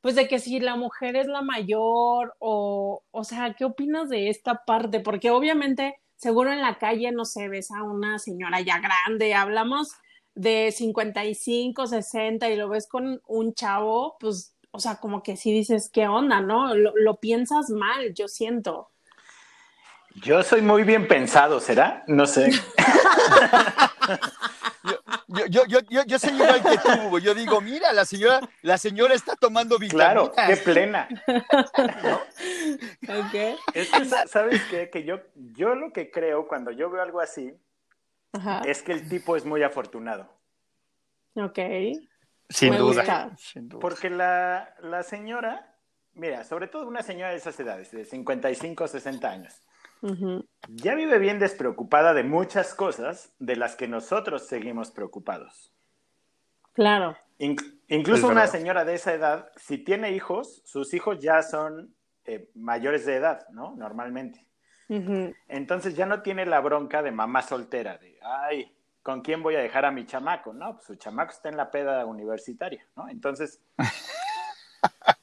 pues 0.00 0.14
de 0.14 0.28
que 0.28 0.38
si 0.38 0.60
la 0.60 0.76
mujer 0.76 1.16
es 1.16 1.26
la 1.26 1.42
mayor 1.42 2.34
o, 2.38 3.02
o 3.10 3.24
sea, 3.24 3.54
¿qué 3.54 3.64
opinas 3.64 4.08
de 4.08 4.30
esta 4.30 4.64
parte? 4.64 5.00
Porque 5.00 5.30
obviamente, 5.30 5.98
seguro 6.16 6.52
en 6.52 6.60
la 6.60 6.78
calle 6.78 7.12
no 7.12 7.24
se 7.24 7.48
ves 7.48 7.70
a 7.70 7.82
una 7.82 8.18
señora 8.18 8.60
ya 8.60 8.78
grande, 8.78 9.34
hablamos 9.34 9.92
de 10.34 10.72
55, 10.72 11.86
60 11.86 12.48
y 12.50 12.56
lo 12.56 12.68
ves 12.68 12.86
con 12.86 13.20
un 13.26 13.54
chavo, 13.54 14.16
pues, 14.20 14.54
o 14.70 14.78
sea, 14.78 14.96
como 14.96 15.22
que 15.22 15.36
sí 15.36 15.52
dices, 15.52 15.90
¿qué 15.92 16.08
onda, 16.08 16.40
no? 16.40 16.74
Lo, 16.74 16.92
lo 16.96 17.16
piensas 17.16 17.70
mal, 17.70 18.14
yo 18.14 18.28
siento. 18.28 18.90
Yo 20.14 20.42
soy 20.42 20.62
muy 20.62 20.84
bien 20.84 21.06
pensado, 21.06 21.60
¿será? 21.60 22.04
No 22.06 22.26
sé. 22.26 22.50
yo, 24.84 24.99
yo, 25.28 25.64
yo, 25.66 25.80
yo, 25.88 26.04
yo 26.04 26.18
soy 26.18 26.34
igual 26.34 26.62
que 26.62 26.78
tú, 26.78 27.18
yo 27.18 27.34
digo, 27.34 27.60
mira, 27.60 27.92
la 27.92 28.04
señora, 28.04 28.40
la 28.62 28.78
señora 28.78 29.14
está 29.14 29.36
tomando 29.36 29.78
vitaminas. 29.78 30.30
Claro, 30.30 30.32
qué 30.46 30.56
plena. 30.56 31.08
Es 33.74 33.90
que, 33.90 34.04
¿sabes 34.28 34.62
qué? 34.70 34.90
Que 34.90 35.04
yo, 35.04 35.20
yo 35.34 35.74
lo 35.74 35.92
que 35.92 36.10
creo 36.10 36.46
cuando 36.46 36.70
yo 36.70 36.90
veo 36.90 37.02
algo 37.02 37.20
así 37.20 37.54
es 38.64 38.82
que 38.82 38.92
el 38.92 39.08
tipo 39.08 39.36
es 39.36 39.44
muy 39.44 39.62
afortunado. 39.62 40.32
Ok. 41.34 41.58
Sin 42.48 42.76
duda. 42.76 43.36
Porque 43.80 44.10
la, 44.10 44.74
la 44.80 45.02
señora, 45.02 45.76
mira, 46.14 46.44
sobre 46.44 46.68
todo 46.68 46.86
una 46.86 47.02
señora 47.02 47.30
de 47.30 47.36
esas 47.36 47.58
edades, 47.58 47.90
de 47.90 48.04
55, 48.04 48.88
60 48.88 49.30
años, 49.30 49.54
ya 50.68 50.94
vive 50.94 51.18
bien 51.18 51.38
despreocupada 51.38 52.14
de 52.14 52.24
muchas 52.24 52.74
cosas 52.74 53.34
de 53.38 53.56
las 53.56 53.76
que 53.76 53.88
nosotros 53.88 54.46
seguimos 54.46 54.90
preocupados. 54.90 55.72
Claro. 56.72 57.16
incluso 57.88 58.28
una 58.28 58.46
señora 58.46 58.84
de 58.84 58.94
esa 58.94 59.12
edad, 59.12 59.50
si 59.56 59.78
tiene 59.78 60.12
hijos, 60.12 60.62
sus 60.64 60.94
hijos 60.94 61.18
ya 61.18 61.42
son 61.42 61.94
eh, 62.24 62.50
mayores 62.54 63.04
de 63.06 63.16
edad, 63.16 63.46
¿no? 63.50 63.74
Normalmente. 63.76 64.46
Entonces 65.46 65.94
ya 65.94 66.04
no 66.04 66.20
tiene 66.22 66.46
la 66.46 66.60
bronca 66.60 67.00
de 67.00 67.12
mamá 67.12 67.42
soltera, 67.42 67.96
de, 67.98 68.18
ay, 68.22 68.74
¿con 69.02 69.20
quién 69.20 69.40
voy 69.40 69.54
a 69.54 69.60
dejar 69.60 69.84
a 69.84 69.92
mi 69.92 70.04
chamaco? 70.04 70.52
No, 70.52 70.74
pues 70.74 70.86
su 70.86 70.96
chamaco 70.96 71.30
está 71.30 71.48
en 71.48 71.56
la 71.56 71.70
peda 71.70 72.04
universitaria, 72.06 72.84
¿no? 72.96 73.08
Entonces, 73.08 73.60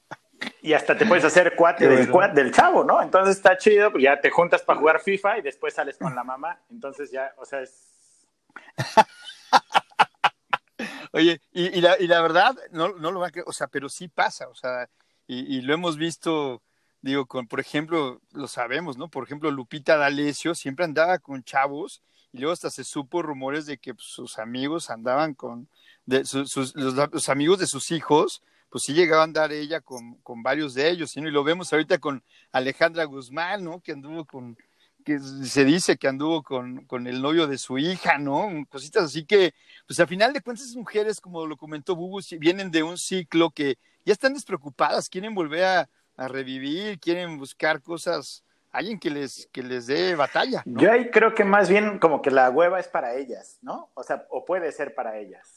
y 0.67 0.73
hasta 0.73 0.97
te 0.97 1.05
puedes 1.05 1.23
hacer 1.23 1.55
cuate 1.55 1.87
del, 2.11 2.11
del 2.33 2.53
chavo, 2.53 2.83
¿no? 2.83 3.01
Entonces 3.01 3.37
está 3.37 3.57
chido, 3.57 3.89
pues 3.89 4.03
ya 4.03 4.19
te 4.19 4.29
juntas 4.29 4.61
para 4.63 4.77
jugar 4.77 4.99
FIFA 4.99 5.37
y 5.37 5.41
después 5.41 5.73
sales 5.73 5.97
con 5.97 6.13
la 6.13 6.25
mamá. 6.25 6.59
Entonces 6.69 7.09
ya, 7.09 7.33
o 7.37 7.45
sea, 7.45 7.61
es... 7.61 8.27
Oye, 11.13 11.41
y, 11.53 11.79
la, 11.79 11.97
y 11.97 12.07
la 12.07 12.21
verdad, 12.21 12.53
no, 12.71 12.89
no 12.89 13.11
lo 13.11 13.21
va 13.21 13.27
a 13.27 13.31
creer, 13.31 13.45
o 13.47 13.53
sea, 13.53 13.67
pero 13.67 13.87
sí 13.87 14.09
pasa, 14.09 14.49
o 14.49 14.55
sea, 14.55 14.89
y, 15.25 15.61
lo 15.61 15.73
hemos 15.73 15.97
visto, 15.97 16.61
digo, 17.01 17.25
con, 17.25 17.47
por 17.47 17.59
ejemplo, 17.59 18.21
lo 18.33 18.47
sabemos, 18.47 18.97
¿no? 18.97 19.09
Por 19.09 19.23
ejemplo, 19.23 19.49
Lupita 19.51 19.97
D'Alessio 19.97 20.53
siempre 20.53 20.85
andaba 20.85 21.17
con 21.19 21.43
chavos 21.43 22.01
y 22.31 22.39
luego 22.39 22.53
hasta 22.53 22.69
se 22.69 22.83
supo 22.83 23.21
rumores 23.21 23.65
de 23.65 23.77
que 23.77 23.93
pues, 23.93 24.07
sus 24.07 24.37
amigos 24.37 24.89
andaban 24.89 25.33
con, 25.33 25.69
de, 26.05 26.25
sus, 26.25 26.75
los, 26.75 27.29
amigos 27.29 27.59
de 27.59 27.67
sus 27.67 27.91
hijos 27.91 28.41
pues 28.77 28.83
sí 28.83 28.93
llegaba 28.93 29.21
a 29.21 29.25
andar 29.25 29.51
ella 29.51 29.81
con, 29.81 30.17
con 30.17 30.43
varios 30.43 30.75
de 30.75 30.87
ellos, 30.87 31.17
y 31.17 31.21
lo 31.21 31.43
vemos 31.43 31.73
ahorita 31.73 31.97
con 31.97 32.23
Alejandra 32.51 33.05
Guzmán, 33.05 33.63
¿no? 33.63 33.81
Que 33.81 33.93
anduvo 33.93 34.23
con, 34.23 34.55
que 35.03 35.17
se 35.17 35.65
dice 35.65 35.97
que 35.97 36.07
anduvo 36.07 36.43
con, 36.43 36.85
con, 36.85 37.07
el 37.07 37.19
novio 37.19 37.47
de 37.47 37.57
su 37.57 37.79
hija, 37.79 38.19
¿no? 38.19 38.47
Cositas 38.69 39.05
así 39.05 39.25
que, 39.25 39.55
pues 39.87 39.99
al 39.99 40.05
final 40.05 40.31
de 40.31 40.41
cuentas, 40.41 40.75
mujeres, 40.75 41.19
como 41.19 41.47
lo 41.47 41.57
comentó 41.57 41.95
Bubu, 41.95 42.19
vienen 42.37 42.69
de 42.69 42.83
un 42.83 42.99
ciclo 42.99 43.49
que 43.49 43.79
ya 44.05 44.13
están 44.13 44.35
despreocupadas, 44.35 45.09
quieren 45.09 45.33
volver 45.33 45.63
a, 45.63 45.89
a 46.15 46.27
revivir, 46.27 46.99
quieren 46.99 47.39
buscar 47.39 47.81
cosas, 47.81 48.43
alguien 48.71 48.99
que 48.99 49.09
les, 49.09 49.49
que 49.51 49.63
les 49.63 49.87
dé 49.87 50.13
batalla. 50.13 50.61
Yo 50.67 50.91
ahí 50.91 51.09
creo 51.09 51.33
que 51.33 51.43
más 51.43 51.67
bien 51.67 51.97
como 51.97 52.21
que 52.21 52.29
la 52.29 52.51
hueva 52.51 52.79
es 52.79 52.89
para 52.89 53.15
ellas, 53.15 53.57
¿no? 53.63 53.89
O 53.95 54.03
sea, 54.03 54.27
o 54.29 54.45
puede 54.45 54.71
ser 54.71 54.93
para 54.93 55.17
ellas 55.17 55.56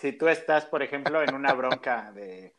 si, 0.00 0.12
tú 0.12 0.28
estás, 0.28 0.66
por 0.66 0.82
ejemplo, 0.82 1.22
en 1.22 1.34
una 1.34 1.52
bronca 1.52 2.12
de 2.12 2.54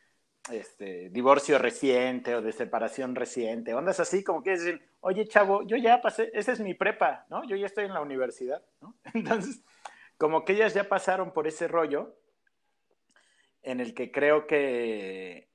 este, 0.52 1.10
divorcio 1.10 1.58
reciente 1.58 2.36
o 2.36 2.42
de 2.42 2.52
separación 2.52 3.16
reciente, 3.16 3.74
ondas 3.74 4.00
así 4.00 4.24
como 4.24 4.44
que 4.44 4.52
decir, 4.52 4.82
oye 5.02 5.28
chavo, 5.28 5.66
yo 5.66 5.78
ya 5.78 6.02
pasé, 6.02 6.32
esa 6.34 6.52
es 6.52 6.60
mi 6.60 6.74
prepa, 6.74 7.26
¿no? 7.30 7.44
Yo 7.46 7.56
ya 7.56 7.66
estoy 7.66 7.86
en 7.86 7.94
la 7.94 8.02
universidad, 8.02 8.64
¿no? 8.82 8.96
Entonces, 9.14 9.64
como 10.18 10.46
que 10.46 10.54
ellas 10.54 10.74
ya 10.74 10.88
pasaron 10.88 11.32
por 11.32 11.48
ese 11.48 11.68
rollo 11.68 12.16
en 13.62 13.80
el 13.80 13.94
que 13.94 14.12
creo 14.12 14.48
que, 14.48 15.50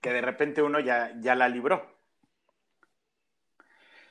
que 0.00 0.12
de 0.12 0.20
repente 0.20 0.62
uno 0.62 0.80
ya, 0.80 1.12
ya 1.20 1.34
la 1.34 1.48
libró. 1.48 1.95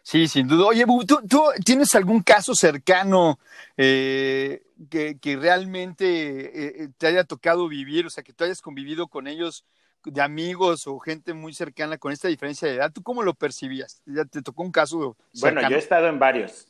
Sí, 0.06 0.28
sin 0.28 0.48
duda. 0.48 0.68
Oye, 0.68 0.86
¿tú, 1.08 1.20
tú 1.28 1.42
tienes 1.66 1.96
algún 1.96 2.22
caso 2.22 2.54
cercano 2.54 3.40
eh, 3.76 4.62
que, 4.88 5.18
que, 5.18 5.36
realmente 5.36 6.06
eh, 6.06 6.84
eh, 6.84 6.90
te 6.96 7.08
haya 7.08 7.24
tocado 7.24 7.68
vivir, 7.68 8.06
o 8.06 8.12
sea, 8.12 8.24
que 8.24 8.32
tú 8.32 8.44
hayas 8.44 8.62
convivido 8.62 9.08
con 9.08 9.26
ellos 9.26 9.66
de 10.04 10.22
amigos 10.22 10.86
o 10.86 11.00
gente 11.00 11.34
muy 11.34 11.56
cercana 11.56 11.98
con 11.98 12.12
esta 12.12 12.28
diferencia 12.28 12.68
de 12.68 12.76
edad? 12.76 12.92
¿Tú 12.94 13.02
cómo 13.02 13.24
lo 13.24 13.34
percibías? 13.34 14.04
¿Ya 14.06 14.26
te 14.26 14.44
tocó 14.44 14.62
un 14.62 14.72
caso? 14.72 15.18
Cercano? 15.34 15.56
Bueno, 15.56 15.70
yo 15.72 15.76
he 15.76 15.80
estado 15.80 16.08
en 16.08 16.20
varios. 16.20 16.68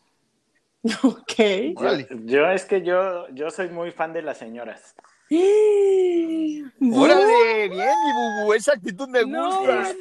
Ok. 1.04 1.34
Yo, 2.24 2.50
es 2.52 2.64
que 2.64 2.84
yo, 2.84 3.28
yo 3.34 3.50
soy 3.50 3.68
muy 3.68 3.92
fan 3.92 4.14
de 4.14 4.22
las 4.22 4.38
señoras. 4.38 4.96
¡Órale! 5.30 6.70
Bien, 6.80 7.96
mi 8.06 8.14
bubu, 8.14 8.54
esa 8.54 8.74
actitud 8.74 9.10
me 9.10 9.24
gusta. 9.24 9.94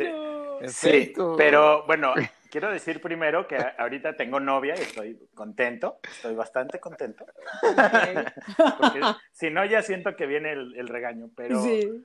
sí, 0.69 1.13
pero 1.37 1.85
bueno, 1.87 2.15
quiero 2.55 2.71
decir 2.71 3.01
primero 3.01 3.49
que 3.49 3.57
ahorita 3.79 4.15
tengo 4.15 4.39
novia 4.39 4.77
y 4.77 4.83
estoy 4.83 5.19
contento, 5.35 5.99
estoy 6.09 6.37
bastante 6.37 6.79
contento. 6.79 7.27
Porque 8.79 9.01
si 9.33 9.51
no, 9.51 9.65
ya 9.65 9.83
siento 9.83 10.15
que 10.15 10.27
viene 10.27 10.53
el, 10.53 10.87
regaño, 10.87 11.31
pero. 11.35 11.61
Sí. 11.61 12.05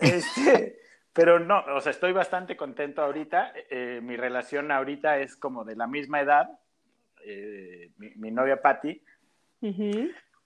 Este, 0.00 0.80
pero 1.12 1.38
no, 1.38 1.64
o 1.76 1.80
sea, 1.80 1.92
estoy 1.92 2.12
bastante 2.12 2.56
contento 2.56 3.02
ahorita. 3.02 3.52
Eh, 3.70 4.00
mi 4.02 4.16
relación 4.16 4.72
ahorita 4.72 5.20
es 5.20 5.36
como 5.36 5.64
de 5.64 5.76
la 5.76 5.86
misma 5.86 6.20
edad, 6.22 6.50
eh, 7.24 7.92
mi, 7.96 8.32
novia 8.32 8.60
Patty. 8.60 9.00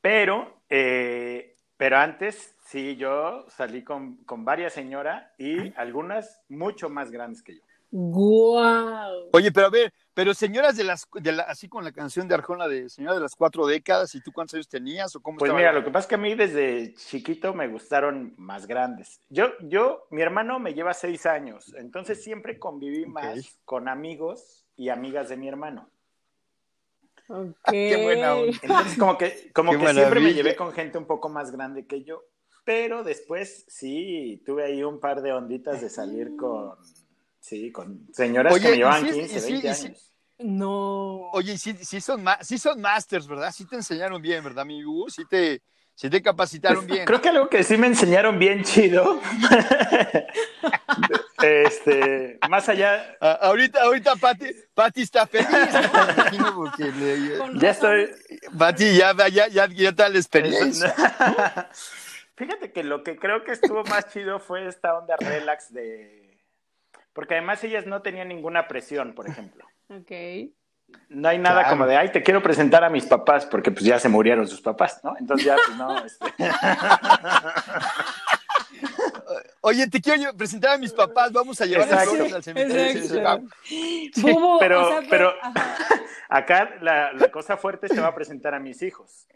Pero, 0.02 0.60
eh, 0.68 1.56
pero 1.78 1.96
antes 1.96 2.54
sí, 2.66 2.96
yo 2.96 3.46
salí 3.48 3.82
con, 3.82 4.18
con 4.24 4.44
varias 4.44 4.74
señoras 4.74 5.26
y 5.38 5.72
algunas 5.78 6.42
mucho 6.50 6.90
más 6.90 7.10
grandes 7.10 7.42
que 7.42 7.56
yo. 7.56 7.67
¡Guau! 7.90 9.30
Oye, 9.32 9.50
pero 9.50 9.66
a 9.66 9.70
ver, 9.70 9.92
pero 10.12 10.34
señoras 10.34 10.76
de 10.76 10.84
las, 10.84 11.06
de 11.14 11.32
la, 11.32 11.44
así 11.44 11.68
con 11.68 11.84
la 11.84 11.92
canción 11.92 12.28
de 12.28 12.34
Arjona 12.34 12.68
de 12.68 12.88
Señora 12.90 13.14
de 13.14 13.20
las 13.20 13.34
Cuatro 13.34 13.66
Décadas, 13.66 14.14
¿y 14.14 14.20
tú 14.20 14.30
cuántos 14.30 14.54
años 14.54 14.68
tenías 14.68 15.14
o 15.16 15.20
cómo 15.20 15.38
Pues 15.38 15.54
mira, 15.54 15.72
lo 15.72 15.82
que 15.82 15.90
pasa 15.90 16.04
es 16.04 16.08
que 16.08 16.14
a 16.16 16.18
mí 16.18 16.34
desde 16.34 16.92
chiquito 16.94 17.54
me 17.54 17.68
gustaron 17.68 18.34
más 18.36 18.66
grandes. 18.66 19.20
Yo, 19.30 19.52
yo, 19.60 20.06
mi 20.10 20.20
hermano 20.20 20.58
me 20.58 20.74
lleva 20.74 20.92
seis 20.92 21.24
años, 21.24 21.72
entonces 21.78 22.22
siempre 22.22 22.58
conviví 22.58 23.06
más 23.06 23.58
con 23.64 23.88
amigos 23.88 24.66
y 24.76 24.90
amigas 24.90 25.30
de 25.30 25.36
mi 25.38 25.48
hermano. 25.48 25.88
Okay. 27.28 27.90
Qué 27.90 28.02
buena 28.02 28.36
Entonces, 28.62 28.98
como 28.98 29.18
que, 29.18 29.50
como 29.52 29.72
que 29.72 29.92
siempre 29.92 30.20
me 30.20 30.34
llevé 30.34 30.56
con 30.56 30.72
gente 30.72 30.98
un 30.98 31.06
poco 31.06 31.28
más 31.28 31.52
grande 31.52 31.86
que 31.86 32.02
yo, 32.02 32.24
pero 32.64 33.02
después 33.02 33.64
sí 33.68 34.42
tuve 34.44 34.64
ahí 34.64 34.82
un 34.82 35.00
par 35.00 35.22
de 35.22 35.32
onditas 35.32 35.80
de 35.80 35.88
salir 35.88 36.36
con 36.36 36.76
Sí, 37.48 37.72
con 37.72 38.06
señoras 38.12 38.54
que 38.60 38.68
me 38.68 38.76
llevan 38.76 39.02
15, 39.02 39.52
20 39.52 39.70
años. 39.70 40.12
No. 40.40 41.30
Oye, 41.32 41.56
sí, 41.56 41.74
sí, 41.80 41.98
son, 42.00 42.22
sí 42.42 42.58
son 42.58 42.78
masters, 42.78 43.26
¿verdad? 43.26 43.52
Sí 43.56 43.64
te 43.64 43.76
enseñaron 43.76 44.20
bien, 44.20 44.44
¿verdad, 44.44 44.66
mi 44.66 44.84
Hugo? 44.84 45.08
Sí 45.08 45.24
te, 45.24 45.62
sí 45.94 46.10
te 46.10 46.20
capacitaron 46.20 46.86
pues, 46.86 46.88
bien. 46.88 47.06
Creo 47.06 47.22
que 47.22 47.30
algo 47.30 47.48
que 47.48 47.64
sí 47.64 47.78
me 47.78 47.86
enseñaron 47.86 48.38
bien 48.38 48.64
chido. 48.64 49.18
este, 51.42 52.38
más 52.50 52.68
allá. 52.68 53.16
ahorita, 53.18 53.82
ahorita 53.82 54.16
Pati, 54.16 54.50
Pati 54.74 55.02
está 55.02 55.26
feliz. 55.26 55.48
ya 57.54 57.70
estoy. 57.70 58.10
Pati, 58.58 58.94
ya, 58.94 59.14
ya, 59.30 59.48
ya, 59.48 59.66
ya 59.68 59.92
tal 59.92 60.16
experiencia. 60.16 60.94
Fíjate 62.36 62.72
que 62.72 62.84
lo 62.84 63.02
que 63.02 63.16
creo 63.16 63.42
que 63.42 63.52
estuvo 63.52 63.84
más 63.84 64.12
chido 64.12 64.38
fue 64.38 64.68
esta 64.68 64.98
onda 64.98 65.16
relax 65.16 65.72
de 65.72 66.27
porque 67.18 67.34
además 67.34 67.64
ellas 67.64 67.84
no 67.84 68.00
tenían 68.00 68.28
ninguna 68.28 68.68
presión, 68.68 69.12
por 69.12 69.28
ejemplo. 69.28 69.66
Ok. 69.90 70.12
No 71.08 71.28
hay 71.28 71.38
nada 71.38 71.68
como 71.68 71.84
de, 71.84 71.96
ay, 71.96 72.12
te 72.12 72.22
quiero 72.22 72.40
presentar 72.42 72.84
a 72.84 72.90
mis 72.90 73.06
papás, 73.06 73.44
porque 73.46 73.72
pues 73.72 73.84
ya 73.84 73.98
se 73.98 74.08
murieron 74.08 74.46
sus 74.46 74.60
papás, 74.60 75.00
¿no? 75.02 75.16
Entonces 75.18 75.46
ya, 75.46 75.56
pues 75.66 75.76
no. 75.76 75.98
Este... 76.04 76.26
Oye, 79.62 79.88
te 79.88 80.00
quiero 80.00 80.32
presentar 80.36 80.74
a 80.74 80.78
mis 80.78 80.92
papás, 80.92 81.32
vamos 81.32 81.60
a 81.60 81.66
llevar 81.66 81.92
al 81.92 82.42
cementerio. 82.44 83.48
pero, 84.60 85.00
pero 85.10 85.34
Acá 86.28 86.76
la, 86.82 87.10
cosa 87.32 87.56
fuerte 87.56 87.88
se 87.88 88.00
va 88.00 88.06
a 88.08 88.14
presentar 88.14 88.54
a 88.54 88.60
mis 88.60 88.80
hijos. 88.82 89.26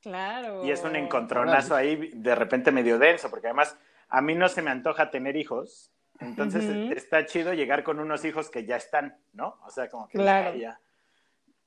Claro. 0.00 0.64
Y 0.64 0.70
es 0.70 0.84
un 0.84 0.94
encontronazo 0.94 1.74
ahí 1.74 2.12
de 2.14 2.36
repente 2.36 2.70
medio 2.70 2.98
denso, 2.98 3.30
porque 3.30 3.48
además 3.48 3.76
a 4.08 4.20
mí 4.20 4.36
no 4.36 4.48
se 4.48 4.62
me 4.62 4.70
antoja 4.70 5.10
tener 5.10 5.36
hijos. 5.36 5.90
Entonces 6.20 6.64
está 6.96 7.24
chido 7.24 7.54
llegar 7.54 7.82
con 7.82 7.98
unos 7.98 8.24
hijos 8.24 8.50
que 8.50 8.66
ya 8.66 8.76
están, 8.76 9.16
¿no? 9.32 9.58
O 9.64 9.70
sea, 9.70 9.88
como 9.88 10.06
que 10.06 10.18
ya, 10.18 10.80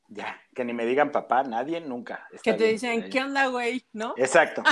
ya, 0.09 0.41
que 0.53 0.63
ni 0.63 0.73
me 0.73 0.85
digan 0.85 1.11
papá, 1.11 1.43
nadie, 1.43 1.81
nunca. 1.81 2.27
que 2.43 2.53
te 2.53 2.65
dicen, 2.65 3.09
¿qué 3.09 3.21
onda, 3.21 3.47
güey? 3.47 3.85
¿No? 3.93 4.13
Exacto. 4.17 4.63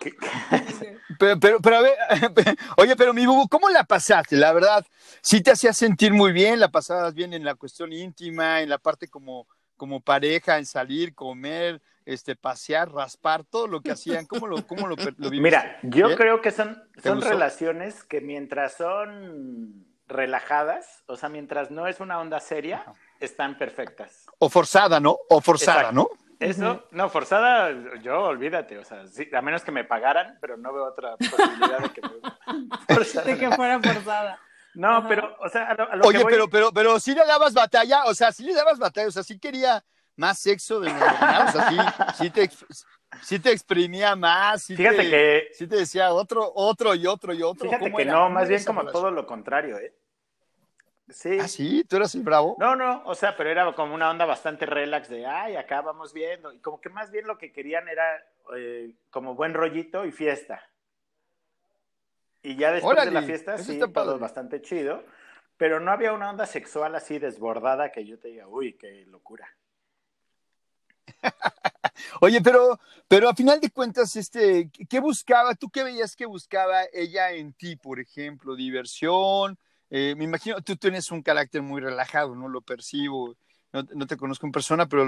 pero, 1.18 1.40
pero, 1.40 1.60
pero, 1.60 1.76
a 1.76 1.80
ver, 1.82 1.94
oye, 2.76 2.94
pero 2.96 3.12
mi 3.12 3.26
bubu, 3.26 3.48
¿cómo 3.48 3.68
la 3.68 3.84
pasaste? 3.84 4.36
La 4.36 4.52
verdad, 4.52 4.86
sí 5.20 5.40
te 5.40 5.50
hacía 5.50 5.72
sentir 5.72 6.12
muy 6.12 6.32
bien, 6.32 6.60
la 6.60 6.68
pasabas 6.68 7.12
bien 7.14 7.32
en 7.32 7.44
la 7.44 7.56
cuestión 7.56 7.92
íntima, 7.92 8.60
en 8.60 8.68
la 8.68 8.78
parte 8.78 9.08
como, 9.08 9.48
como 9.76 10.00
pareja, 10.00 10.58
en 10.58 10.66
salir, 10.66 11.14
comer, 11.14 11.82
este, 12.06 12.36
pasear, 12.36 12.90
raspar, 12.90 13.44
todo 13.44 13.66
lo 13.66 13.82
que 13.82 13.90
hacían, 13.90 14.26
¿cómo 14.26 14.46
lo, 14.46 14.66
cómo 14.66 14.86
lo? 14.86 14.96
Mira, 15.30 15.78
yo 15.82 16.16
creo 16.16 16.40
que 16.40 16.52
son, 16.52 16.82
son 17.02 17.20
relaciones 17.20 18.04
que 18.04 18.20
mientras 18.20 18.76
son 18.76 19.84
relajadas, 20.06 21.02
o 21.06 21.16
sea, 21.16 21.28
mientras 21.28 21.70
no 21.72 21.88
es 21.88 21.98
una 21.98 22.20
onda 22.20 22.38
seria, 22.38 22.84
están 23.18 23.58
perfectas. 23.58 24.26
O 24.38 24.48
forzada, 24.48 25.00
¿no? 25.00 25.18
O 25.28 25.40
forzada, 25.40 25.90
¿no? 25.90 26.08
Eso, 26.38 26.86
no, 26.92 27.08
forzada, 27.08 27.72
yo 28.02 28.24
olvídate, 28.24 28.78
o 28.78 28.84
sea, 28.84 29.06
sí, 29.06 29.28
a 29.32 29.40
menos 29.40 29.64
que 29.64 29.72
me 29.72 29.84
pagaran, 29.84 30.38
pero 30.40 30.56
no 30.56 30.72
veo 30.72 30.84
otra 30.84 31.16
posibilidad 31.16 31.78
de 31.78 31.90
que, 31.90 32.02
de 33.24 33.38
que 33.38 33.50
fuera 33.52 33.80
forzada. 33.80 34.38
No, 34.74 35.08
pero, 35.08 35.34
o 35.40 35.48
sea, 35.48 35.70
a 35.70 35.96
lo, 35.96 36.06
Oye, 36.06 36.22
pero, 36.28 36.48
pero, 36.48 36.70
pero 36.70 37.00
sí 37.00 37.14
le 37.14 37.24
dabas 37.24 37.54
batalla, 37.54 38.04
o 38.04 38.14
sea, 38.14 38.30
sí 38.30 38.44
le 38.44 38.52
dabas 38.52 38.78
batalla, 38.78 39.08
o 39.08 39.10
sea, 39.10 39.22
sí 39.22 39.38
quería 39.38 39.82
más 40.16 40.38
sexo 40.38 40.80
de 40.80 40.88
lo 40.88 40.98
normal, 40.98 41.46
o 41.48 41.52
sea, 41.52 42.14
sí, 42.14 42.30
te, 42.30 42.50
sí 43.22 43.38
te 43.38 43.52
exprimía 43.52 44.16
más, 44.16 44.62
sí 44.62 44.76
Fíjate 44.76 44.96
te, 44.96 45.10
que... 45.10 45.48
Sí 45.52 45.66
te 45.66 45.76
decía 45.76 46.12
otro, 46.12 46.52
otro 46.54 46.94
y 46.94 47.06
otro 47.06 47.32
y 47.34 47.42
otro. 47.42 47.68
Fíjate 47.68 47.92
que 47.92 48.04
no, 48.04 48.30
más 48.30 48.48
bien 48.48 48.64
como 48.64 48.86
todo 48.86 49.10
lo 49.10 49.26
contrario, 49.26 49.78
¿eh? 49.78 49.94
Sí. 51.08 51.38
¿Ah, 51.40 51.46
sí? 51.46 51.84
¿Tú 51.84 51.96
eras 51.96 52.14
el 52.16 52.22
bravo? 52.22 52.56
No, 52.58 52.74
no, 52.74 53.02
o 53.04 53.14
sea, 53.14 53.36
pero 53.36 53.48
era 53.48 53.72
como 53.74 53.94
una 53.94 54.10
onda 54.10 54.24
bastante 54.24 54.66
relax 54.66 55.08
de, 55.08 55.24
ay, 55.24 55.54
acá 55.54 55.80
vamos 55.80 56.12
viendo. 56.12 56.52
Y 56.52 56.58
como 56.58 56.80
que 56.80 56.88
más 56.88 57.12
bien 57.12 57.28
lo 57.28 57.38
que 57.38 57.52
querían 57.52 57.86
era 57.88 58.04
eh, 58.56 58.92
como 59.10 59.34
buen 59.34 59.54
rollito 59.54 60.04
y 60.04 60.10
fiesta. 60.10 60.68
Y 62.42 62.56
ya 62.56 62.72
después 62.72 63.04
de 63.04 63.10
la 63.12 63.22
fiesta, 63.22 63.58
sí, 63.58 63.78
todo 63.92 64.18
bastante 64.18 64.60
chido. 64.62 65.04
Pero 65.56 65.80
no 65.80 65.90
había 65.90 66.12
una 66.12 66.28
onda 66.28 66.44
sexual 66.44 66.94
así 66.94 67.18
desbordada 67.18 67.90
que 67.90 68.04
yo 68.04 68.18
te 68.18 68.28
diga, 68.28 68.46
uy, 68.46 68.74
qué 68.74 69.06
locura. 69.06 69.48
Oye, 72.20 72.40
pero, 72.40 72.78
pero 73.08 73.28
a 73.28 73.34
final 73.34 73.60
de 73.60 73.70
cuentas, 73.70 74.16
este, 74.16 74.70
¿qué 74.88 75.00
buscaba? 75.00 75.54
¿Tú 75.54 75.70
qué 75.70 75.84
veías 75.84 76.16
que 76.16 76.26
buscaba 76.26 76.82
ella 76.92 77.32
en 77.32 77.52
ti, 77.54 77.76
por 77.76 78.00
ejemplo? 78.00 78.56
¿Diversión? 78.56 79.58
Eh, 79.90 80.14
me 80.16 80.24
imagino, 80.24 80.60
tú 80.62 80.76
tienes 80.76 81.10
un 81.10 81.22
carácter 81.22 81.62
muy 81.62 81.80
relajado, 81.80 82.34
¿no? 82.34 82.48
Lo 82.48 82.60
percibo. 82.62 83.36
No, 83.72 84.06
te 84.06 84.16
conozco 84.16 84.46
en 84.46 84.52
persona, 84.52 84.88
pero 84.88 85.06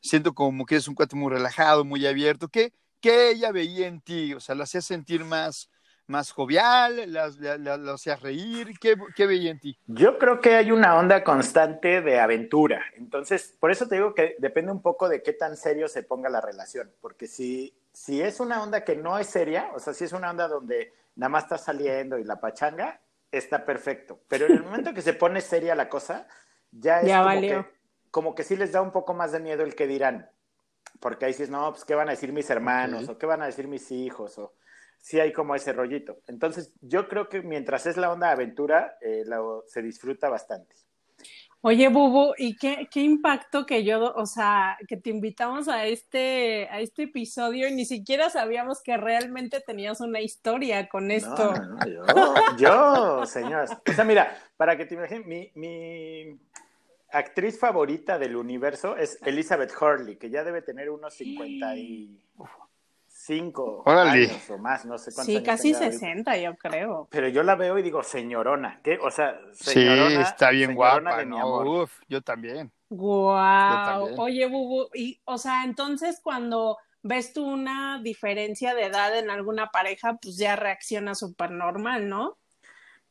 siento 0.00 0.34
como 0.34 0.66
que 0.66 0.76
eres 0.76 0.86
un 0.88 0.94
cuate 0.94 1.16
muy 1.16 1.32
relajado, 1.32 1.84
muy 1.84 2.06
abierto. 2.06 2.48
¿Qué, 2.48 2.72
¿Qué 3.00 3.30
ella 3.30 3.50
veía 3.50 3.88
en 3.88 4.00
ti? 4.00 4.34
O 4.34 4.40
sea, 4.40 4.54
¿la 4.54 4.64
hacía 4.64 4.80
sentir 4.82 5.24
más, 5.24 5.68
más 6.06 6.32
jovial? 6.32 7.12
¿La, 7.12 7.28
la, 7.58 7.92
hacía 7.92 8.16
reír? 8.16 8.78
¿Qué, 8.78 8.96
¿Qué, 9.14 9.26
veía 9.26 9.50
en 9.50 9.60
ti? 9.60 9.78
Yo 9.86 10.18
creo 10.18 10.40
que 10.40 10.56
hay 10.56 10.70
una 10.70 10.96
onda 10.96 11.24
constante 11.24 12.00
de 12.00 12.20
aventura. 12.20 12.84
Entonces, 12.96 13.56
por 13.58 13.70
eso 13.70 13.86
te 13.88 13.96
digo 13.96 14.14
que 14.14 14.36
depende 14.38 14.72
un 14.72 14.82
poco 14.82 15.08
de 15.08 15.22
qué 15.22 15.32
tan 15.32 15.56
serio 15.56 15.88
se 15.88 16.02
ponga 16.02 16.28
la 16.28 16.40
relación. 16.40 16.92
Porque 17.00 17.26
si, 17.26 17.76
si 17.92 18.20
es 18.20 18.40
una 18.40 18.62
onda 18.62 18.84
que 18.84 18.96
no 18.96 19.18
es 19.18 19.28
seria, 19.28 19.70
o 19.74 19.78
sea, 19.78 19.94
si 19.94 20.04
es 20.04 20.12
una 20.12 20.30
onda 20.30 20.48
donde 20.48 20.92
nada 21.16 21.30
más 21.30 21.44
está 21.44 21.58
saliendo 21.58 22.18
y 22.18 22.24
la 22.24 22.40
pachanga, 22.40 23.00
está 23.30 23.64
perfecto. 23.64 24.20
Pero 24.28 24.46
en 24.46 24.52
el 24.52 24.62
momento 24.62 24.94
que 24.94 25.02
se 25.02 25.14
pone 25.14 25.40
seria 25.40 25.74
la 25.74 25.88
cosa, 25.88 26.26
ya 26.70 27.00
es 27.00 27.12
como, 27.12 27.40
que, 27.40 27.64
como, 28.10 28.34
que, 28.34 28.42
sí 28.42 28.56
les 28.56 28.72
da 28.72 28.82
un 28.82 28.92
poco 28.92 29.14
más 29.14 29.32
de 29.32 29.40
miedo 29.40 29.62
el 29.62 29.74
que 29.74 29.86
dirán. 29.86 30.30
Porque 31.00 31.24
ahí 31.24 31.32
dices, 31.32 31.50
no, 31.50 31.70
pues, 31.72 31.84
¿qué 31.84 31.94
van 31.94 32.08
a 32.08 32.12
decir 32.12 32.32
mis 32.32 32.48
hermanos? 32.50 33.08
¿O 33.08 33.18
qué 33.18 33.26
van 33.26 33.42
a 33.42 33.46
decir 33.46 33.68
mis 33.68 33.90
hijos? 33.90 34.38
O 34.38 34.54
sí 35.04 35.20
hay 35.20 35.34
como 35.34 35.54
ese 35.54 35.74
rollito. 35.74 36.16
Entonces, 36.28 36.72
yo 36.80 37.08
creo 37.08 37.28
que 37.28 37.42
mientras 37.42 37.84
es 37.84 37.98
la 37.98 38.10
onda 38.10 38.28
de 38.28 38.32
aventura, 38.32 38.96
eh, 39.02 39.22
se 39.66 39.82
disfruta 39.82 40.30
bastante. 40.30 40.74
Oye, 41.60 41.88
Bubu, 41.88 42.32
¿y 42.38 42.56
qué, 42.56 42.88
qué, 42.90 43.00
impacto 43.00 43.66
que 43.66 43.84
yo, 43.84 44.14
o 44.14 44.24
sea, 44.24 44.78
que 44.88 44.96
te 44.96 45.10
invitamos 45.10 45.68
a 45.68 45.84
este, 45.84 46.68
a 46.70 46.80
este 46.80 47.02
episodio 47.02 47.68
y 47.68 47.74
ni 47.74 47.84
siquiera 47.84 48.30
sabíamos 48.30 48.82
que 48.82 48.96
realmente 48.96 49.60
tenías 49.60 50.00
una 50.00 50.22
historia 50.22 50.88
con 50.88 51.10
esto? 51.10 51.52
yo, 51.86 52.56
yo, 52.56 53.26
señoras. 53.26 53.76
O 53.86 53.92
sea, 53.92 54.04
mira, 54.04 54.34
para 54.56 54.74
que 54.78 54.86
te 54.86 54.94
imagines, 54.94 55.26
mi, 55.26 55.50
mi 55.54 56.38
actriz 57.12 57.58
favorita 57.58 58.18
del 58.18 58.36
universo 58.36 58.96
es 58.96 59.18
Elizabeth 59.22 59.72
Hurley, 59.78 60.16
que 60.16 60.30
ya 60.30 60.44
debe 60.44 60.62
tener 60.62 60.88
unos 60.88 61.12
50 61.12 61.76
y 61.76 62.18
cinco 63.24 63.82
años 63.86 64.50
o 64.50 64.58
más, 64.58 64.84
no 64.84 64.98
sé 64.98 65.12
cuántos 65.14 65.34
Sí, 65.34 65.42
casi 65.42 65.74
60 65.74 66.36
yo 66.36 66.54
creo. 66.56 67.08
Pero 67.10 67.28
yo 67.28 67.42
la 67.42 67.54
veo 67.54 67.78
y 67.78 67.82
digo, 67.82 68.02
señorona, 68.02 68.80
¿qué? 68.82 68.98
O 69.00 69.10
sea, 69.10 69.40
señorona. 69.52 70.10
Sí, 70.10 70.16
está 70.16 70.50
bien 70.50 70.74
guapa, 70.74 71.24
Uf, 71.64 72.00
yo 72.08 72.20
también. 72.20 72.70
Guau. 72.90 74.20
Oye, 74.20 74.46
Bubu, 74.46 74.88
y, 74.94 75.20
o 75.24 75.38
sea, 75.38 75.64
entonces 75.64 76.20
cuando 76.22 76.76
ves 77.02 77.32
tú 77.32 77.46
una 77.46 78.00
diferencia 78.02 78.74
de 78.74 78.84
edad 78.84 79.18
en 79.18 79.30
alguna 79.30 79.70
pareja, 79.70 80.18
pues 80.20 80.36
ya 80.36 80.56
reacciona 80.56 81.14
súper 81.14 81.50
normal, 81.50 82.08
¿no? 82.08 82.38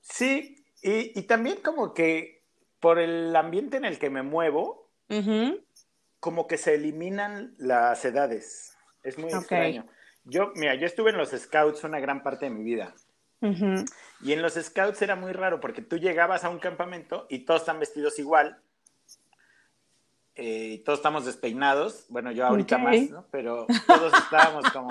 Sí, 0.02 0.64
y, 0.82 1.18
y, 1.18 1.24
también 1.24 1.58
como 1.64 1.94
que 1.94 2.44
por 2.80 3.00
el 3.00 3.36
ambiente 3.36 3.78
en 3.78 3.86
el 3.86 3.98
que 3.98 4.10
me 4.10 4.22
muevo, 4.22 4.92
como 6.20 6.48
que 6.48 6.58
se 6.58 6.76
eliminan 6.76 7.56
las 7.58 8.04
edades. 8.04 8.76
Es 9.04 9.18
muy 9.18 9.32
extraño. 9.32 9.86
Yo, 10.26 10.52
mira, 10.56 10.76
yo 10.76 10.86
estuve 10.86 11.12
en 11.12 11.18
los 11.18 11.32
scouts 11.32 11.84
una 11.84 12.00
gran 12.00 12.24
parte 12.24 12.46
de 12.46 12.52
mi 12.52 12.64
vida. 12.64 12.94
Y 14.22 14.32
en 14.32 14.42
los 14.42 14.54
scouts 14.54 15.02
era 15.02 15.18
muy 15.18 15.34
raro 15.34 15.60
porque 15.60 15.82
tú 15.82 15.98
llegabas 15.98 16.46
a 16.46 16.50
un 16.50 16.60
campamento 16.60 17.28
y 17.30 17.40
todos 17.40 17.62
están 17.62 17.80
vestidos 17.80 18.18
igual. 18.20 18.62
Eh, 20.36 20.76
y 20.76 20.78
todos 20.80 21.00
estamos 21.00 21.26
despeinados. 21.26 22.06
Bueno, 22.10 22.32
yo 22.32 22.46
ahorita 22.46 22.78
más, 22.78 23.10
¿no? 23.10 23.28
Pero 23.32 23.68
todos 23.86 24.14
estábamos 24.14 24.72
como. 24.72 24.90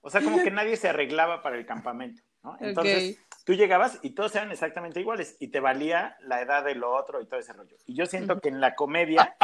O 0.00 0.10
sea, 0.10 0.22
como 0.22 0.42
que 0.42 0.50
nadie 0.50 0.76
se 0.76 0.88
arreglaba 0.88 1.42
para 1.42 1.56
el 1.56 1.66
campamento, 1.66 2.22
¿no? 2.42 2.56
Entonces, 2.60 3.18
tú 3.44 3.52
llegabas 3.52 4.00
y 4.02 4.10
todos 4.10 4.34
eran 4.34 4.50
exactamente 4.50 5.00
iguales 5.00 5.36
y 5.38 5.48
te 5.48 5.60
valía 5.60 6.16
la 6.22 6.40
edad 6.40 6.64
de 6.64 6.74
lo 6.74 6.92
otro 6.92 7.20
y 7.20 7.26
todo 7.26 7.38
ese 7.38 7.52
rollo. 7.52 7.76
Y 7.86 7.94
yo 7.94 8.06
siento 8.06 8.40
que 8.40 8.48
en 8.48 8.60
la 8.60 8.74
comedia 8.74 9.36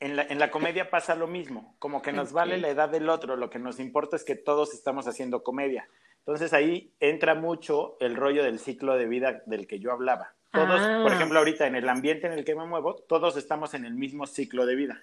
en 0.00 0.16
la, 0.16 0.22
en 0.22 0.38
la, 0.38 0.50
comedia 0.50 0.90
pasa 0.90 1.14
lo 1.14 1.26
mismo, 1.26 1.76
como 1.78 2.02
que 2.02 2.12
nos 2.12 2.32
vale 2.32 2.58
la 2.58 2.68
edad 2.68 2.88
del 2.88 3.08
otro, 3.08 3.36
lo 3.36 3.50
que 3.50 3.58
nos 3.58 3.78
importa 3.78 4.16
es 4.16 4.24
que 4.24 4.34
todos 4.34 4.74
estamos 4.74 5.06
haciendo 5.06 5.42
comedia. 5.42 5.88
Entonces 6.20 6.52
ahí 6.52 6.92
entra 7.00 7.34
mucho 7.34 7.96
el 8.00 8.16
rollo 8.16 8.42
del 8.42 8.58
ciclo 8.58 8.96
de 8.96 9.06
vida 9.06 9.42
del 9.46 9.66
que 9.66 9.78
yo 9.78 9.92
hablaba. 9.92 10.34
Todos, 10.52 10.80
por 11.02 11.12
ah. 11.12 11.14
ejemplo, 11.14 11.38
ahorita 11.38 11.66
en 11.66 11.76
el 11.76 11.88
ambiente 11.88 12.26
en 12.26 12.32
el 12.32 12.44
que 12.44 12.54
me 12.54 12.66
muevo, 12.66 12.96
todos 12.96 13.36
estamos 13.36 13.74
en 13.74 13.84
el 13.84 13.94
mismo 13.94 14.26
ciclo 14.26 14.66
de 14.66 14.74
vida. 14.74 15.00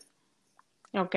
Ok. 0.93 1.15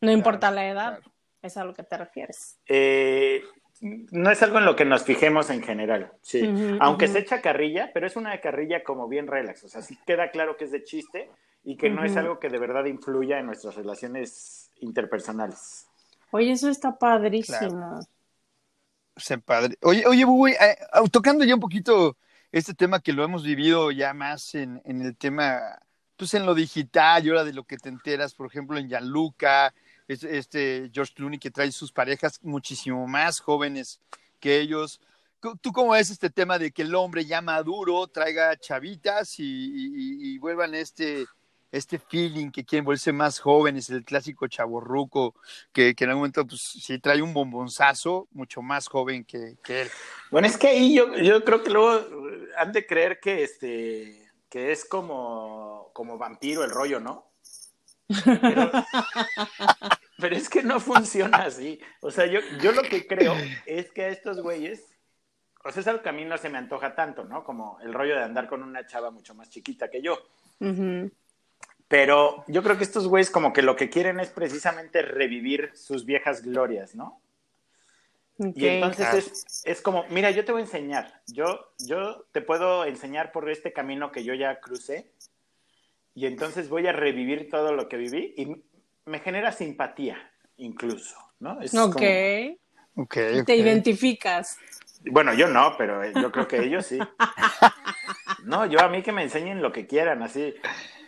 No 0.00 0.12
importa 0.12 0.50
la 0.50 0.68
edad, 0.68 1.00
es 1.42 1.56
a 1.56 1.64
lo 1.64 1.74
que 1.74 1.82
te 1.82 1.96
refieres. 1.96 2.58
Eh, 2.66 3.42
no 3.80 4.30
es 4.30 4.42
algo 4.42 4.58
en 4.58 4.64
lo 4.64 4.76
que 4.76 4.84
nos 4.84 5.04
fijemos 5.04 5.50
en 5.50 5.62
general, 5.62 6.12
sí. 6.20 6.48
Aunque 6.80 7.08
se 7.08 7.20
echa 7.20 7.40
carrilla, 7.40 7.90
pero 7.94 8.06
es 8.06 8.16
una 8.16 8.38
carrilla 8.40 8.82
como 8.82 9.08
bien 9.08 9.26
relax, 9.26 9.64
o 9.64 9.68
sea, 9.68 9.82
sí 9.82 9.98
queda 10.06 10.30
claro 10.30 10.56
que 10.56 10.64
es 10.64 10.72
de 10.72 10.84
chiste, 10.84 11.30
y 11.68 11.76
que 11.76 11.90
no 11.90 12.02
es 12.02 12.16
algo 12.16 12.38
que 12.38 12.48
de 12.48 12.58
verdad 12.58 12.86
influya 12.86 13.38
en 13.38 13.44
nuestras 13.44 13.74
relaciones 13.74 14.70
interpersonales. 14.80 15.86
Oye, 16.30 16.52
eso 16.52 16.70
está 16.70 16.98
padrísimo. 16.98 18.00
padre. 19.44 19.76
Oye, 19.82 20.06
oye, 20.06 20.24
Bubu, 20.24 20.46
eh, 20.46 20.56
tocando 21.12 21.44
ya 21.44 21.54
un 21.54 21.60
poquito 21.60 22.16
este 22.52 22.72
tema 22.72 23.00
que 23.00 23.12
lo 23.12 23.22
hemos 23.22 23.44
vivido 23.44 23.90
ya 23.90 24.14
más 24.14 24.54
en, 24.54 24.80
en 24.86 25.02
el 25.02 25.14
tema, 25.14 25.60
pues 26.16 26.32
en 26.32 26.46
lo 26.46 26.54
digital 26.54 27.26
y 27.26 27.28
ahora 27.28 27.44
de 27.44 27.52
lo 27.52 27.64
que 27.64 27.76
te 27.76 27.90
enteras, 27.90 28.32
por 28.32 28.46
ejemplo, 28.46 28.78
en 28.78 28.88
Gianluca, 28.88 29.74
este 30.06 30.90
George 30.90 31.12
Clooney 31.14 31.38
que 31.38 31.50
trae 31.50 31.70
sus 31.70 31.92
parejas 31.92 32.42
muchísimo 32.42 33.06
más 33.06 33.40
jóvenes 33.40 34.00
que 34.40 34.58
ellos. 34.58 35.02
¿Tú 35.60 35.70
cómo 35.72 35.92
ves 35.92 36.08
este 36.08 36.30
tema 36.30 36.58
de 36.58 36.70
que 36.70 36.80
el 36.80 36.94
hombre 36.94 37.26
ya 37.26 37.42
maduro 37.42 38.06
traiga 38.06 38.56
chavitas 38.56 39.38
y, 39.38 39.44
y, 39.44 40.32
y 40.32 40.38
vuelvan 40.38 40.74
este 40.74 41.26
este 41.70 41.98
feeling 41.98 42.50
que 42.50 42.64
quieren 42.64 42.84
volverse 42.84 43.12
más 43.12 43.38
jóvenes, 43.38 43.90
el 43.90 44.04
clásico 44.04 44.46
chaborruco, 44.46 45.34
que, 45.72 45.94
que 45.94 46.04
en 46.04 46.10
algún 46.10 46.22
momento 46.22 46.46
pues 46.46 46.60
sí 46.60 46.98
trae 46.98 47.20
un 47.22 47.34
bombonzazo 47.34 48.28
mucho 48.32 48.62
más 48.62 48.88
joven 48.88 49.24
que, 49.24 49.56
él. 49.68 49.90
Bueno, 50.30 50.46
es 50.46 50.56
que 50.56 50.68
ahí 50.68 50.94
yo, 50.94 51.14
yo 51.16 51.44
creo 51.44 51.62
que 51.62 51.70
luego 51.70 52.06
han 52.56 52.72
de 52.72 52.86
creer 52.86 53.20
que 53.20 53.42
este 53.42 54.28
que 54.48 54.72
es 54.72 54.86
como 54.86 55.68
como, 55.92 56.16
vampiro 56.18 56.64
el 56.64 56.70
rollo, 56.70 57.00
¿no? 57.00 57.32
Pero, 58.24 58.70
pero, 60.18 60.36
es 60.36 60.48
que 60.48 60.62
no 60.62 60.80
funciona 60.80 61.38
así. 61.38 61.80
O 62.00 62.10
sea, 62.10 62.26
yo, 62.26 62.40
yo 62.62 62.72
lo 62.72 62.82
que 62.82 63.06
creo 63.06 63.34
es 63.66 63.90
que 63.90 64.04
a 64.04 64.08
estos 64.08 64.40
güeyes, 64.40 64.84
o 65.64 65.70
sea, 65.70 65.80
es 65.80 65.88
algo 65.88 66.02
que 66.02 66.08
a 66.08 66.12
mí 66.12 66.24
no 66.24 66.38
se 66.38 66.48
me 66.48 66.58
antoja 66.58 66.94
tanto, 66.94 67.24
¿no? 67.24 67.44
Como 67.44 67.78
el 67.80 67.92
rollo 67.92 68.14
de 68.14 68.22
andar 68.22 68.48
con 68.48 68.62
una 68.62 68.86
chava 68.86 69.10
mucho 69.10 69.34
más 69.34 69.50
chiquita 69.50 69.90
que 69.90 70.00
yo. 70.00 70.18
Pero 71.88 72.44
yo 72.46 72.62
creo 72.62 72.76
que 72.76 72.84
estos 72.84 73.08
güeyes 73.08 73.30
como 73.30 73.52
que 73.52 73.62
lo 73.62 73.74
que 73.74 73.88
quieren 73.88 74.20
es 74.20 74.28
precisamente 74.28 75.02
revivir 75.02 75.72
sus 75.74 76.04
viejas 76.04 76.42
glorias, 76.42 76.94
¿no? 76.94 77.20
Y 78.38 78.66
entonces 78.66 79.64
es, 79.64 79.82
como, 79.82 80.04
mira, 80.10 80.30
yo 80.30 80.44
te 80.44 80.52
voy 80.52 80.60
a 80.60 80.64
enseñar, 80.64 81.22
yo, 81.26 81.72
yo 81.78 82.24
te 82.30 82.40
puedo 82.40 82.84
enseñar 82.84 83.32
por 83.32 83.50
este 83.50 83.72
camino 83.72 84.12
que 84.12 84.22
yo 84.22 84.32
ya 84.32 84.60
crucé 84.60 85.10
y 86.14 86.26
entonces 86.26 86.68
voy 86.68 86.86
a 86.86 86.92
revivir 86.92 87.50
todo 87.50 87.72
lo 87.72 87.88
que 87.88 87.96
viví 87.96 88.34
y 88.36 88.62
me 89.06 89.18
genera 89.18 89.50
simpatía 89.50 90.18
incluso, 90.56 91.16
¿no? 91.40 91.60
Es 91.60 91.74
ok. 91.74 91.96
Te 93.44 93.56
identificas. 93.56 94.56
Bueno, 95.10 95.34
yo 95.34 95.48
no, 95.48 95.74
pero 95.76 96.04
yo 96.08 96.30
creo 96.30 96.46
que 96.46 96.58
ellos 96.58 96.86
sí. 96.86 96.98
No, 98.44 98.66
yo 98.66 98.80
a 98.80 98.88
mí 98.88 99.02
que 99.02 99.12
me 99.12 99.22
enseñen 99.22 99.62
lo 99.62 99.72
que 99.72 99.86
quieran, 99.86 100.22
así. 100.22 100.54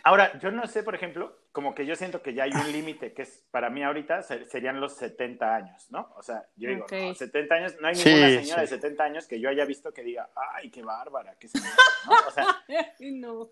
Ahora, 0.03 0.37
yo 0.39 0.51
no 0.51 0.65
sé, 0.67 0.83
por 0.83 0.95
ejemplo, 0.95 1.37
como 1.51 1.75
que 1.75 1.85
yo 1.85 1.95
siento 1.95 2.21
que 2.21 2.33
ya 2.33 2.43
hay 2.43 2.51
un 2.51 2.71
límite 2.71 3.13
que 3.13 3.23
es 3.23 3.45
para 3.51 3.69
mí 3.69 3.83
ahorita 3.83 4.23
serían 4.23 4.79
los 4.79 4.95
70 4.95 5.55
años, 5.55 5.91
¿no? 5.91 6.11
O 6.15 6.23
sea, 6.23 6.45
yo 6.55 6.69
digo, 6.69 6.87
70 6.87 7.55
años, 7.55 7.75
no 7.79 7.87
hay 7.87 7.95
ninguna 7.95 8.41
señora 8.41 8.61
de 8.61 8.67
70 8.67 9.03
años 9.03 9.27
que 9.27 9.39
yo 9.39 9.49
haya 9.49 9.65
visto 9.65 9.93
que 9.93 10.03
diga, 10.03 10.29
ay, 10.55 10.69
qué 10.71 10.81
bárbara, 10.81 11.35
qué 11.39 11.47
señora, 11.47 11.75
¿no? 12.05 12.13
O 12.27 12.31
sea, 12.31 12.45
no. 12.99 13.49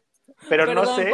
Pero 0.47 0.73
no 0.73 0.85
sé. 0.95 1.11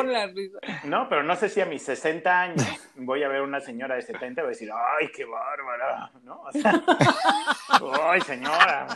No, 0.83 1.07
pero 1.07 1.23
no 1.23 1.35
sé 1.35 1.47
si 1.47 1.61
a 1.61 1.65
mis 1.65 1.83
60 1.83 2.41
años 2.41 2.67
voy 2.95 3.23
a 3.23 3.29
ver 3.29 3.41
una 3.41 3.61
señora 3.61 3.95
de 3.95 4.01
70 4.01 4.41
y 4.41 4.43
voy 4.43 4.49
a 4.49 4.49
decir, 4.49 4.69
ay, 4.73 5.09
qué 5.13 5.23
bárbara, 5.23 6.11
¿no? 6.23 6.41
O 6.41 6.51
sea, 6.51 6.73
ay, 8.09 8.21
señora. 8.21 8.87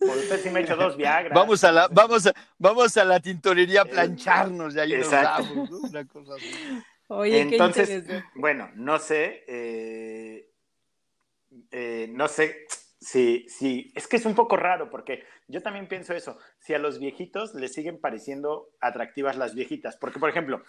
Usted 0.00 0.42
sí 0.42 0.50
me 0.50 0.60
ha 0.60 0.62
hecho 0.62 0.76
dos 0.76 0.96
Viagra. 0.96 1.34
Vamos 1.34 1.62
a 1.64 1.72
la, 1.72 1.88
vamos 1.88 2.26
a, 2.26 2.34
vamos 2.58 2.96
a 2.96 3.04
la 3.04 3.20
tintorería 3.20 3.82
a 3.82 3.84
plancharnos 3.84 4.74
y 4.74 4.80
ahí 4.80 4.96
nos 4.96 5.10
damos, 5.10 5.70
¿no? 5.70 5.78
Una 5.78 6.06
cosa 6.06 6.34
así. 6.34 6.82
Oye, 7.08 7.40
Entonces, 7.40 8.04
bueno, 8.36 8.70
no 8.76 8.98
sé, 9.00 9.44
eh, 9.48 10.48
eh, 11.72 12.08
no 12.12 12.28
sé 12.28 12.66
si, 13.00 13.48
si, 13.48 13.92
es 13.96 14.06
que 14.06 14.16
es 14.16 14.26
un 14.26 14.34
poco 14.34 14.56
raro 14.56 14.90
porque 14.90 15.24
yo 15.48 15.60
también 15.62 15.88
pienso 15.88 16.14
eso, 16.14 16.38
si 16.60 16.74
a 16.74 16.78
los 16.78 17.00
viejitos 17.00 17.54
les 17.54 17.72
siguen 17.72 18.00
pareciendo 18.00 18.70
atractivas 18.80 19.36
las 19.36 19.54
viejitas, 19.54 19.96
porque 19.96 20.20
por 20.20 20.30
ejemplo, 20.30 20.62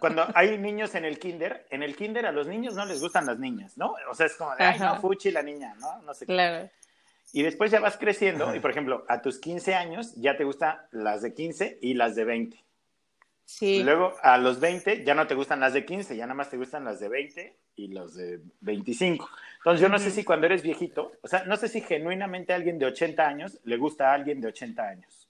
cuando 0.00 0.26
hay 0.34 0.58
niños 0.58 0.94
en 0.94 1.06
el 1.06 1.18
kinder, 1.18 1.66
en 1.70 1.82
el 1.82 1.96
kinder 1.96 2.26
a 2.26 2.32
los 2.32 2.46
niños 2.46 2.74
no 2.74 2.84
les 2.84 3.00
gustan 3.00 3.24
las 3.24 3.38
niñas, 3.38 3.78
¿no? 3.78 3.94
O 4.10 4.14
sea, 4.14 4.26
es 4.26 4.34
como 4.34 4.54
de, 4.56 4.64
ay, 4.64 4.78
no, 4.78 5.00
fuchi 5.00 5.30
la 5.30 5.42
niña, 5.42 5.74
¿no? 5.76 6.02
No 6.02 6.12
sé 6.12 6.26
claro. 6.26 6.68
Y 7.32 7.42
después 7.42 7.70
ya 7.70 7.80
vas 7.80 7.96
creciendo 7.96 8.54
y, 8.54 8.60
por 8.60 8.70
ejemplo, 8.70 9.04
a 9.08 9.22
tus 9.22 9.38
15 9.38 9.74
años 9.74 10.14
ya 10.16 10.36
te 10.36 10.44
gustan 10.44 10.78
las 10.90 11.22
de 11.22 11.32
15 11.32 11.78
y 11.80 11.94
las 11.94 12.14
de 12.14 12.24
20. 12.24 12.64
Sí. 13.44 13.82
Luego 13.82 14.14
a 14.22 14.38
los 14.38 14.60
20 14.60 15.04
ya 15.04 15.14
no 15.14 15.26
te 15.26 15.34
gustan 15.34 15.60
las 15.60 15.72
de 15.72 15.84
15, 15.84 16.16
ya 16.16 16.26
nada 16.26 16.34
más 16.34 16.50
te 16.50 16.58
gustan 16.58 16.84
las 16.84 17.00
de 17.00 17.08
20 17.08 17.56
y 17.76 17.88
los 17.88 18.14
de 18.14 18.40
25. 18.60 19.28
Entonces 19.58 19.80
yo 19.80 19.88
no 19.88 19.98
sé 19.98 20.10
si 20.10 20.24
cuando 20.24 20.46
eres 20.46 20.62
viejito, 20.62 21.12
o 21.22 21.28
sea, 21.28 21.44
no 21.44 21.56
sé 21.56 21.68
si 21.68 21.80
genuinamente 21.80 22.52
a 22.52 22.56
alguien 22.56 22.78
de 22.78 22.86
80 22.86 23.26
años 23.26 23.58
le 23.64 23.76
gusta 23.78 24.10
a 24.10 24.14
alguien 24.14 24.40
de 24.40 24.48
80 24.48 24.82
años. 24.82 25.28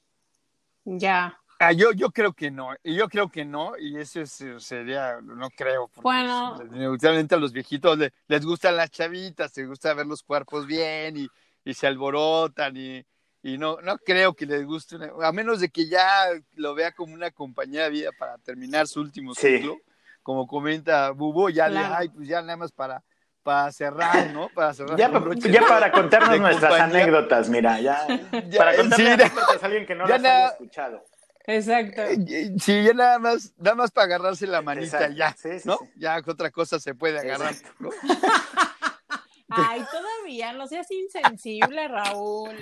Ya. 0.84 1.38
Ah, 1.60 1.70
yo, 1.70 1.92
yo 1.92 2.10
creo 2.10 2.32
que 2.32 2.50
no, 2.50 2.70
yo 2.82 3.08
creo 3.08 3.28
que 3.28 3.44
no, 3.44 3.78
y 3.78 3.96
eso 3.96 4.26
sería, 4.26 5.20
no 5.22 5.48
creo. 5.50 5.88
Bueno. 6.02 6.58
Inevitablemente 6.74 7.36
a 7.36 7.38
los 7.38 7.52
viejitos 7.52 7.96
les 8.26 8.44
gustan 8.44 8.76
las 8.76 8.90
chavitas, 8.90 9.56
les 9.56 9.68
gusta 9.68 9.94
ver 9.94 10.06
los 10.06 10.24
cuerpos 10.24 10.66
bien 10.66 11.16
y 11.16 11.28
y 11.64 11.74
se 11.74 11.86
alborotan 11.86 12.76
y, 12.76 13.04
y 13.42 13.58
no, 13.58 13.80
no 13.80 13.98
creo 13.98 14.34
que 14.34 14.46
les 14.46 14.64
guste, 14.64 14.96
a 15.22 15.32
menos 15.32 15.60
de 15.60 15.68
que 15.68 15.88
ya 15.88 16.26
lo 16.54 16.74
vea 16.74 16.92
como 16.92 17.14
una 17.14 17.30
compañía 17.30 17.84
de 17.84 17.90
vida 17.90 18.10
para 18.18 18.38
terminar 18.38 18.86
su 18.86 19.00
último 19.00 19.34
ciclo, 19.34 19.78
como 20.22 20.46
comenta 20.46 21.10
Bubo, 21.10 21.50
ya 21.50 21.68
le, 21.68 21.78
ay, 21.78 22.08
pues 22.08 22.28
ya 22.28 22.40
nada 22.40 22.56
más 22.56 22.72
para, 22.72 23.02
para 23.42 23.72
cerrar, 23.72 24.30
¿no? 24.30 24.48
Para 24.54 24.72
cerrar. 24.72 24.96
Ya, 24.96 25.10
para 25.66 25.90
contarnos 25.90 26.40
nuestras 26.40 26.80
anécdotas, 26.80 27.48
mira, 27.48 27.80
ya, 27.80 28.06
para 28.56 28.76
contarnos 28.76 29.10
anécdotas 29.10 29.62
a 29.62 29.66
alguien 29.66 29.86
que 29.86 29.94
no 29.94 30.06
las 30.06 30.20
haya 30.20 30.46
escuchado. 30.48 31.04
Exacto. 31.44 32.02
Eh, 32.02 32.52
sí, 32.60 32.84
ya 32.84 32.94
nada 32.94 33.18
más, 33.18 33.52
nada 33.58 33.74
más 33.74 33.90
para 33.90 34.04
agarrarse 34.04 34.46
la 34.46 34.62
manita, 34.62 35.08
ya, 35.08 35.34
¿no? 35.64 35.78
Ya 35.96 36.22
otra 36.24 36.50
cosa 36.50 36.78
se 36.78 36.94
puede 36.94 37.18
agarrar, 37.18 37.54
¿no? 37.80 37.90
Ay, 39.56 39.84
todavía, 39.90 40.52
no 40.52 40.66
seas 40.66 40.90
insensible, 40.90 41.88
Raúl. 41.88 42.56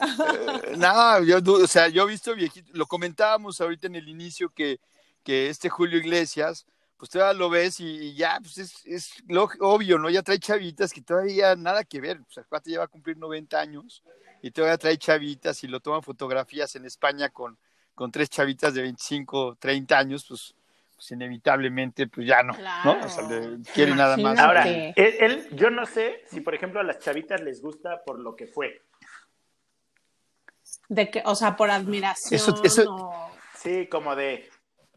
Eh, 0.00 0.76
no, 0.76 1.22
yo, 1.22 1.38
o 1.52 1.66
sea, 1.66 1.88
yo 1.88 2.04
he 2.04 2.10
visto 2.10 2.34
viejito, 2.34 2.70
lo 2.72 2.86
comentábamos 2.86 3.60
ahorita 3.60 3.86
en 3.86 3.96
el 3.96 4.08
inicio 4.08 4.50
que, 4.50 4.80
que 5.22 5.48
este 5.48 5.68
Julio 5.68 5.98
Iglesias, 5.98 6.66
pues 6.96 7.10
todavía 7.10 7.38
lo 7.38 7.50
ves 7.50 7.80
y, 7.80 8.14
ya, 8.14 8.38
pues 8.40 8.58
es, 8.58 8.86
es 8.86 9.12
obvio, 9.60 9.98
¿no? 9.98 10.08
Ya 10.08 10.22
trae 10.22 10.38
chavitas 10.38 10.92
que 10.92 11.02
todavía 11.02 11.56
nada 11.56 11.84
que 11.84 12.00
ver, 12.00 12.22
pues 12.22 12.36
el 12.38 12.46
cuate 12.46 12.70
ya 12.70 12.78
va 12.78 12.84
a 12.84 12.88
cumplir 12.88 13.16
90 13.16 13.58
años 13.60 14.02
y 14.40 14.50
todavía 14.50 14.78
trae 14.78 14.96
chavitas 14.96 15.62
y 15.64 15.68
lo 15.68 15.80
toman 15.80 16.02
fotografías 16.02 16.74
en 16.76 16.84
España 16.84 17.28
con, 17.28 17.58
con 17.94 18.10
tres 18.12 18.30
chavitas 18.30 18.74
de 18.74 18.82
25, 18.82 19.56
30 19.58 19.98
años, 19.98 20.24
pues 20.28 20.54
pues, 21.02 21.10
inevitablemente 21.10 22.06
pues 22.06 22.28
ya 22.28 22.44
no, 22.44 22.52
¿no? 22.84 23.04
O 23.04 23.08
sea, 23.08 23.26
quiere 23.74 23.92
nada 23.92 24.16
más. 24.16 24.38
Ahora, 24.38 24.68
él, 24.68 25.48
yo 25.50 25.68
no 25.68 25.84
sé 25.84 26.22
si, 26.30 26.40
por 26.40 26.54
ejemplo, 26.54 26.78
a 26.78 26.84
las 26.84 27.00
chavitas 27.00 27.40
les 27.40 27.60
gusta 27.60 28.04
por 28.04 28.20
lo 28.20 28.36
que 28.36 28.46
fue. 28.46 28.82
De 30.88 31.10
que, 31.10 31.20
o 31.24 31.34
sea, 31.34 31.56
por 31.56 31.70
admiración. 31.70 32.40
Eso, 32.62 33.12
Sí, 33.56 33.88
como 33.88 34.14
de. 34.14 34.48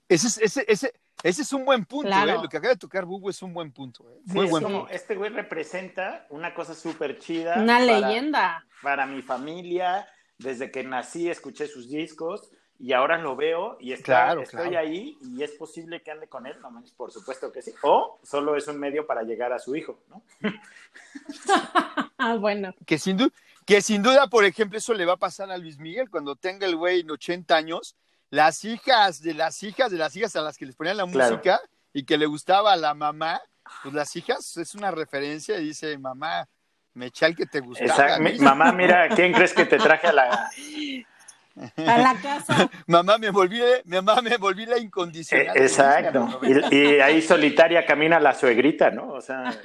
Ese, 0.08 0.46
ese, 0.46 0.66
ese, 0.68 0.94
ese 1.24 1.42
es 1.42 1.54
un 1.54 1.66
buen 1.66 1.86
punto, 1.86 2.10
¿eh? 2.10 2.34
Lo 2.34 2.50
que 2.50 2.58
acaba 2.58 2.74
de 2.74 2.80
tocar 2.80 3.06
Bubu 3.06 3.30
es 3.30 3.42
un 3.42 3.54
buen 3.54 3.72
punto, 3.72 4.08
¿eh? 4.12 4.22
Muy 4.26 4.48
sí, 4.48 4.54
como, 4.54 4.88
este 4.90 5.16
güey 5.16 5.32
representa 5.32 6.28
una 6.30 6.54
cosa 6.54 6.76
súper 6.76 7.18
chida. 7.18 7.56
Una 7.58 7.80
leyenda. 7.80 8.64
Para 8.84 9.08
mi 9.08 9.24
familia, 9.24 10.08
desde 10.38 10.70
que 10.70 10.84
nací 10.84 11.30
escuché 11.30 11.68
sus 11.68 11.90
discos 11.90 12.52
y 12.78 12.94
ahora 12.94 13.18
lo 13.18 13.36
veo 13.36 13.78
y 13.80 13.94
estoy 13.94 14.76
ahí 14.76 15.18
y 15.22 15.44
es 15.44 15.52
posible 15.52 16.02
que 16.02 16.12
ande 16.12 16.28
con 16.28 16.46
él, 16.46 16.56
no 16.62 16.84
por 16.98 17.12
supuesto 17.12 17.52
que 17.52 17.62
sí. 17.62 17.74
O 17.82 18.20
solo 18.24 18.56
es 18.56 18.68
un 18.68 18.80
medio 18.80 19.08
para 19.08 19.24
llegar 19.24 19.54
a 19.54 19.60
su 19.60 19.76
hijo, 19.76 20.00
¿no? 20.10 20.22
ah, 22.18 22.36
bueno. 22.36 22.74
Que 22.86 22.98
sin, 22.98 23.32
que 23.66 23.82
sin 23.82 24.04
duda, 24.04 24.28
por 24.28 24.44
ejemplo, 24.44 24.78
eso 24.78 24.94
le 24.94 25.06
va 25.06 25.14
a 25.14 25.18
pasar 25.18 25.52
a 25.52 25.58
Luis 25.58 25.78
Miguel 25.78 26.10
cuando 26.10 26.36
tenga 26.36 26.66
el 26.66 26.76
güey 26.76 27.02
en 27.02 27.12
80 27.12 27.56
años. 27.56 27.96
Las 28.30 28.66
hijas 28.66 29.22
de 29.22 29.34
las 29.34 29.64
hijas 29.64 29.92
de 29.92 29.98
las 29.98 30.16
hijas 30.16 30.36
a 30.36 30.42
las 30.42 30.58
que 30.58 30.66
les 30.66 30.76
ponían 30.76 30.98
la 30.98 31.06
música 31.06 31.62
y 31.94 32.04
que 32.04 32.18
le 32.18 32.26
gustaba 32.26 32.74
a 32.74 32.76
la 32.76 32.94
mamá, 32.94 33.42
pues 33.84 33.94
las 33.94 34.14
hijas 34.16 34.58
es 34.58 34.76
una 34.76 34.92
referencia 34.92 35.58
y 35.60 35.68
dice, 35.68 35.98
mamá, 35.98 36.46
me 36.94 37.06
echa 37.06 37.28
el 37.28 37.36
que 37.36 37.46
te 37.46 37.62
gustaba. 37.62 38.18
mamá, 38.40 38.74
mira, 38.74 39.08
¿quién 39.10 39.32
crees 39.32 39.54
que 39.54 39.66
te 39.66 39.78
traje 39.78 40.08
a 40.08 40.14
la, 40.14 40.50
a 41.78 41.98
la 41.98 42.16
casa. 42.22 42.70
mamá, 42.88 43.18
me 43.18 43.30
volví, 43.30 43.62
mamá, 43.86 44.22
me 44.22 44.38
volví 44.38 44.66
la 44.66 44.78
incondicional. 44.78 45.58
Eh, 45.58 45.64
exacto. 45.64 46.40
Y, 46.72 47.00
ahí 47.00 47.22
solitaria 47.22 47.86
camina 47.86 48.20
la 48.20 48.34
suegrita, 48.34 48.92
¿no? 48.92 49.14
O 49.14 49.22
sea. 49.22 49.54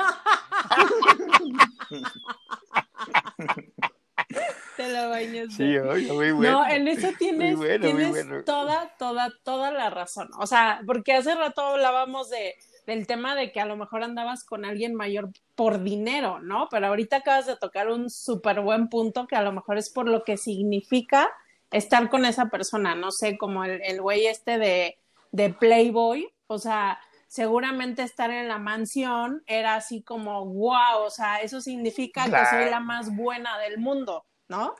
Te 4.76 4.88
la 4.88 5.08
bañas. 5.08 5.54
Sí, 5.54 5.76
muy 6.12 6.30
bueno. 6.32 6.52
No, 6.52 6.68
en 6.68 6.88
eso 6.88 7.08
tienes, 7.18 7.58
tienes 7.80 8.44
toda, 8.44 8.94
toda, 8.96 9.30
toda 9.42 9.70
la 9.72 9.90
razón. 9.90 10.30
O 10.38 10.46
sea, 10.46 10.80
porque 10.86 11.14
hace 11.14 11.34
rato 11.34 11.60
hablábamos 11.62 12.30
de, 12.30 12.54
del 12.86 13.06
tema 13.06 13.34
de 13.34 13.52
que 13.52 13.60
a 13.60 13.66
lo 13.66 13.76
mejor 13.76 14.02
andabas 14.02 14.44
con 14.44 14.64
alguien 14.64 14.94
mayor 14.94 15.30
por 15.54 15.82
dinero, 15.82 16.40
¿no? 16.40 16.68
Pero 16.70 16.86
ahorita 16.86 17.16
acabas 17.16 17.46
de 17.46 17.56
tocar 17.56 17.90
un 17.90 18.08
súper 18.08 18.60
buen 18.60 18.88
punto 18.88 19.26
que 19.26 19.36
a 19.36 19.42
lo 19.42 19.52
mejor 19.52 19.76
es 19.76 19.90
por 19.90 20.08
lo 20.08 20.22
que 20.22 20.36
significa 20.36 21.28
estar 21.70 22.08
con 22.08 22.24
esa 22.24 22.46
persona, 22.46 22.94
no 22.94 23.10
sé, 23.10 23.38
como 23.38 23.64
el, 23.64 23.80
el 23.82 24.00
güey 24.00 24.26
este 24.26 24.58
de, 24.58 24.98
de 25.32 25.50
Playboy, 25.50 26.32
o 26.46 26.58
sea, 26.58 26.98
seguramente 27.30 28.02
estar 28.02 28.30
en 28.30 28.48
la 28.48 28.58
mansión 28.58 29.44
era 29.46 29.76
así 29.76 30.02
como, 30.02 30.44
wow, 30.46 31.04
o 31.04 31.10
sea, 31.10 31.40
eso 31.40 31.60
significa 31.60 32.24
que 32.24 32.46
soy 32.46 32.70
la 32.70 32.80
más 32.80 33.14
buena 33.14 33.56
del 33.58 33.78
mundo, 33.78 34.26
¿no? 34.48 34.74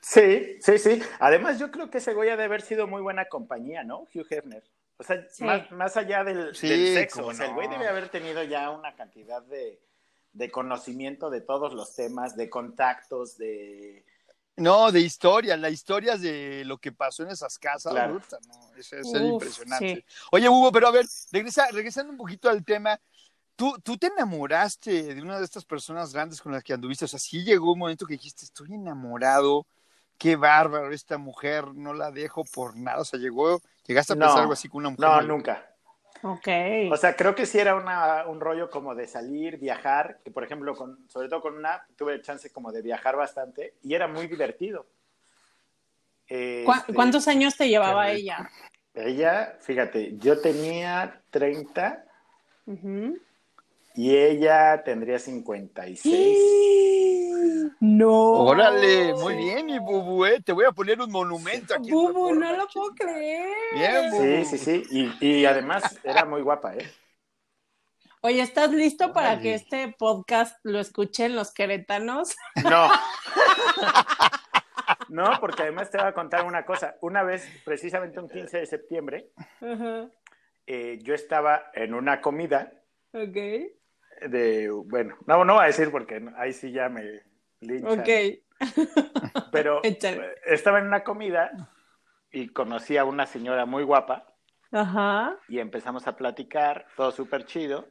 Sí, 0.00 0.56
sí, 0.60 0.78
sí. 0.78 1.02
Además, 1.18 1.58
yo 1.58 1.70
creo 1.70 1.90
que 1.90 1.98
ese 1.98 2.14
güey 2.14 2.30
ha 2.30 2.36
de 2.36 2.44
haber 2.44 2.62
sido 2.62 2.86
muy 2.86 3.02
buena 3.02 3.26
compañía, 3.26 3.82
¿no? 3.82 4.06
Hugh 4.14 4.26
Hefner. 4.30 4.62
O 4.96 5.02
sea, 5.02 5.26
más, 5.70 5.96
allá 5.96 6.22
del, 6.24 6.54
sexo, 6.54 7.26
o 7.26 7.34
sea, 7.34 7.46
el 7.46 7.54
güey 7.54 7.68
debe 7.68 7.88
haber 7.88 8.10
tenido 8.10 8.42
ya 8.44 8.70
una 8.70 8.94
cantidad 8.94 9.42
de, 9.42 9.80
de 10.32 10.50
conocimiento 10.50 11.30
de 11.30 11.40
todos 11.40 11.74
los 11.74 11.96
temas, 11.96 12.36
de 12.36 12.48
contactos, 12.48 13.38
de, 13.38 14.04
No, 14.60 14.92
de 14.92 15.00
historia, 15.00 15.56
la 15.56 15.70
historia 15.70 16.16
de 16.16 16.64
lo 16.66 16.78
que 16.78 16.92
pasó 16.92 17.22
en 17.22 17.30
esas 17.30 17.58
casas, 17.58 17.94
no, 17.94 18.20
eso, 18.76 18.96
es 18.96 19.06
impresionante. 19.06 20.04
Oye, 20.30 20.48
Hugo, 20.48 20.70
pero 20.70 20.88
a 20.88 20.90
ver, 20.90 21.06
regresa, 21.32 21.68
regresando 21.70 22.12
un 22.12 22.18
poquito 22.18 22.50
al 22.50 22.62
tema, 22.64 23.00
¿tú, 23.56 23.78
¿tú 23.82 23.96
te 23.96 24.08
enamoraste 24.08 25.14
de 25.14 25.22
una 25.22 25.38
de 25.38 25.44
estas 25.44 25.64
personas 25.64 26.12
grandes 26.12 26.42
con 26.42 26.52
las 26.52 26.62
que 26.62 26.74
anduviste? 26.74 27.06
O 27.06 27.08
sea, 27.08 27.18
sí 27.18 27.42
llegó 27.42 27.72
un 27.72 27.78
momento 27.78 28.06
que 28.06 28.14
dijiste, 28.14 28.44
estoy 28.44 28.74
enamorado, 28.74 29.66
qué 30.18 30.36
bárbaro, 30.36 30.92
esta 30.92 31.16
mujer, 31.16 31.74
no 31.74 31.94
la 31.94 32.10
dejo 32.10 32.44
por 32.44 32.76
nada. 32.76 33.00
O 33.00 33.04
sea, 33.06 33.18
llegó, 33.18 33.62
llegaste 33.86 34.12
a 34.12 34.16
pensar 34.16 34.40
algo 34.40 34.52
así 34.52 34.68
con 34.68 34.80
una 34.80 34.90
mujer. 34.90 35.08
No, 35.08 35.22
nunca. 35.22 35.69
Ok. 36.22 36.48
O 36.90 36.96
sea, 36.96 37.16
creo 37.16 37.34
que 37.34 37.46
sí 37.46 37.58
era 37.58 37.74
una, 37.74 38.26
un 38.26 38.40
rollo 38.40 38.68
como 38.70 38.94
de 38.94 39.06
salir, 39.06 39.58
viajar, 39.58 40.18
que 40.24 40.30
por 40.30 40.44
ejemplo, 40.44 40.74
con, 40.74 41.08
sobre 41.08 41.28
todo 41.28 41.40
con 41.40 41.56
una, 41.56 41.86
tuve 41.96 42.20
chance 42.20 42.50
como 42.50 42.72
de 42.72 42.82
viajar 42.82 43.16
bastante 43.16 43.74
y 43.82 43.94
era 43.94 44.06
muy 44.06 44.26
divertido. 44.26 44.86
Este, 46.28 46.64
¿Cuántos 46.94 47.26
años 47.26 47.56
te 47.56 47.68
llevaba 47.68 48.10
ella? 48.10 48.48
Ella, 48.94 49.56
fíjate, 49.60 50.16
yo 50.18 50.40
tenía 50.40 51.22
30 51.30 52.04
y 53.94 54.16
ella 54.16 54.82
tendría 54.84 55.18
56. 55.18 56.69
No. 57.78 58.32
Órale, 58.32 59.14
muy 59.14 59.36
bien, 59.36 59.66
mi 59.66 59.78
bubu, 59.78 60.26
¿eh? 60.26 60.40
Te 60.40 60.52
voy 60.52 60.64
a 60.64 60.72
poner 60.72 61.00
un 61.00 61.10
monumento 61.10 61.74
aquí. 61.74 61.90
Bubu, 61.90 62.34
no 62.34 62.56
lo 62.56 62.66
puedo 62.68 62.94
creer. 62.94 63.48
Bien, 63.74 64.10
bubu. 64.10 64.22
Sí, 64.22 64.44
sí, 64.44 64.58
sí. 64.58 65.12
Y, 65.20 65.26
y 65.26 65.46
además 65.46 65.98
era 66.02 66.24
muy 66.24 66.42
guapa, 66.42 66.74
¿eh? 66.74 66.90
Oye, 68.22 68.42
¿estás 68.42 68.70
listo 68.70 69.14
para 69.14 69.40
que 69.40 69.54
este 69.54 69.94
podcast 69.98 70.58
lo 70.62 70.78
escuchen 70.78 71.34
los 71.34 71.54
queretanos? 71.54 72.36
No. 72.62 72.90
no, 75.08 75.40
porque 75.40 75.62
además 75.62 75.90
te 75.90 75.96
voy 75.96 76.06
a 76.06 76.12
contar 76.12 76.44
una 76.44 76.66
cosa. 76.66 76.96
Una 77.00 77.22
vez, 77.22 77.48
precisamente 77.64 78.20
un 78.20 78.28
15 78.28 78.58
de 78.58 78.66
septiembre, 78.66 79.30
eh, 80.66 80.98
yo 81.02 81.14
estaba 81.14 81.70
en 81.72 81.94
una 81.94 82.20
comida. 82.20 82.70
Ok. 83.12 83.36
De, 84.28 84.68
bueno, 84.84 85.16
no, 85.26 85.42
no 85.46 85.54
voy 85.54 85.64
a 85.64 85.68
decir 85.68 85.90
porque 85.90 86.22
ahí 86.36 86.52
sí 86.52 86.72
ya 86.72 86.90
me 86.90 87.22
linchan. 87.60 88.00
Ok. 88.00 88.08
Pero 89.52 89.80
estaba 90.46 90.78
en 90.78 90.86
una 90.86 91.02
comida 91.02 91.50
y 92.30 92.48
conocí 92.48 92.96
a 92.96 93.04
una 93.04 93.26
señora 93.26 93.66
muy 93.66 93.82
guapa. 93.84 94.26
Ajá. 94.72 95.36
Y 95.48 95.58
empezamos 95.58 96.06
a 96.06 96.16
platicar, 96.16 96.86
todo 96.96 97.10
súper 97.10 97.44
chido. 97.44 97.88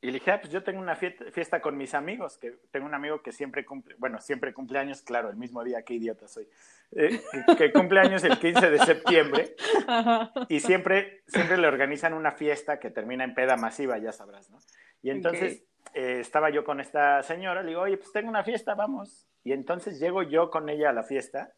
Y 0.00 0.06
le 0.06 0.12
dije, 0.14 0.30
ah, 0.30 0.40
pues 0.40 0.52
yo 0.52 0.62
tengo 0.62 0.80
una 0.80 0.94
fiesta, 0.94 1.60
con 1.60 1.76
mis 1.76 1.92
amigos, 1.92 2.38
que 2.38 2.52
tengo 2.70 2.86
un 2.86 2.94
amigo 2.94 3.20
que 3.20 3.32
siempre 3.32 3.64
cumple, 3.64 3.96
bueno, 3.98 4.20
siempre 4.20 4.54
cumple 4.54 4.78
años, 4.78 5.02
claro, 5.02 5.28
el 5.28 5.36
mismo 5.36 5.64
día, 5.64 5.82
qué 5.82 5.94
idiota 5.94 6.28
soy, 6.28 6.48
eh, 6.92 7.20
que, 7.58 7.72
cumple 7.72 7.98
años 7.98 8.22
el 8.22 8.38
15 8.38 8.70
de 8.70 8.78
septiembre 8.78 9.56
y 10.48 10.60
siempre, 10.60 11.24
siempre 11.26 11.58
le 11.58 11.66
organizan 11.66 12.14
una 12.14 12.30
fiesta 12.30 12.78
que 12.78 12.90
termina 12.90 13.24
en 13.24 13.34
peda 13.34 13.56
masiva, 13.56 13.98
ya 13.98 14.12
sabrás, 14.12 14.48
¿no? 14.50 14.58
Y 15.02 15.10
entonces 15.10 15.64
eh, 15.94 16.18
estaba 16.20 16.50
yo 16.50 16.64
con 16.64 16.80
esta 16.80 17.22
señora, 17.22 17.62
le 17.62 17.70
digo, 17.70 17.82
oye, 17.82 17.96
pues 17.96 18.12
tengo 18.12 18.28
una 18.28 18.44
fiesta, 18.44 18.74
vamos. 18.74 19.26
Y 19.44 19.52
entonces 19.52 19.98
llego 19.98 20.22
yo 20.22 20.50
con 20.50 20.68
ella 20.68 20.90
a 20.90 20.92
la 20.92 21.02
fiesta. 21.02 21.52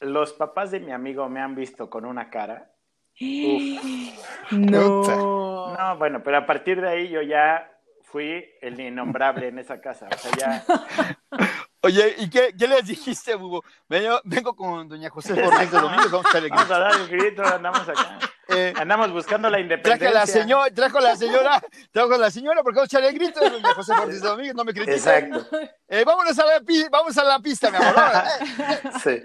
Los 0.00 0.32
papás 0.32 0.70
de 0.70 0.80
mi 0.80 0.92
amigo 0.92 1.28
me 1.28 1.40
han 1.40 1.54
visto 1.54 1.88
con 1.90 2.04
una 2.04 2.30
cara. 2.30 2.70
No. 4.50 5.74
No, 5.78 5.96
bueno, 5.96 6.22
pero 6.22 6.36
a 6.38 6.46
partir 6.46 6.80
de 6.80 6.88
ahí 6.88 7.08
yo 7.08 7.22
ya 7.22 7.70
fui 8.02 8.44
el 8.60 8.78
innombrable 8.78 9.48
en 9.48 9.58
esa 9.58 9.80
casa. 9.80 10.08
O 10.12 10.18
sea, 10.18 10.32
ya. 10.36 10.64
Oye, 11.84 12.14
¿y 12.18 12.30
qué, 12.30 12.54
qué 12.56 12.68
les 12.68 12.86
dijiste, 12.86 13.34
Hugo? 13.34 13.64
Vengo, 13.88 14.20
vengo 14.24 14.54
con 14.54 14.88
doña 14.88 15.10
José 15.10 15.34
Borges 15.34 15.70
de 15.70 15.80
Domingo, 15.80 16.22
vamos 16.22 16.34
a, 16.34 16.40
vamos 16.40 16.70
a 16.70 16.78
dar 16.78 17.00
el 17.00 17.08
grito, 17.08 17.42
andamos 17.44 17.88
acá. 17.88 18.18
Eh, 18.56 18.72
andamos 18.76 19.12
buscando 19.12 19.48
la 19.48 19.60
independencia. 19.60 19.98
Traje 19.98 20.16
a 20.16 20.20
la 20.20 20.26
señora, 20.26 20.70
trajo 20.74 20.98
a 20.98 21.00
la 21.00 21.16
señora, 21.16 21.62
trajo 21.90 22.14
a 22.14 22.18
la 22.18 22.30
señora 22.30 22.62
porque 22.62 22.76
vamos 22.76 22.92
a 22.92 22.98
echarle 22.98 23.08
el 23.08 23.14
grito 23.14 23.40
de 23.40 23.50
doña 23.50 23.74
José 23.74 23.92
no 24.54 24.64
me 24.64 24.72
critiques. 24.72 25.06
Exacto. 25.06 25.46
Eh, 25.88 26.04
vámonos 26.04 26.38
a 26.38 26.46
la, 26.46 26.62
vamos 26.90 27.18
a 27.18 27.24
la 27.24 27.38
pista, 27.40 27.70
mi 27.70 27.76
amor. 27.76 27.94
sí. 29.02 29.22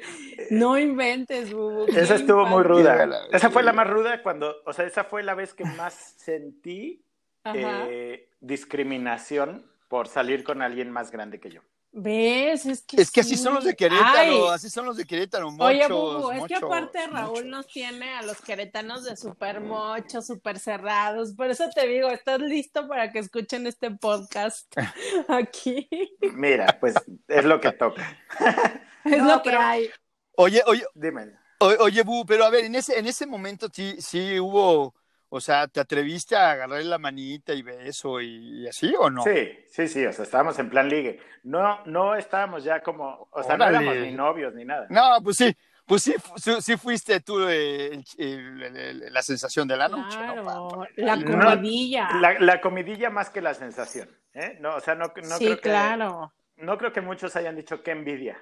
No 0.50 0.78
inventes, 0.78 1.54
Hugo. 1.54 1.88
Esa 1.88 2.16
estuvo 2.16 2.46
muy 2.46 2.64
ruda. 2.64 3.28
Esa 3.32 3.50
fue 3.50 3.64
la 3.64 3.74
más 3.74 3.88
ruda 3.88 4.22
cuando, 4.22 4.56
o 4.66 4.74
sea, 4.74 4.86
esa 4.86 5.04
fue 5.04 5.24
la 5.24 5.34
vez 5.34 5.54
que 5.54 5.66
más 5.66 5.94
sentí 6.18 7.04
eh, 7.46 8.30
discriminación 8.40 9.72
por 9.88 10.08
salir 10.08 10.44
con 10.44 10.62
alguien 10.62 10.92
más 10.92 11.12
grande 11.12 11.40
que 11.40 11.52
yo. 11.52 11.62
¿Ves? 11.92 12.66
Es 12.66 12.84
que, 12.84 13.02
es 13.02 13.10
que 13.10 13.22
así 13.22 13.36
son 13.36 13.56
los 13.56 13.64
de 13.64 13.76
Querétaro, 13.76 14.50
así 14.50 14.70
son 14.70 14.86
los 14.86 14.98
de 14.98 15.06
Querétaro, 15.06 15.50
mochos, 15.50 15.68
Oye, 15.68 15.88
Bubu, 15.88 16.32
es 16.32 16.44
que 16.44 16.56
aparte 16.56 17.08
Raúl 17.08 17.50
nos 17.50 17.66
tiene 17.68 18.14
a 18.14 18.22
los 18.22 18.40
queretanos 18.42 19.04
de 19.04 19.16
súper 19.16 19.62
mochos, 19.62 20.28
súper 20.28 20.60
cerrados, 20.60 21.34
por 21.34 21.50
eso 21.50 21.68
te 21.74 21.88
digo, 21.88 22.10
¿estás 22.10 22.40
listo 22.40 22.88
para 22.88 23.12
que 23.12 23.20
escuchen 23.20 23.66
este 23.66 23.92
podcast 23.92 24.72
aquí? 25.28 25.90
Mira, 26.34 26.78
pues 26.80 26.94
es 27.28 27.46
lo 27.46 27.60
que 27.60 27.72
toca. 27.72 28.18
es 29.06 29.24
lo 29.24 29.42
que 29.42 29.50
hay. 29.52 29.90
Oye, 30.36 30.62
oye, 30.68 30.86
dime. 30.94 31.34
Oye, 31.60 32.04
Bu, 32.04 32.26
pero 32.26 32.46
a 32.46 32.50
ver, 32.52 32.66
en 32.66 32.76
ese, 32.76 33.00
en 33.00 33.08
ese 33.08 33.26
momento 33.26 33.70
sí, 33.74 33.96
sí 34.00 34.40
hubo 34.40 34.94
o 35.30 35.42
sea, 35.42 35.68
¿te 35.68 35.80
atreviste 35.80 36.36
a 36.36 36.52
agarrarle 36.52 36.86
la 36.86 36.98
manita 36.98 37.54
y 37.54 37.62
beso 37.62 38.22
y, 38.22 38.66
así 38.68 38.94
o 38.98 39.10
no? 39.10 39.24
Sí, 39.24 39.60
sí, 39.70 39.88
sí, 39.88 40.06
o 40.06 40.14
sea, 40.14 40.24
estábamos 40.24 40.58
en 40.60 40.70
plan 40.70 40.88
ligue. 40.88 41.20
No, 41.44 41.84
no 41.86 42.16
estábamos 42.16 42.64
ya 42.64 42.82
como, 42.82 43.28
o 43.32 43.44
sea, 43.44 43.58
no 43.58 43.66
éramos 43.66 43.96
ni 43.96 44.12
novios 44.12 44.54
ni 44.54 44.64
nada. 44.64 44.88
No, 44.90 45.22
pues 45.22 45.38
sí, 45.38 45.56
pues 45.86 46.04
sí, 46.04 46.16
sí 46.62 46.78
fuiste 46.78 47.20
tú 47.20 47.46
eh, 47.50 48.02
la 48.18 49.22
sensación 49.22 49.68
de 49.68 49.76
la 49.76 49.90
noche, 49.90 50.18
¿no? 50.18 50.86
La 50.96 51.16
comidilla. 51.16 52.10
la, 52.40 52.62
comidilla 52.62 53.10
más 53.10 53.30
que 53.30 53.42
la 53.42 53.54
sensación, 53.54 54.10
¿eh? 54.34 54.58
No, 54.62 54.76
o 54.76 54.80
sea, 54.80 54.96
no, 54.96 55.12
no 55.16 55.38
sí, 55.38 55.58
claro. 55.58 56.34
No 56.56 56.78
creo 56.78 56.92
que 56.92 57.02
muchos 57.02 57.36
hayan 57.36 57.56
dicho 57.56 57.84
qué 57.84 57.92
envidia. 57.92 58.38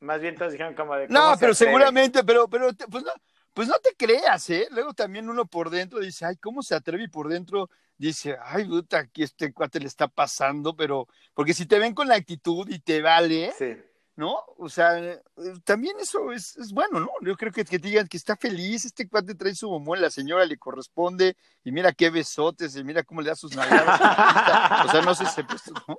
Más 0.00 0.20
bien 0.20 0.34
todos 0.34 0.52
dijeron 0.52 0.74
como 0.74 0.96
de... 0.96 1.08
No, 1.08 1.34
pero 1.38 1.54
seguramente, 1.54 2.24
pero, 2.24 2.48
pero, 2.48 2.70
pues 2.90 3.04
no 3.04 3.12
pues 3.54 3.68
no 3.68 3.74
te 3.82 3.94
creas, 3.96 4.48
¿eh? 4.50 4.68
Luego 4.70 4.94
también 4.94 5.28
uno 5.28 5.46
por 5.46 5.70
dentro 5.70 6.00
dice, 6.00 6.24
ay, 6.24 6.36
¿cómo 6.36 6.62
se 6.62 6.74
atreve? 6.74 7.04
Y 7.04 7.08
por 7.08 7.28
dentro 7.28 7.68
dice, 7.98 8.36
ay, 8.42 8.64
puta, 8.66 8.98
aquí 8.98 9.22
este 9.22 9.52
cuate 9.52 9.80
le 9.80 9.86
está 9.86 10.08
pasando, 10.08 10.74
pero, 10.76 11.06
porque 11.34 11.54
si 11.54 11.66
te 11.66 11.78
ven 11.78 11.94
con 11.94 12.08
la 12.08 12.16
actitud 12.16 12.68
y 12.68 12.80
te 12.80 13.02
vale, 13.02 13.52
sí. 13.58 13.76
¿No? 14.16 14.36
O 14.58 14.68
sea, 14.68 14.98
eh, 14.98 15.22
también 15.64 15.96
eso 16.00 16.32
es, 16.32 16.56
es 16.56 16.72
bueno, 16.72 17.00
¿no? 17.00 17.10
Yo 17.22 17.36
creo 17.36 17.52
que, 17.52 17.64
que 17.64 17.78
digan 17.78 18.08
que 18.08 18.16
está 18.16 18.36
feliz, 18.36 18.84
este 18.84 19.08
cuate 19.08 19.34
trae 19.34 19.54
su 19.54 19.68
bombón, 19.68 20.00
la 20.00 20.10
señora 20.10 20.44
le 20.44 20.58
corresponde, 20.58 21.36
y 21.64 21.72
mira 21.72 21.92
qué 21.92 22.10
besotes, 22.10 22.76
y 22.76 22.84
mira 22.84 23.02
cómo 23.02 23.22
le 23.22 23.30
da 23.30 23.36
sus 23.36 23.54
nalgadas. 23.56 24.00
o 24.86 24.90
sea, 24.90 25.02
no 25.02 25.14
sé 25.14 25.26
si 25.26 25.42
¿no? 25.88 25.98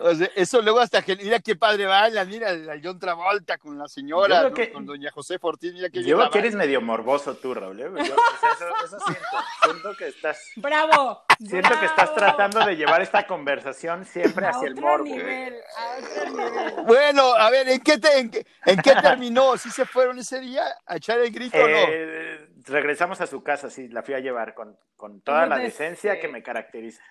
O 0.00 0.14
sea, 0.14 0.28
eso 0.36 0.62
luego 0.62 0.80
hasta 0.80 1.02
que, 1.02 1.16
mira 1.16 1.40
qué 1.40 1.56
padre 1.56 1.86
baila, 1.86 2.24
mira 2.24 2.50
a 2.50 2.78
John 2.82 2.98
Travolta 2.98 3.58
con 3.58 3.78
la 3.78 3.88
señora, 3.88 4.50
con 4.72 4.86
doña 4.86 5.10
José 5.10 5.38
Fortín, 5.38 5.74
mira 5.74 5.90
qué 5.90 6.02
Yo 6.02 6.16
creo 6.16 6.30
que 6.30 6.38
eres 6.38 6.54
medio 6.54 6.80
morboso 6.80 7.34
tú, 7.36 7.54
Raúl, 7.54 7.80
¿eh? 7.80 7.84
Yo, 7.84 8.02
eso, 8.02 8.98
siento, 9.04 9.26
siento 9.64 9.96
que 9.96 10.08
estás... 10.08 10.38
¡Bravo! 10.56 11.24
Siento 11.38 11.70
que 11.78 11.86
estás 11.86 12.14
tratando 12.14 12.64
de 12.64 12.76
llevar 12.76 13.02
esta 13.02 13.26
conversación 13.26 14.04
siempre 14.04 14.46
hacia 14.46 14.68
el 14.68 14.76
morbo. 14.76 15.04
Nivel, 15.04 15.54
a 15.76 15.98
otro 15.98 16.30
nivel. 16.30 16.74
Bueno, 16.84 17.27
a 17.36 17.50
ver, 17.50 17.68
¿en 17.68 17.80
qué, 17.80 17.98
te, 17.98 18.18
en, 18.18 18.30
qué, 18.30 18.94
terminó? 19.02 19.56
¿Sí 19.56 19.70
se 19.70 19.84
fueron 19.86 20.18
ese 20.18 20.40
día 20.40 20.64
a 20.86 20.96
echar 20.96 21.18
el 21.20 21.30
grito 21.30 21.56
o 21.58 21.68
no? 21.68 21.78
Eh, 21.88 22.48
regresamos 22.66 23.20
a 23.20 23.26
su 23.26 23.42
casa, 23.42 23.70
sí, 23.70 23.88
la 23.88 24.02
fui 24.02 24.14
a 24.14 24.20
llevar 24.20 24.54
con, 24.54 24.78
con 24.96 25.20
toda 25.20 25.46
la 25.46 25.58
decencia 25.58 26.20
que 26.20 26.28
me 26.28 26.42
caracteriza. 26.42 27.02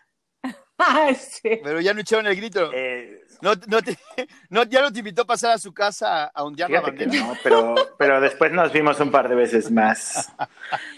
sí. 1.17 1.59
Pero 1.63 1.81
ya 1.81 1.93
no 1.93 2.01
echaron 2.01 2.27
el 2.27 2.35
grito. 2.35 2.71
Eh, 2.73 3.21
no, 3.41 3.53
no, 3.67 3.81
te, 3.81 3.97
no, 4.49 4.63
ya 4.63 4.81
no 4.81 4.91
te 4.91 4.99
invitó 4.99 5.23
a 5.23 5.25
pasar 5.25 5.51
a 5.53 5.57
su 5.57 5.73
casa 5.73 6.25
a 6.25 6.43
ondear 6.43 6.69
la 6.69 6.81
bandera. 6.81 7.11
No, 7.11 7.33
pero, 7.43 7.75
pero 7.97 8.21
después 8.21 8.51
nos 8.51 8.71
vimos 8.71 8.99
un 8.99 9.11
par 9.11 9.29
de 9.29 9.35
veces 9.35 9.71
más. 9.71 10.31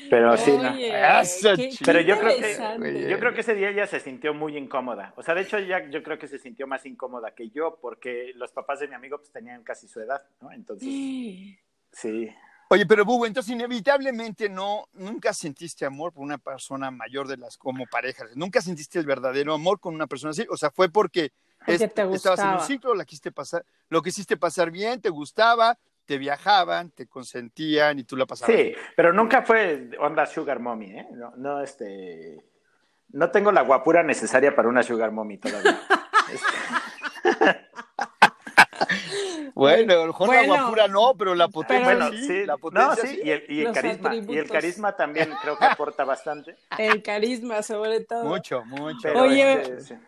Pero 0.09 0.35
sí, 0.37 0.51
¿no? 0.51 0.73
pero 1.85 2.01
yo 2.01 2.19
creo 2.19 2.35
que 2.35 3.07
yo 3.09 3.19
creo 3.19 3.33
que 3.33 3.41
ese 3.41 3.55
día 3.55 3.69
ella 3.69 3.87
se 3.87 3.99
sintió 3.99 4.33
muy 4.33 4.57
incómoda. 4.57 5.13
O 5.17 5.23
sea, 5.23 5.35
de 5.35 5.41
hecho 5.41 5.59
ya 5.59 5.89
yo 5.89 6.01
creo 6.01 6.17
que 6.17 6.27
se 6.27 6.39
sintió 6.39 6.67
más 6.67 6.85
incómoda 6.85 7.35
que 7.35 7.49
yo 7.49 7.77
porque 7.81 8.31
los 8.35 8.51
papás 8.51 8.79
de 8.79 8.87
mi 8.87 8.95
amigo 8.95 9.17
pues 9.17 9.31
tenían 9.31 9.63
casi 9.63 9.87
su 9.87 9.99
edad, 9.99 10.23
¿no? 10.41 10.51
Entonces, 10.51 10.87
sí. 11.91 12.35
Oye, 12.71 12.85
pero 12.85 13.03
Bubu, 13.03 13.25
entonces 13.25 13.51
inevitablemente 13.51 14.47
no, 14.47 14.89
nunca 14.93 15.33
sentiste 15.33 15.85
amor 15.85 16.13
por 16.13 16.23
una 16.23 16.37
persona 16.37 16.91
mayor 16.91 17.27
de 17.27 17.35
las 17.35 17.57
como 17.57 17.87
parejas. 17.87 18.29
Nunca 18.35 18.61
sentiste 18.61 18.99
el 18.99 19.07
verdadero 19.07 19.55
amor 19.55 19.79
con 19.79 19.95
una 19.95 20.05
persona 20.05 20.31
así. 20.31 20.45
O 20.51 20.55
sea, 20.55 20.69
fue 20.69 20.87
porque, 20.87 21.31
estabas 21.67 22.39
en 22.39 22.49
un 22.49 22.59
ciclo, 22.61 22.93
la 22.93 23.05
quisiste 23.05 23.31
pasar, 23.31 23.65
lo 23.89 24.01
quisiste 24.01 24.37
pasar 24.37 24.71
bien, 24.71 25.01
te 25.01 25.09
gustaba, 25.09 25.77
te 26.05 26.17
viajaban, 26.17 26.91
te 26.91 27.07
consentían 27.07 27.99
y 27.99 28.03
tú 28.03 28.17
la 28.17 28.25
pasabas. 28.25 28.55
Sí, 28.55 28.73
pero 28.95 29.13
nunca 29.13 29.43
fue 29.43 29.89
onda 29.99 30.25
sugar 30.25 30.59
mommy, 30.59 30.91
¿eh? 30.91 31.07
No, 31.11 31.33
no, 31.37 31.61
este, 31.61 32.43
no 33.09 33.29
tengo 33.29 33.51
la 33.51 33.61
guapura 33.61 34.03
necesaria 34.03 34.55
para 34.55 34.69
una 34.69 34.83
sugar 34.83 35.11
mommy 35.11 35.37
todavía. 35.37 35.79
Bueno, 39.59 39.91
a 39.93 39.95
lo 39.97 40.07
mejor 40.07 40.33
la 40.33 40.45
guapura 40.45 40.87
no, 40.87 41.15
pero 41.17 41.35
la 41.35 41.49
potencia 41.49 42.11
sí, 42.11 42.45
La 42.45 42.55
potencia 42.55 43.03
no, 43.03 43.09
sí, 43.09 43.19
y 43.21 43.29
el, 43.29 43.43
y 43.49 43.65
el 43.65 43.73
carisma. 43.73 44.15
Y 44.15 44.37
el 44.37 44.49
carisma 44.49 44.95
también 44.95 45.33
creo 45.41 45.57
que 45.57 45.65
aporta 45.65 46.05
bastante. 46.05 46.55
El 46.77 47.03
carisma, 47.03 47.61
sobre 47.61 47.99
todo. 48.05 48.23
Mucho, 48.23 48.63
mucho. 48.63 49.09
oye, 49.15 49.75
este, 49.77 49.99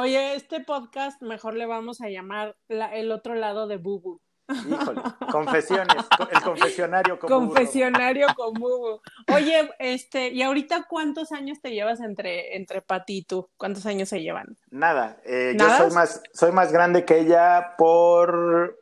oye, 0.00 0.34
este 0.34 0.60
podcast 0.60 1.20
mejor 1.22 1.54
le 1.54 1.66
vamos 1.66 2.00
a 2.00 2.08
llamar 2.08 2.56
el 2.68 3.12
otro 3.12 3.34
lado 3.34 3.66
de 3.66 3.76
Bubu. 3.76 4.20
Híjole, 4.48 5.00
confesiones, 5.30 6.04
el 6.32 6.42
confesionario 6.42 7.18
con 7.20 7.28
Confesionario 7.28 8.26
con 8.34 8.54
Bubu. 8.54 9.00
Oye, 9.32 9.70
este, 9.78 10.30
¿y 10.30 10.42
ahorita 10.42 10.86
cuántos 10.88 11.30
años 11.30 11.60
te 11.60 11.70
llevas 11.70 12.00
entre, 12.00 12.56
entre 12.56 12.82
Pati 12.82 13.18
y 13.18 13.22
tú? 13.22 13.48
¿Cuántos 13.56 13.86
años 13.86 14.08
se 14.08 14.20
llevan? 14.20 14.56
Nada, 14.70 15.20
eh, 15.24 15.54
yo 15.56 15.70
soy 15.76 15.90
más, 15.92 16.20
soy 16.32 16.50
más 16.50 16.72
grande 16.72 17.04
que 17.04 17.20
ella 17.20 17.74
por 17.78 18.76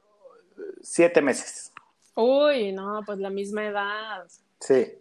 siete 0.80 1.20
meses. 1.20 1.72
Uy, 2.14 2.72
no, 2.72 3.02
pues 3.04 3.18
la 3.18 3.30
misma 3.30 3.66
edad. 3.66 4.26
Sí, 4.60 4.92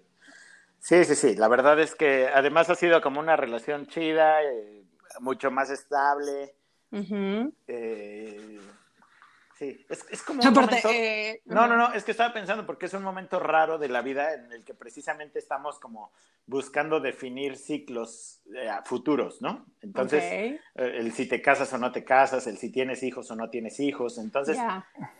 sí, 0.79 1.05
sí, 1.05 1.15
sí. 1.15 1.35
La 1.35 1.47
verdad 1.47 1.79
es 1.79 1.95
que 1.95 2.27
además 2.27 2.69
ha 2.69 2.75
sido 2.75 3.01
como 3.01 3.19
una 3.19 3.37
relación 3.37 3.87
chida, 3.87 4.43
eh, 4.43 4.76
mucho 5.19 5.51
más 5.51 5.69
estable. 5.69 6.55
eh, 7.67 8.59
Sí, 9.57 9.83
es, 9.89 10.05
es 10.11 10.21
como 10.21 10.39
un 10.39 10.53
momento... 10.53 10.89
Eh, 10.91 11.41
no, 11.45 11.67
no, 11.67 11.77
no, 11.77 11.91
es 11.93 12.03
que 12.03 12.11
estaba 12.11 12.31
pensando 12.31 12.63
porque 12.67 12.85
es 12.85 12.93
un 12.93 13.01
momento 13.01 13.39
raro 13.39 13.79
de 13.79 13.89
la 13.89 14.03
vida 14.03 14.35
en 14.35 14.51
el 14.51 14.63
que 14.63 14.75
precisamente 14.75 15.39
estamos 15.39 15.79
como 15.79 16.11
buscando 16.45 16.99
definir 16.99 17.57
ciclos 17.57 18.39
eh, 18.53 18.69
futuros, 18.85 19.41
¿no? 19.41 19.65
Entonces, 19.81 20.23
eh, 20.23 20.59
el 20.75 21.11
si 21.11 21.25
te 21.25 21.41
casas 21.41 21.73
o 21.73 21.79
no 21.79 21.91
te 21.91 22.03
casas, 22.03 22.45
el 22.45 22.57
si 22.57 22.71
tienes 22.71 23.01
hijos 23.01 23.31
o 23.31 23.35
no 23.35 23.49
tienes 23.49 23.79
hijos, 23.79 24.19
entonces, 24.19 24.59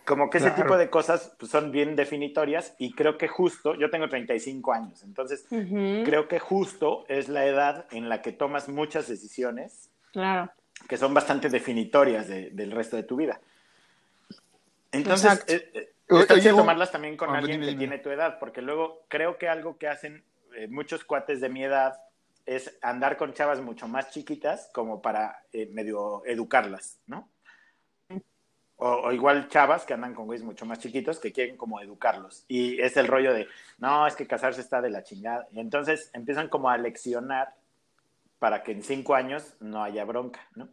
como 0.06 0.30
que 0.30 0.38
ese 0.38 0.52
tipo 0.52 0.76
de 0.76 0.88
cosas 0.88 1.34
pues, 1.36 1.50
son 1.50 1.72
bien 1.72 1.96
definitorias 1.96 2.76
y 2.78 2.92
creo 2.92 3.18
que 3.18 3.26
justo, 3.26 3.74
yo 3.74 3.90
tengo 3.90 4.08
35 4.08 4.72
años, 4.72 5.02
entonces 5.02 5.46
creo 5.48 6.28
que 6.28 6.38
justo 6.38 7.04
es 7.08 7.28
la 7.28 7.44
edad 7.44 7.86
en 7.90 8.08
la 8.08 8.22
que 8.22 8.30
tomas 8.30 8.68
muchas 8.68 9.08
decisiones. 9.08 9.90
Claro. 10.12 10.52
Que 10.88 10.96
son 10.96 11.12
bastante 11.12 11.48
definitorias 11.48 12.28
del 12.28 12.70
resto 12.70 12.94
de 12.94 13.02
tu 13.02 13.16
vida. 13.16 13.40
Entonces, 14.92 15.44
eh, 15.46 15.70
eh 15.74 15.94
que 16.08 16.48
tomarlas 16.50 16.90
también 16.90 17.16
con 17.16 17.30
ah, 17.30 17.38
alguien 17.38 17.60
que 17.60 17.74
tiene 17.74 17.98
tu 17.98 18.10
edad, 18.10 18.38
porque 18.38 18.62
luego 18.62 19.04
creo 19.08 19.36
que 19.38 19.48
algo 19.48 19.76
que 19.76 19.88
hacen 19.88 20.24
eh, 20.54 20.66
muchos 20.68 21.04
cuates 21.04 21.40
de 21.40 21.48
mi 21.48 21.64
edad 21.64 22.00
es 22.46 22.78
andar 22.80 23.18
con 23.18 23.34
chavas 23.34 23.60
mucho 23.60 23.86
más 23.88 24.10
chiquitas 24.10 24.70
como 24.72 25.02
para 25.02 25.44
eh, 25.52 25.68
medio 25.72 26.22
educarlas, 26.24 26.98
¿no? 27.06 27.28
O, 28.80 29.10
igual 29.10 29.48
chavas 29.48 29.84
que 29.84 29.92
andan 29.92 30.14
con 30.14 30.26
güeyes 30.26 30.44
mucho 30.44 30.64
más 30.64 30.78
chiquitos 30.78 31.18
que 31.18 31.32
quieren 31.32 31.56
como 31.56 31.80
educarlos. 31.80 32.44
Y 32.46 32.80
es 32.80 32.96
el 32.96 33.08
rollo 33.08 33.34
de, 33.34 33.48
no, 33.78 34.06
es 34.06 34.14
que 34.14 34.26
casarse 34.26 34.60
está 34.60 34.80
de 34.80 34.88
la 34.88 35.02
chingada. 35.02 35.48
Y 35.52 35.58
entonces 35.58 36.10
empiezan 36.14 36.48
como 36.48 36.70
a 36.70 36.78
leccionar 36.78 37.54
para 38.38 38.62
que 38.62 38.70
en 38.70 38.84
cinco 38.84 39.16
años 39.16 39.54
no 39.58 39.82
haya 39.82 40.04
bronca, 40.04 40.46
¿no? 40.54 40.68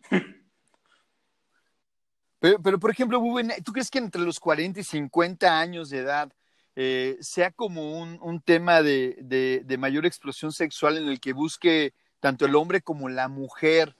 Pero, 2.64 2.80
por 2.80 2.92
ejemplo, 2.92 3.22
¿tú 3.64 3.72
crees 3.72 3.90
que 3.90 3.98
entre 3.98 4.22
los 4.22 4.40
40 4.40 4.80
y 4.80 4.84
50 4.84 5.60
años 5.60 5.90
de 5.90 6.00
edad 6.00 6.32
eh, 6.76 7.18
sea 7.22 7.52
como 7.52 8.00
un, 8.00 8.42
tema 8.42 8.84
de, 8.84 9.66
mayor 9.80 10.06
explosión 10.06 10.52
sexual 10.52 10.98
en 10.98 11.08
el 11.08 11.20
que 11.20 11.34
busque 11.34 11.94
tanto 12.20 12.46
el 12.46 12.56
hombre 12.56 12.82
como 12.82 13.10
la 13.10 13.30
mujer, 13.30 13.96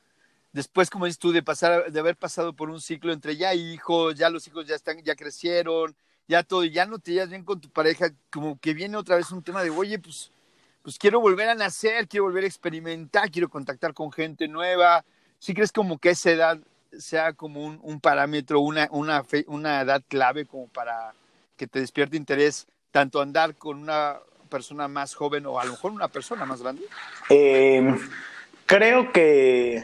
después, 0.52 0.90
como 0.90 1.06
dices 1.06 1.20
tú, 1.20 1.32
de, 1.32 1.42
pasar, 1.42 1.92
de 1.92 2.00
haber 2.00 2.18
pasado 2.18 2.54
por 2.54 2.70
un 2.70 2.82
ciclo 2.82 3.14
entre 3.14 3.36
ya 3.36 3.56
hijos, 3.56 4.16
ya 4.16 4.30
los 4.30 4.48
hijos 4.48 4.68
ya, 4.68 4.76
están, 4.76 5.02
ya 5.04 5.16
crecieron, 5.16 5.96
ya 6.28 6.44
todo, 6.44 6.64
y 6.64 6.72
ya 6.72 6.86
no 6.86 7.00
te 7.00 7.14
llevas 7.14 7.30
bien 7.30 7.46
con 7.46 7.62
tu 7.62 7.70
pareja, 7.70 8.12
como 8.32 8.60
que 8.60 8.74
viene 8.74 8.98
otra 8.98 9.16
vez 9.16 9.32
un 9.32 9.44
tema 9.44 9.64
de, 9.64 9.72
oye, 9.72 9.98
pues, 9.98 10.32
pues 10.84 11.00
quiero 11.00 11.20
volver 11.20 11.50
a 11.50 11.56
nacer, 11.56 12.08
quiero 12.08 12.26
volver 12.26 12.44
a 12.44 12.48
experimentar, 12.48 13.32
quiero 13.32 13.50
contactar 13.50 13.94
con 13.94 14.12
gente 14.12 14.48
nueva. 14.48 15.04
¿Sí 15.40 15.54
crees 15.54 15.72
como 15.72 15.98
que 15.98 16.12
esa 16.12 16.32
edad 16.32 16.60
sea 17.00 17.34
como 17.34 17.66
un, 17.66 18.00
parámetro, 18.00 18.60
una, 18.60 18.90
una, 18.92 19.82
edad 19.82 20.02
clave 20.08 20.46
como 20.46 20.68
para 20.68 21.14
que 21.58 21.68
te 21.68 21.80
despierte 21.80 22.18
interés 22.18 22.68
tanto 22.92 23.22
andar 23.22 23.56
con 23.56 23.82
una 23.82 24.18
persona 24.50 24.88
más 24.88 25.16
joven 25.16 25.46
o 25.46 25.60
a 25.60 25.66
lo 25.66 25.72
mejor 25.72 25.92
una 25.92 26.08
persona 26.08 26.46
más 26.46 26.62
grande? 26.62 26.84
Eh, 27.30 27.96
creo 28.66 29.12
que 29.12 29.84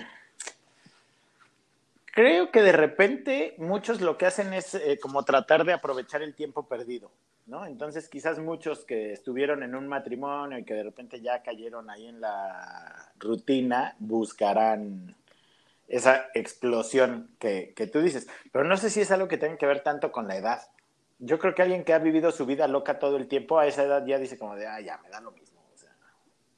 creo 2.12 2.51
que 2.51 2.62
de 2.62 2.72
repente 2.72 3.55
muchos 3.57 4.01
lo 4.01 4.18
que 4.18 4.26
hacen 4.26 4.53
es 4.53 4.76
eh, 4.76 4.99
como 5.01 5.24
tratar 5.24 5.66
de 5.66 5.74
aprovechar 5.74 6.22
el 6.22 6.36
tiempo 6.36 6.68
perdido, 6.68 7.12
¿no? 7.47 7.66
Entonces 7.66 8.09
quizás 8.09 8.39
muchos 8.39 8.86
que 8.86 9.14
estuvieron 9.14 9.64
en 9.64 9.76
un 9.76 9.88
matrimonio 9.88 10.57
y 10.57 10.64
que 10.64 10.74
de 10.74 10.84
repente 10.84 11.22
ya 11.22 11.41
cayeron 11.41 11.89
ahí 11.89 12.07
en 12.07 12.22
la 12.22 13.12
rutina 13.18 13.95
buscarán 13.99 15.16
esa 15.91 16.27
explosión 16.33 17.29
que, 17.37 17.73
que, 17.75 17.85
tú 17.85 18.01
dices. 18.01 18.27
Pero 18.53 18.63
no 18.63 18.77
sé 18.77 18.89
si 18.89 19.01
es 19.01 19.11
algo 19.11 19.27
que 19.27 19.37
tenga 19.37 19.57
que 19.57 19.65
ver 19.65 19.81
tanto 19.81 20.11
con 20.11 20.27
la 20.27 20.37
edad. 20.37 20.61
Yo 21.19 21.37
creo 21.37 21.53
que 21.53 21.61
alguien 21.61 21.83
que 21.83 21.93
ha 21.93 21.99
vivido 21.99 22.31
su 22.31 22.45
vida 22.45 22.67
loca 22.67 22.97
todo 22.97 23.17
el 23.17 23.27
tiempo, 23.27 23.59
a 23.59 23.67
esa 23.67 23.83
edad 23.83 24.05
ya 24.05 24.17
dice 24.17 24.37
como 24.37 24.55
de, 24.55 24.67
ah, 24.67 24.79
ya, 24.79 24.97
me 25.03 25.09
da 25.09 25.19
lo 25.19 25.31
mismo. 25.31 25.61
O 25.73 25.77
sea, 25.77 25.91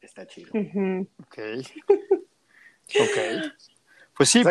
está 0.02 0.28
chido. 0.28 0.52
Ok. 0.54 1.38
ok. 3.02 3.54
Pues 4.16 4.30
sí, 4.30 4.44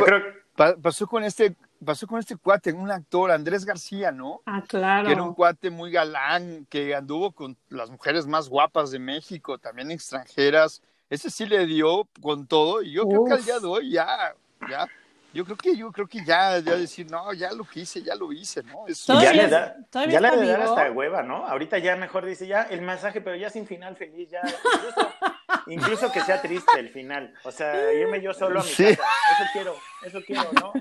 pasó 0.83 1.07
con 1.07 1.23
este 1.23 1.55
pasó 1.85 2.07
con 2.07 2.19
este 2.19 2.37
cuate, 2.37 2.73
un 2.73 2.91
actor, 2.91 3.31
Andrés 3.31 3.65
García, 3.65 4.13
¿no? 4.13 4.43
Ah, 4.47 4.63
claro. 4.67 5.07
Que 5.07 5.13
era 5.13 5.23
un 5.23 5.35
cuate 5.35 5.71
muy 5.71 5.91
galán, 5.91 6.67
que 6.69 6.95
anduvo 6.95 7.33
con 7.33 7.57
las 7.69 7.91
mujeres 7.91 8.27
más 8.27 8.49
guapas 8.49 8.91
de 8.91 8.99
México, 9.01 9.59
también 9.59 9.91
extranjeras. 9.91 10.83
Ese 11.11 11.29
sí 11.29 11.45
le 11.47 11.67
dio 11.67 12.09
con 12.21 12.47
todo, 12.47 12.83
y 12.83 12.93
yo 12.93 13.07
creo 13.07 13.25
que 13.25 13.33
al 13.33 13.45
día 13.45 13.59
de 13.59 13.67
hoy 13.67 13.91
ya 13.91 14.35
ya, 14.69 14.89
yo 15.33 15.45
creo 15.45 15.57
que 15.57 15.77
yo 15.77 15.91
creo 15.91 16.07
que 16.07 16.25
ya, 16.25 16.59
ya 16.59 16.77
decir, 16.77 17.11
no, 17.11 17.33
ya 17.33 17.53
lo 17.53 17.67
hice, 17.75 18.03
ya 18.03 18.15
lo 18.15 18.33
hice, 18.33 18.63
¿no? 18.63 18.87
ya 19.21 19.33
le 19.33 19.49
da, 19.49 19.77
ya 19.93 20.21
le 20.21 20.47
da 20.47 20.65
hasta 20.65 20.91
hueva, 20.91 21.23
¿no? 21.23 21.47
Ahorita 21.47 21.79
ya 21.79 21.97
mejor 21.97 22.27
dice, 22.27 22.47
ya 22.47 22.63
el 22.63 22.83
mensaje, 22.83 23.21
pero 23.21 23.37
ya 23.37 23.49
sin 23.49 23.67
final 23.67 23.97
feliz, 23.97 24.29
ya, 24.31 24.43
incluso, 25.67 26.13
que 26.13 26.21
sea 26.21 26.43
triste 26.43 26.79
el 26.79 26.91
final, 26.91 27.33
o 27.45 27.51
sea, 27.51 27.93
irme 27.95 28.21
yo 28.21 28.35
solo 28.35 28.61
a 28.61 28.63
mi 28.63 28.71
casa, 28.71 28.85
eso 28.93 29.45
quiero, 29.53 29.77
eso 30.03 30.21
quiero, 30.27 30.51
¿no? 30.61 30.73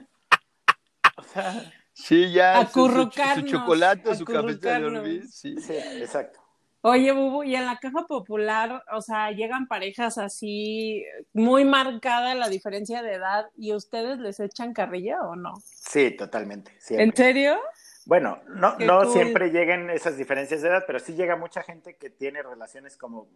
O 1.16 1.24
sea... 1.24 1.72
Sí, 1.94 2.32
ya, 2.32 2.66
su, 2.68 2.88
su, 2.90 3.42
chocolate, 3.44 4.16
su 4.16 4.26
café 4.26 4.56
de 4.56 4.80
dormir, 4.80 5.28
sí. 5.30 5.60
sí, 5.62 5.74
exacto. 5.74 6.41
Oye, 6.84 7.12
Bubu, 7.12 7.44
y 7.44 7.56
en 7.56 7.68
la 7.68 7.78
caja 7.78 8.08
popular, 8.08 8.84
o 8.92 9.02
sea, 9.02 9.32
llegan 9.32 9.68
parejas 9.68 10.18
así, 10.18 11.06
muy 11.32 11.64
marcada 11.64 12.34
la 12.34 12.50
diferencia 12.50 13.04
de 13.04 13.14
edad, 13.14 13.46
¿y 13.56 13.74
ustedes 13.74 14.18
les 14.18 14.40
echan 14.40 14.74
carrilla 14.74 15.22
o 15.22 15.36
no? 15.36 15.54
Sí, 15.64 16.10
totalmente. 16.18 16.76
¿En 16.90 17.16
serio? 17.16 17.60
Bueno, 18.06 18.42
no, 18.48 18.76
no 18.80 19.06
siempre 19.12 19.52
lleguen 19.52 19.92
esas 19.92 20.18
diferencias 20.18 20.64
de 20.64 20.70
edad, 20.70 20.84
pero 20.88 20.98
sí 20.98 21.14
llega 21.14 21.36
mucha 21.36 21.62
gente 21.62 21.98
que 21.98 22.10
tiene 22.10 22.42
relaciones 22.42 22.98
como 22.98 23.30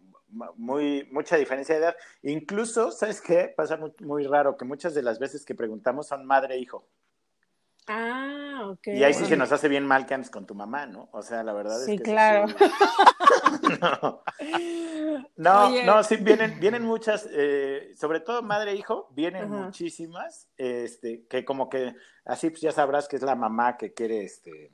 muy, 0.56 1.08
mucha 1.12 1.36
diferencia 1.36 1.76
de 1.76 1.82
edad. 1.82 1.96
Incluso, 2.22 2.90
¿sabes 2.90 3.20
qué? 3.20 3.54
Pasa 3.56 3.76
muy, 3.76 3.92
muy 4.00 4.26
raro 4.26 4.56
que 4.56 4.64
muchas 4.64 4.92
de 4.92 5.02
las 5.02 5.20
veces 5.20 5.44
que 5.44 5.54
preguntamos 5.54 6.08
son 6.08 6.26
madre 6.26 6.56
e 6.56 6.58
hijo. 6.58 6.88
Ah, 7.88 8.68
ok. 8.70 8.88
Y 8.88 9.04
ahí 9.04 9.14
sí 9.14 9.24
que 9.24 9.36
nos 9.36 9.52
hace 9.52 9.68
bien 9.68 9.86
mal 9.86 10.06
que 10.06 10.14
andes 10.14 10.30
con 10.30 10.46
tu 10.46 10.54
mamá, 10.54 10.86
¿no? 10.86 11.08
O 11.12 11.22
sea, 11.22 11.44
la 11.44 11.52
verdad 11.52 11.80
es 11.80 11.86
que. 11.86 12.02
claro. 12.02 12.46
no, 13.80 14.20
no, 15.36 15.84
no, 15.84 16.02
sí, 16.02 16.16
vienen, 16.16 16.58
vienen 16.58 16.82
muchas, 16.82 17.28
eh, 17.30 17.92
sobre 17.96 18.20
todo 18.20 18.42
madre 18.42 18.72
e 18.72 18.76
hijo, 18.76 19.08
vienen 19.12 19.48
muchísimas, 19.48 20.48
este, 20.56 21.26
que 21.26 21.44
como 21.44 21.68
que 21.68 21.94
así 22.24 22.50
pues 22.50 22.62
ya 22.62 22.72
sabrás 22.72 23.06
que 23.06 23.16
es 23.16 23.22
la 23.22 23.36
mamá 23.36 23.76
que 23.76 23.92
quiere 23.94 24.24
este 24.24 24.72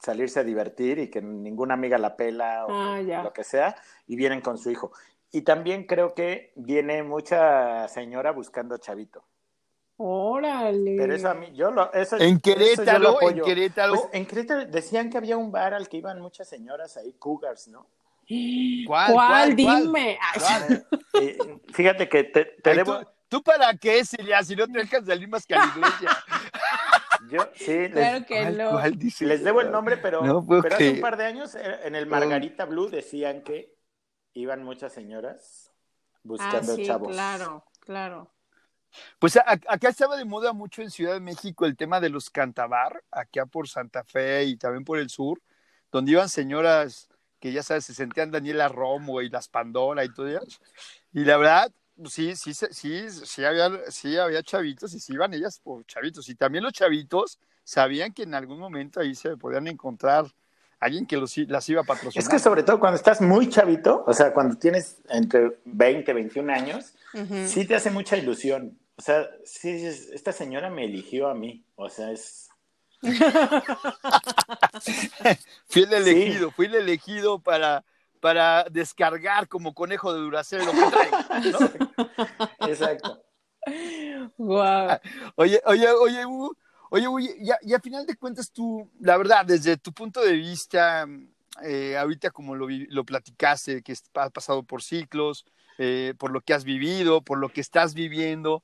salirse 0.00 0.40
a 0.40 0.44
divertir 0.44 0.98
y 1.00 1.10
que 1.10 1.20
ninguna 1.20 1.74
amiga 1.74 1.98
la 1.98 2.16
pela 2.16 2.66
o 2.66 2.70
ah, 2.70 3.00
lo 3.00 3.32
que 3.32 3.42
sea, 3.42 3.74
y 4.06 4.14
vienen 4.14 4.40
con 4.40 4.56
su 4.56 4.70
hijo. 4.70 4.92
Y 5.30 5.42
también 5.42 5.84
creo 5.84 6.14
que 6.14 6.52
viene 6.56 7.02
mucha 7.02 7.88
señora 7.88 8.30
buscando 8.30 8.78
chavito. 8.78 9.24
Órale. 10.00 10.94
Pero 10.96 11.14
eso 11.14 11.28
a 11.28 11.34
mí, 11.34 11.50
yo 11.54 11.72
lo, 11.72 11.92
eso, 11.92 12.16
en 12.18 12.38
Querétaro, 12.38 13.20
en 13.20 13.42
Querétaro. 13.42 13.94
Pues 13.94 14.04
en 14.12 14.26
Querétaro 14.26 14.64
decían 14.66 15.10
que 15.10 15.18
había 15.18 15.36
un 15.36 15.50
bar 15.50 15.74
al 15.74 15.88
que 15.88 15.96
iban 15.96 16.20
muchas 16.20 16.48
señoras 16.48 16.96
ahí, 16.96 17.12
cougars, 17.18 17.66
¿no? 17.66 17.88
¿Cuál? 18.86 19.12
¿Cuál? 19.12 19.56
Dime. 19.56 20.18
Eh, 21.20 21.36
fíjate 21.72 22.08
que 22.08 22.24
te, 22.24 22.56
debo. 22.62 23.00
¿tú, 23.28 23.42
para 23.42 23.74
qué, 23.74 24.04
Silvia? 24.04 24.42
Si 24.44 24.54
no 24.54 24.68
te 24.68 24.78
dejas 24.78 25.04
salir 25.04 25.28
más 25.28 25.44
que 25.44 25.56
a 25.56 25.66
la 25.66 25.72
iglesia. 25.74 26.10
Yo, 27.28 27.48
sí, 27.56 27.90
claro 27.90 28.24
que 28.24 28.50
no. 28.50 28.80
les 28.80 29.42
debo 29.42 29.60
el 29.60 29.72
nombre, 29.72 29.96
pero, 29.96 30.20
pero 30.46 30.76
hace 30.76 30.92
un 30.92 31.00
par 31.00 31.16
de 31.16 31.24
años 31.26 31.56
eh, 31.56 31.80
en 31.82 31.96
el 31.96 32.06
Margarita 32.06 32.64
Blue 32.66 32.88
decían 32.88 33.42
que 33.42 33.74
iban 34.34 34.62
muchas 34.62 34.92
señoras 34.92 35.72
buscando 36.22 36.72
ah, 36.72 36.76
sí, 36.76 36.86
Claro, 36.86 37.64
claro. 37.80 38.30
Pues 39.18 39.36
acá 39.36 39.88
estaba 39.88 40.16
de 40.16 40.24
moda 40.24 40.52
mucho 40.52 40.82
en 40.82 40.90
Ciudad 40.90 41.14
de 41.14 41.20
México 41.20 41.66
el 41.66 41.76
tema 41.76 42.00
de 42.00 42.08
los 42.08 42.30
cantabar, 42.30 43.02
acá 43.10 43.46
por 43.46 43.68
Santa 43.68 44.04
Fe 44.04 44.44
y 44.44 44.56
también 44.56 44.84
por 44.84 44.98
el 44.98 45.10
sur, 45.10 45.40
donde 45.90 46.12
iban 46.12 46.28
señoras 46.28 47.08
que 47.40 47.52
ya 47.52 47.62
sabes, 47.62 47.84
se 47.84 47.94
sentían 47.94 48.30
Daniela 48.30 48.68
Romo 48.68 49.22
y 49.22 49.28
las 49.28 49.48
Pandora 49.48 50.04
y 50.04 50.12
todo 50.12 50.28
eso. 50.28 50.60
Y 51.12 51.24
la 51.24 51.36
verdad, 51.36 51.72
sí, 52.06 52.34
sí, 52.36 52.52
sí, 52.54 53.10
sí 53.10 53.44
había, 53.44 53.70
sí 53.90 54.16
había 54.16 54.42
chavitos 54.42 54.94
y 54.94 55.00
sí 55.00 55.12
iban 55.14 55.34
ellas 55.34 55.60
por 55.60 55.84
chavitos. 55.86 56.28
Y 56.28 56.34
también 56.34 56.64
los 56.64 56.72
chavitos 56.72 57.38
sabían 57.64 58.12
que 58.12 58.24
en 58.24 58.34
algún 58.34 58.58
momento 58.58 59.00
ahí 59.00 59.14
se 59.14 59.36
podían 59.36 59.68
encontrar 59.68 60.26
alguien 60.80 61.06
que 61.06 61.16
los, 61.16 61.36
las 61.48 61.68
iba 61.68 61.82
a 61.82 61.84
patrocinar. 61.84 62.22
Es 62.22 62.28
que 62.28 62.38
sobre 62.38 62.62
todo 62.62 62.78
cuando 62.80 62.96
estás 62.96 63.20
muy 63.20 63.48
chavito, 63.48 64.04
o 64.06 64.12
sea, 64.12 64.32
cuando 64.32 64.56
tienes 64.56 64.98
entre 65.08 65.58
20, 65.64 66.12
21 66.12 66.52
años, 66.52 66.94
sí 67.46 67.66
te 67.66 67.74
hace 67.74 67.90
mucha 67.90 68.16
ilusión. 68.16 68.78
O 68.96 69.02
sea, 69.02 69.28
sí, 69.44 69.70
esta 69.70 70.32
señora 70.32 70.70
me 70.70 70.84
eligió 70.84 71.28
a 71.28 71.34
mí. 71.34 71.64
O 71.76 71.88
sea, 71.88 72.10
es... 72.10 72.48
fui 75.68 75.84
el 75.84 75.92
elegido, 75.92 76.50
fui 76.50 76.66
el 76.66 76.74
elegido 76.74 77.40
para, 77.40 77.84
para 78.20 78.64
descargar 78.64 79.46
como 79.46 79.72
conejo 79.72 80.12
de 80.12 80.18
Duracell 80.20 80.64
lo 80.64 80.72
que 80.72 80.82
traigo. 80.90 81.16
Exacto. 82.68 83.22
Wow. 84.36 84.98
Oye, 85.36 85.60
oye, 85.64 85.92
oye, 85.92 86.24
oye, 86.90 87.06
oye, 87.06 87.36
ya, 87.40 87.56
y 87.62 87.74
a 87.74 87.80
final 87.80 88.04
de 88.04 88.16
cuentas 88.16 88.50
tú, 88.50 88.90
la 89.00 89.16
verdad, 89.16 89.44
desde 89.44 89.76
tu 89.76 89.92
punto 89.92 90.20
de 90.20 90.32
vista, 90.32 91.06
eh, 91.62 91.96
ahorita 91.96 92.30
como 92.30 92.56
lo, 92.56 92.66
lo 92.68 93.04
platicaste, 93.04 93.80
que 93.82 93.92
has 93.92 94.32
pasado 94.32 94.64
por 94.64 94.82
ciclos, 94.82 95.44
eh, 95.78 96.14
por 96.18 96.30
lo 96.30 96.40
que 96.40 96.54
has 96.54 96.64
vivido, 96.64 97.22
por 97.22 97.38
lo 97.38 97.48
que 97.48 97.60
estás 97.60 97.94
viviendo, 97.94 98.62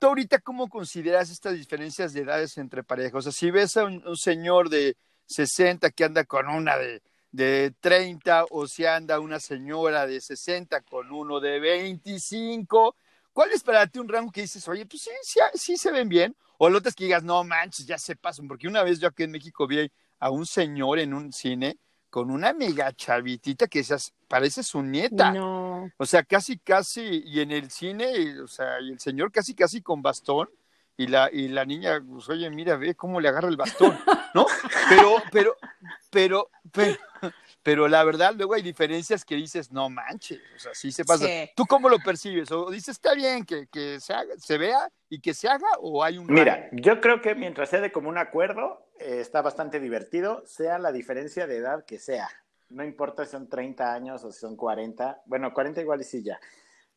¿Tú 0.00 0.06
ahorita 0.06 0.38
cómo 0.38 0.70
consideras 0.70 1.28
estas 1.30 1.52
diferencias 1.52 2.14
de 2.14 2.22
edades 2.22 2.56
entre 2.56 2.82
parejas? 2.82 3.16
O 3.16 3.20
sea, 3.20 3.32
si 3.32 3.50
ves 3.50 3.76
a 3.76 3.84
un, 3.84 4.16
señor 4.16 4.70
de 4.70 4.96
60 5.26 5.90
que 5.90 6.04
anda 6.04 6.24
con 6.24 6.48
una 6.48 6.78
de, 6.78 7.02
de 7.32 7.74
30 7.80 8.46
o 8.48 8.66
si 8.66 8.86
anda 8.86 9.20
una 9.20 9.38
señora 9.40 10.06
de 10.06 10.22
60 10.22 10.80
con 10.84 11.12
uno 11.12 11.38
de 11.38 11.60
25, 11.60 12.96
¿cuál 13.34 13.52
es 13.52 13.62
para 13.62 13.86
ti 13.88 13.98
un 13.98 14.08
rango 14.08 14.32
que 14.32 14.40
dices, 14.40 14.66
oye, 14.68 14.86
pues 14.86 15.02
sí, 15.02 15.10
sí, 15.20 15.40
sí 15.52 15.76
se 15.76 15.92
ven 15.92 16.08
bien? 16.08 16.34
O 16.56 16.68
el 16.68 16.76
otro 16.76 16.88
es 16.88 16.94
que 16.94 17.04
digas, 17.04 17.22
no 17.22 17.44
manches, 17.44 17.84
ya 17.84 17.98
se 17.98 18.16
pasan, 18.16 18.48
porque 18.48 18.68
una 18.68 18.82
vez 18.82 19.00
yo 19.00 19.08
aquí 19.08 19.24
en 19.24 19.32
México 19.32 19.66
vi 19.66 19.92
a 20.18 20.30
un 20.30 20.46
señor 20.46 20.98
en 20.98 21.12
un 21.12 21.30
cine 21.30 21.76
con 22.10 22.30
una 22.30 22.52
mega 22.52 22.92
chavitita 22.92 23.68
que 23.68 23.78
esas, 23.80 24.12
parece 24.28 24.62
su 24.62 24.82
nieta. 24.82 25.32
No. 25.32 25.90
O 25.96 26.04
sea, 26.04 26.24
casi, 26.24 26.58
casi, 26.58 27.22
y 27.24 27.40
en 27.40 27.52
el 27.52 27.70
cine, 27.70 28.40
o 28.40 28.48
sea, 28.48 28.80
y 28.80 28.90
el 28.90 29.00
señor 29.00 29.32
casi, 29.32 29.54
casi 29.54 29.80
con 29.80 30.02
bastón, 30.02 30.50
y 30.96 31.06
la, 31.06 31.30
y 31.32 31.48
la 31.48 31.64
niña, 31.64 32.02
pues, 32.06 32.28
oye, 32.28 32.50
mira, 32.50 32.76
ve 32.76 32.94
cómo 32.94 33.20
le 33.20 33.28
agarra 33.28 33.48
el 33.48 33.56
bastón, 33.56 33.98
¿no? 34.34 34.44
Pero, 34.90 35.22
pero, 35.30 35.56
pero, 36.10 36.50
pero, 36.72 36.98
pero 37.62 37.88
la 37.88 38.02
verdad, 38.04 38.34
luego 38.36 38.54
hay 38.54 38.62
diferencias 38.62 39.24
que 39.24 39.34
dices, 39.34 39.70
no 39.70 39.90
manches, 39.90 40.40
o 40.56 40.58
sea, 40.58 40.74
sí 40.74 40.90
se 40.90 41.04
pasa. 41.04 41.26
¿Tú 41.54 41.66
cómo 41.66 41.88
lo 41.88 41.98
percibes? 41.98 42.50
¿O 42.52 42.70
dices, 42.70 42.96
está 42.96 43.14
bien 43.14 43.44
que, 43.44 43.66
que 43.66 44.00
se, 44.00 44.14
haga, 44.14 44.34
se 44.38 44.56
vea 44.56 44.88
y 45.08 45.20
que 45.20 45.34
se 45.34 45.48
haga, 45.48 45.68
o 45.80 46.02
hay 46.02 46.16
un... 46.16 46.26
Mira, 46.26 46.68
yo 46.72 47.00
creo 47.00 47.20
que 47.20 47.34
mientras 47.34 47.68
sea 47.68 47.80
de 47.80 47.92
común 47.92 48.16
acuerdo, 48.16 48.86
eh, 48.98 49.18
está 49.20 49.42
bastante 49.42 49.78
divertido, 49.78 50.42
sea 50.46 50.78
la 50.78 50.90
diferencia 50.90 51.46
de 51.46 51.58
edad 51.58 51.84
que 51.84 51.98
sea. 51.98 52.28
No 52.70 52.84
importa 52.84 53.24
si 53.24 53.32
son 53.32 53.48
30 53.48 53.92
años 53.92 54.24
o 54.24 54.32
si 54.32 54.40
son 54.40 54.56
40. 54.56 55.22
Bueno, 55.26 55.52
40 55.52 55.80
igual 55.80 56.00
y 56.00 56.04
sí 56.04 56.22
ya, 56.22 56.40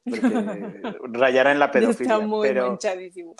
porque 0.04 0.22
rayará 1.12 1.52
en 1.52 1.60
la 1.60 1.72
pedofilia. 1.72 2.14
Está 2.14 2.26
muy 2.26 2.48
pero... 2.48 2.70
manchadísimo. 2.70 3.36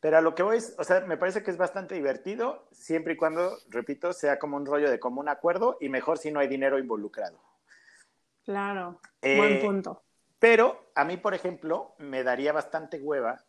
Pero 0.00 0.16
a 0.16 0.20
lo 0.22 0.34
que 0.34 0.42
voy, 0.42 0.58
o 0.78 0.84
sea, 0.84 1.00
me 1.00 1.18
parece 1.18 1.42
que 1.42 1.50
es 1.50 1.58
bastante 1.58 1.94
divertido, 1.94 2.66
siempre 2.72 3.12
y 3.12 3.16
cuando, 3.16 3.58
repito, 3.68 4.14
sea 4.14 4.38
como 4.38 4.56
un 4.56 4.64
rollo 4.64 4.90
de 4.90 4.98
común 4.98 5.28
acuerdo 5.28 5.76
y 5.78 5.90
mejor 5.90 6.16
si 6.16 6.32
no 6.32 6.40
hay 6.40 6.48
dinero 6.48 6.78
involucrado. 6.78 7.38
Claro, 8.44 8.98
buen 9.20 9.52
eh, 9.52 9.60
punto. 9.62 10.02
Pero 10.38 10.90
a 10.94 11.04
mí, 11.04 11.18
por 11.18 11.34
ejemplo, 11.34 11.94
me 11.98 12.24
daría 12.24 12.52
bastante 12.52 12.98
hueva 12.98 13.44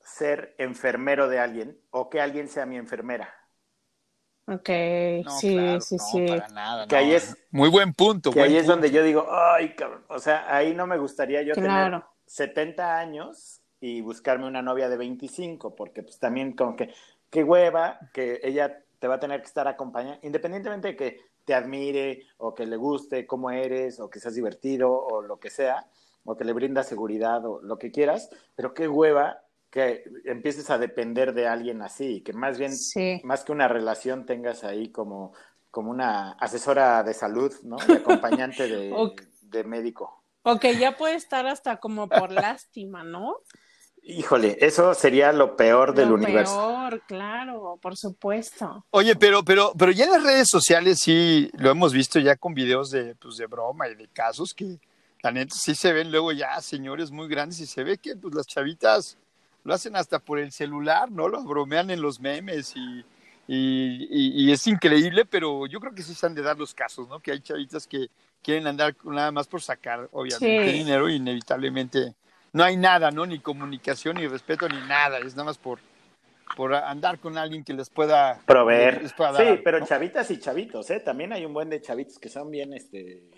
ser 0.00 0.54
enfermero 0.58 1.28
de 1.28 1.40
alguien 1.40 1.80
o 1.90 2.08
que 2.08 2.20
alguien 2.20 2.48
sea 2.48 2.64
mi 2.64 2.76
enfermera. 2.76 3.34
Ok, 4.46 4.70
sí, 5.40 5.58
sí, 5.80 5.98
sí. 5.98 6.26
Para 6.26 6.48
nada, 6.48 6.86
que 6.86 6.96
ahí 6.96 7.12
es, 7.12 7.36
Muy 7.50 7.68
buen 7.68 7.92
punto. 7.92 8.30
Que 8.30 8.40
ahí 8.40 8.56
es 8.56 8.66
donde 8.66 8.90
yo 8.90 9.02
digo, 9.02 9.26
ay, 9.30 9.74
cabrón. 9.74 10.04
O 10.08 10.18
sea, 10.18 10.46
ahí 10.54 10.74
no 10.74 10.86
me 10.86 10.96
gustaría 10.96 11.42
yo 11.42 11.54
tener 11.54 12.02
70 12.24 12.98
años 12.98 13.57
y 13.80 14.00
buscarme 14.00 14.46
una 14.46 14.62
novia 14.62 14.88
de 14.88 14.96
25, 14.96 15.74
porque 15.74 16.02
pues 16.02 16.18
también 16.18 16.52
como 16.52 16.76
que, 16.76 16.92
qué 17.30 17.44
hueva, 17.44 17.98
que 18.12 18.40
ella 18.42 18.82
te 18.98 19.08
va 19.08 19.16
a 19.16 19.20
tener 19.20 19.40
que 19.40 19.46
estar 19.46 19.68
acompañando, 19.68 20.18
independientemente 20.22 20.88
de 20.88 20.96
que 20.96 21.20
te 21.44 21.54
admire 21.54 22.26
o 22.38 22.54
que 22.54 22.66
le 22.66 22.76
guste 22.76 23.26
cómo 23.26 23.50
eres 23.50 24.00
o 24.00 24.10
que 24.10 24.20
seas 24.20 24.34
divertido 24.34 24.92
o 24.92 25.22
lo 25.22 25.38
que 25.38 25.50
sea, 25.50 25.86
o 26.24 26.36
que 26.36 26.44
le 26.44 26.52
brinda 26.52 26.82
seguridad 26.82 27.44
o 27.46 27.62
lo 27.62 27.78
que 27.78 27.90
quieras, 27.90 28.28
pero 28.54 28.74
qué 28.74 28.86
hueva 28.88 29.42
que 29.70 30.04
empieces 30.24 30.70
a 30.70 30.78
depender 30.78 31.34
de 31.34 31.46
alguien 31.46 31.82
así, 31.82 32.22
que 32.22 32.32
más 32.32 32.58
bien, 32.58 32.72
más 33.22 33.44
que 33.44 33.52
una 33.52 33.68
relación 33.68 34.26
tengas 34.26 34.64
ahí 34.64 34.90
como, 34.90 35.32
como 35.70 35.90
una 35.90 36.32
asesora 36.32 37.02
de 37.02 37.14
salud, 37.14 37.54
¿no? 37.62 37.76
De 37.76 37.94
acompañante 37.94 38.66
de, 38.66 38.90
de 39.42 39.64
médico. 39.64 40.22
Ok, 40.42 40.64
ya 40.78 40.96
puede 40.96 41.14
estar 41.14 41.46
hasta 41.46 41.78
como 41.78 42.08
por 42.08 42.30
lástima, 42.32 43.04
¿no? 43.04 43.36
Híjole, 44.10 44.56
eso 44.62 44.94
sería 44.94 45.32
lo 45.32 45.54
peor 45.54 45.92
del 45.92 46.10
universo. 46.10 46.54
Lo 46.54 46.88
peor, 46.88 47.02
claro, 47.06 47.78
por 47.82 47.94
supuesto. 47.94 48.86
Oye, 48.88 49.14
pero, 49.14 49.44
pero, 49.44 49.74
pero 49.78 49.92
ya 49.92 50.06
en 50.06 50.12
las 50.12 50.22
redes 50.22 50.48
sociales 50.50 50.98
sí 50.98 51.50
lo 51.58 51.70
hemos 51.70 51.92
visto 51.92 52.18
ya 52.18 52.34
con 52.34 52.54
videos 52.54 52.88
de, 52.90 53.14
pues, 53.16 53.36
de 53.36 53.44
broma 53.44 53.86
y 53.86 53.96
de 53.96 54.08
casos 54.08 54.54
que 54.54 54.78
la 55.20 55.30
neta 55.30 55.54
sí 55.54 55.74
se 55.74 55.92
ven 55.92 56.10
luego 56.10 56.32
ya 56.32 56.58
señores 56.62 57.10
muy 57.10 57.28
grandes 57.28 57.60
y 57.60 57.66
se 57.66 57.84
ve 57.84 57.98
que 57.98 58.16
pues 58.16 58.34
las 58.34 58.46
chavitas 58.46 59.18
lo 59.62 59.74
hacen 59.74 59.94
hasta 59.94 60.18
por 60.18 60.38
el 60.38 60.52
celular, 60.52 61.10
¿no? 61.10 61.28
Lo 61.28 61.42
bromean 61.44 61.90
en 61.90 62.00
los 62.00 62.18
memes 62.18 62.72
y, 62.76 63.04
y, 63.46 64.50
es 64.50 64.66
increíble, 64.66 65.26
pero 65.26 65.66
yo 65.66 65.80
creo 65.80 65.94
que 65.94 66.02
sí 66.02 66.14
se 66.14 66.24
han 66.24 66.34
de 66.34 66.40
dar 66.40 66.56
los 66.56 66.72
casos, 66.72 67.06
¿no? 67.08 67.20
Que 67.20 67.32
hay 67.32 67.40
chavitas 67.40 67.86
que 67.86 68.08
quieren 68.42 68.66
andar 68.68 68.96
nada 69.04 69.32
más 69.32 69.46
por 69.46 69.60
sacar, 69.60 70.08
obviamente, 70.12 70.72
dinero 70.72 71.10
y 71.10 71.16
inevitablemente 71.16 72.14
no 72.52 72.64
hay 72.64 72.76
nada, 72.76 73.10
¿no? 73.10 73.26
Ni 73.26 73.38
comunicación, 73.40 74.16
ni 74.16 74.26
respeto, 74.26 74.68
ni 74.68 74.80
nada. 74.86 75.18
Es 75.18 75.34
nada 75.34 75.44
más 75.44 75.58
por, 75.58 75.80
por 76.56 76.74
andar 76.74 77.18
con 77.18 77.36
alguien 77.36 77.64
que 77.64 77.74
les 77.74 77.90
pueda 77.90 78.40
proveer. 78.46 79.06
sí, 79.08 79.60
pero 79.64 79.84
chavitas 79.84 80.30
y 80.30 80.38
chavitos, 80.38 80.90
¿eh? 80.90 81.00
También 81.00 81.32
hay 81.32 81.44
un 81.44 81.52
buen 81.52 81.68
de 81.68 81.80
chavitos 81.80 82.18
que 82.18 82.28
son 82.28 82.50
bien, 82.50 82.72
este... 82.72 83.30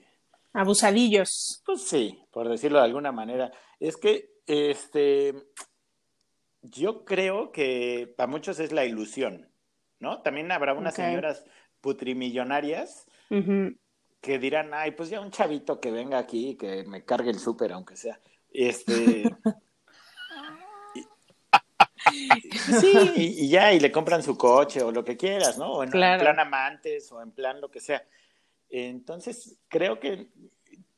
Abusadillos. 0.52 1.62
Pues 1.64 1.82
sí, 1.82 2.24
por 2.32 2.48
decirlo 2.48 2.78
de 2.78 2.84
alguna 2.84 3.12
manera. 3.12 3.52
Es 3.78 3.96
que, 3.96 4.30
este, 4.46 5.34
yo 6.62 7.04
creo 7.04 7.52
que 7.52 8.12
para 8.16 8.26
muchos 8.26 8.58
es 8.58 8.72
la 8.72 8.84
ilusión, 8.84 9.48
¿no? 10.00 10.22
También 10.22 10.50
habrá 10.50 10.74
unas 10.74 10.94
señoras 10.94 11.44
putrimillonarias 11.80 13.06
que 14.20 14.38
dirán, 14.38 14.74
ay, 14.74 14.90
pues 14.90 15.08
ya 15.08 15.20
un 15.20 15.30
chavito 15.30 15.80
que 15.80 15.90
venga 15.90 16.18
aquí 16.18 16.50
y 16.50 16.56
que 16.56 16.84
me 16.84 17.04
cargue 17.04 17.30
el 17.30 17.38
súper, 17.38 17.72
aunque 17.72 17.96
sea. 17.96 18.20
Este. 18.52 19.34
sí, 22.80 23.12
y, 23.16 23.48
ya, 23.48 23.72
y 23.72 23.80
le 23.80 23.92
compran 23.92 24.22
su 24.22 24.36
coche 24.36 24.82
o 24.82 24.90
lo 24.90 25.04
que 25.04 25.16
quieras, 25.16 25.58
¿no? 25.58 25.72
O 25.72 25.84
en, 25.84 25.90
plan 25.90 26.38
amantes 26.38 27.10
o 27.12 27.22
en 27.22 27.30
plan 27.30 27.60
lo 27.60 27.70
que 27.70 27.80
sea. 27.80 28.04
Entonces, 28.68 29.58
creo 29.68 29.98
que 29.98 30.28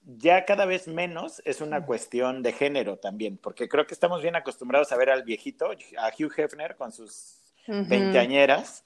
ya 0.04 0.44
cada 0.44 0.66
vez 0.66 0.88
menos 0.88 1.40
es 1.44 1.60
una 1.60 1.84
cuestión 1.84 2.42
de 2.42 2.52
género 2.52 2.98
también, 2.98 3.38
porque 3.38 3.68
creo 3.68 3.86
que 3.86 3.94
estamos 3.94 4.22
bien 4.22 4.36
acostumbrados 4.36 4.92
a 4.92 4.96
ver 4.96 5.10
al 5.10 5.22
viejito, 5.22 5.70
a 5.98 6.08
Hugh 6.08 6.32
Hefner 6.36 6.76
con 6.76 6.92
sus 6.92 7.54
veinteañeras. 7.66 8.84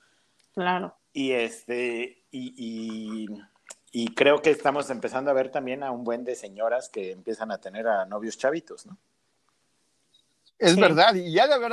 Claro. 0.55 0.97
Y 1.12 1.33
este, 1.33 2.25
y 2.31 2.55
y 2.57 3.29
creo 4.15 4.43
que 4.43 4.51
estamos 4.51 4.91
empezando 4.91 5.31
a 5.31 5.35
ver 5.35 5.51
también 5.51 5.83
a 5.83 5.91
un 5.91 6.05
buen 6.05 6.25
de 6.25 6.35
señoras 6.35 6.91
que 6.91 7.13
empiezan 7.13 7.51
a 7.51 7.59
tener 7.59 7.89
a 7.89 8.05
novios 8.05 8.37
chavitos, 8.37 8.85
¿no? 8.85 8.99
Es 10.59 10.77
verdad, 10.77 11.15
y 11.15 11.33
ya 11.33 11.47
de 11.47 11.55
haber, 11.55 11.73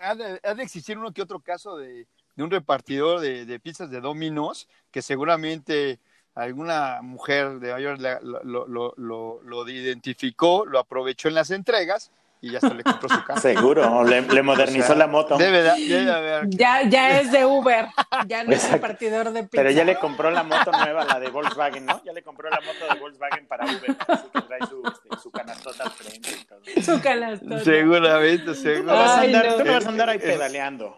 ha, 0.00 0.14
de, 0.14 0.62
existir 0.62 0.98
uno 0.98 1.12
que 1.12 1.22
otro 1.22 1.40
caso 1.40 1.76
de, 1.76 2.06
un 2.36 2.50
repartidor 2.50 3.20
de, 3.20 3.60
pizzas 3.60 3.90
de 3.90 4.00
dominos 4.00 4.68
que 4.90 5.02
seguramente 5.02 6.00
alguna 6.34 7.00
mujer 7.00 7.60
de 7.60 7.72
mayor 7.72 8.00
lo, 8.00 8.66
lo, 8.66 9.40
lo, 9.40 9.68
identificó, 9.68 10.66
lo 10.66 10.80
aprovechó 10.80 11.28
en 11.28 11.34
las 11.34 11.52
entregas 11.52 12.10
y 12.44 12.50
ya 12.50 12.60
se 12.60 12.74
le 12.74 12.82
compró 12.82 13.08
su 13.08 13.24
casa. 13.24 13.40
Seguro, 13.40 14.04
le, 14.04 14.42
modernizó 14.42 14.94
la 14.94 15.06
moto. 15.06 15.38
Debe, 15.38 15.62
debe 15.62 16.12
haber. 16.12 16.50
Ya, 16.50 16.82
ya 16.86 17.20
es 17.20 17.32
de 17.32 17.46
Uber, 17.46 17.86
ya 18.26 18.44
no 18.44 18.52
es 18.52 18.70
repartidor 18.70 19.32
de 19.32 19.44
pizza. 19.44 19.62
Pero 19.62 19.70
ya 19.70 19.82
le 19.82 19.98
compró 19.98 20.30
la 20.30 20.42
moto 20.42 20.70
nueva, 20.70 21.06
la 21.06 21.18
de 21.18 21.30
Volkswagen, 21.30 21.86
¿no? 21.86 22.02
Ya 22.04 22.12
le 22.12 22.22
compró 22.22 22.50
la 22.50 22.60
moto 22.60 22.92
de 22.92 23.00
Volkswagen 23.00 23.46
para 23.46 23.64
Uber, 23.64 23.96
así 24.08 24.28
que 24.30 24.42
trae 24.42 24.60
su, 24.68 24.82
este, 24.86 25.22
su 25.22 25.30
canastota 25.30 25.84
al 25.84 25.90
frente 25.92 26.30
y 26.30 26.44
todo. 26.44 26.60
Su 26.82 27.00
canastota. 27.00 27.64
Seguramente, 27.64 28.54
seguro. 28.54 28.92
Tú 28.92 28.98
vas 28.98 29.10
a 29.10 29.20
andar, 29.22 29.56
tú 29.56 29.64
vas 29.64 29.86
a 29.86 29.88
andar 29.88 30.10
ahí 30.10 30.18
pedaleando. 30.18 30.96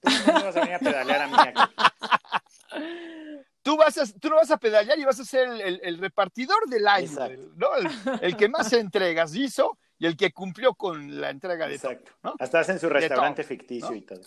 Tú 0.00 0.10
no 0.32 0.44
vas 0.44 0.56
a 0.56 0.60
venir 0.60 0.74
a 0.74 0.78
pedalear 0.78 1.22
a 1.22 1.26
mí 1.26 1.34
aquí. 1.36 1.74
Tú, 3.62 3.76
vas 3.76 3.98
a, 3.98 4.06
tú 4.20 4.30
no 4.30 4.36
vas 4.36 4.50
a 4.50 4.56
pedalear 4.56 4.98
y 4.98 5.04
vas 5.04 5.18
a 5.20 5.24
ser 5.24 5.48
el, 5.48 5.80
el, 5.82 5.98
repartidor 5.98 6.68
del 6.68 6.86
año, 6.86 7.10
¿no? 7.56 7.68
El, 8.22 8.36
que 8.36 8.48
más 8.48 8.72
entregas 8.72 9.34
hizo 9.34 9.76
y 10.00 10.06
el 10.06 10.16
que 10.16 10.32
cumplió 10.32 10.74
con 10.74 11.20
la 11.20 11.28
entrega 11.28 11.68
de 11.68 11.74
Exacto. 11.74 12.12
¿no? 12.22 12.34
Hasta 12.40 12.60
hacen 12.60 12.80
su 12.80 12.88
restaurante 12.88 13.44
ficticio 13.44 13.94
y 13.94 14.00
todo. 14.00 14.22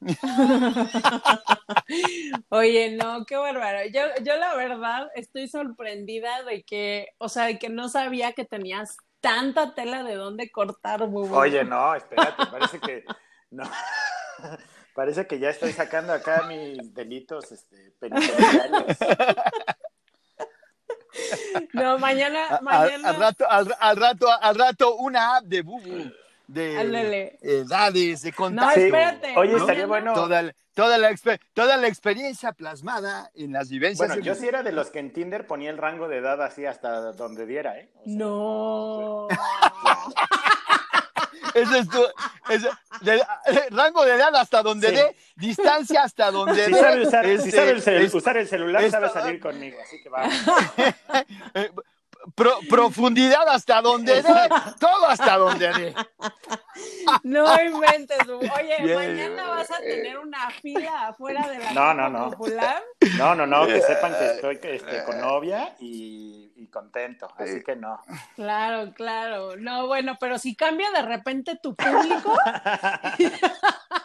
Oye, 2.48 2.96
no, 2.96 3.24
qué 3.24 3.36
bárbaro. 3.36 3.86
Yo, 3.92 4.02
yo 4.22 4.36
la 4.36 4.56
verdad 4.56 5.08
estoy 5.14 5.46
sorprendida 5.46 6.42
de 6.42 6.64
que, 6.64 7.10
o 7.18 7.28
sea, 7.28 7.44
de 7.44 7.60
que 7.60 7.68
no 7.68 7.88
sabía 7.88 8.32
que 8.32 8.44
tenías 8.44 8.96
tanta 9.20 9.74
tela 9.74 10.02
de 10.02 10.16
dónde 10.16 10.50
cortar, 10.50 11.02
Oye, 11.02 11.64
no, 11.64 11.94
espérate, 11.94 12.46
parece 12.50 12.80
que 12.80 13.04
no. 13.50 13.64
Parece 14.94 15.26
que 15.26 15.40
ya 15.40 15.50
estoy 15.50 15.72
sacando 15.72 16.12
acá 16.12 16.44
mis 16.46 16.94
delitos 16.94 17.50
este, 17.50 17.90
penitenciarios. 17.98 18.96
No, 21.72 21.98
mañana, 21.98 22.60
mañana. 22.62 23.10
Al, 23.10 23.16
rato, 23.16 23.50
al, 23.50 23.96
rato, 23.96 24.26
al 24.40 24.54
rato, 24.54 24.96
una 24.96 25.36
app 25.36 25.44
de 25.44 25.62
Bubu 25.62 26.10
de 26.46 27.38
edades, 27.40 28.22
de 28.22 28.32
contacto. 28.32 28.78
No, 28.78 28.84
espérate. 28.86 29.34
Oye, 29.36 29.56
estaría 29.56 29.86
bueno. 29.86 30.12
Toda, 30.14 30.52
toda, 30.74 30.98
la, 30.98 31.14
toda 31.52 31.76
la 31.76 31.88
experiencia 31.88 32.52
plasmada 32.52 33.30
en 33.34 33.52
las 33.52 33.70
vivencias. 33.70 34.08
Bueno, 34.08 34.22
yo 34.22 34.34
sí 34.34 34.46
era 34.46 34.62
de 34.62 34.72
los 34.72 34.90
que 34.90 34.98
en 34.98 35.12
Tinder 35.12 35.46
ponía 35.46 35.70
el 35.70 35.78
rango 35.78 36.08
de 36.08 36.18
edad 36.18 36.42
así 36.42 36.66
hasta 36.66 37.12
donde 37.12 37.46
diera, 37.46 37.78
¿eh? 37.78 37.88
no. 38.04 39.28
Ese 41.54 41.78
es 41.78 41.88
tu 41.88 42.04
rango 43.70 44.04
de 44.04 44.14
edad 44.14 44.34
hasta 44.34 44.62
donde 44.62 44.90
dé, 44.90 45.16
distancia 45.36 46.02
hasta 46.02 46.30
donde 46.30 46.64
si 46.64 46.72
dé. 46.72 46.80
Sabe 46.80 47.06
usar, 47.06 47.24
si 47.40 47.50
sabe 47.50 47.70
el, 47.70 48.14
usar 48.14 48.36
el 48.36 48.48
celular, 48.48 48.90
sabe 48.90 49.08
salir 49.10 49.40
conmigo, 49.40 49.78
así 49.82 50.02
que 50.02 50.10
va. 52.24 52.58
profundidad 52.68 53.48
hasta 53.48 53.80
donde 53.80 54.14
dé, 54.22 54.48
todo 54.78 55.06
hasta 55.06 55.36
donde 55.36 55.68
dé. 55.72 55.94
No 57.22 57.62
inventes, 57.62 58.18
oye, 58.28 58.94
mañana 58.94 59.48
vas 59.48 59.70
a 59.70 59.78
tener 59.78 60.18
una 60.18 60.50
fila 60.50 61.08
afuera 61.08 61.48
de 61.48 61.58
la 61.58 61.72
no, 61.72 61.94
no, 61.94 62.08
no. 62.08 62.30
popular. 62.30 62.82
No, 63.16 63.34
no, 63.34 63.46
no, 63.46 63.66
que 63.66 63.80
sepan 63.80 64.14
que 64.18 64.26
estoy 64.32 64.58
este, 64.62 65.04
con 65.04 65.20
novia 65.20 65.74
y, 65.78 66.52
y, 66.56 66.66
contento, 66.68 67.28
así 67.38 67.62
que 67.62 67.76
no. 67.76 68.00
Claro, 68.34 68.92
claro. 68.94 69.56
No, 69.56 69.86
bueno, 69.86 70.16
pero 70.18 70.38
si 70.38 70.56
cambia 70.56 70.90
de 70.90 71.02
repente 71.02 71.56
tu 71.62 71.74
público. 71.74 72.36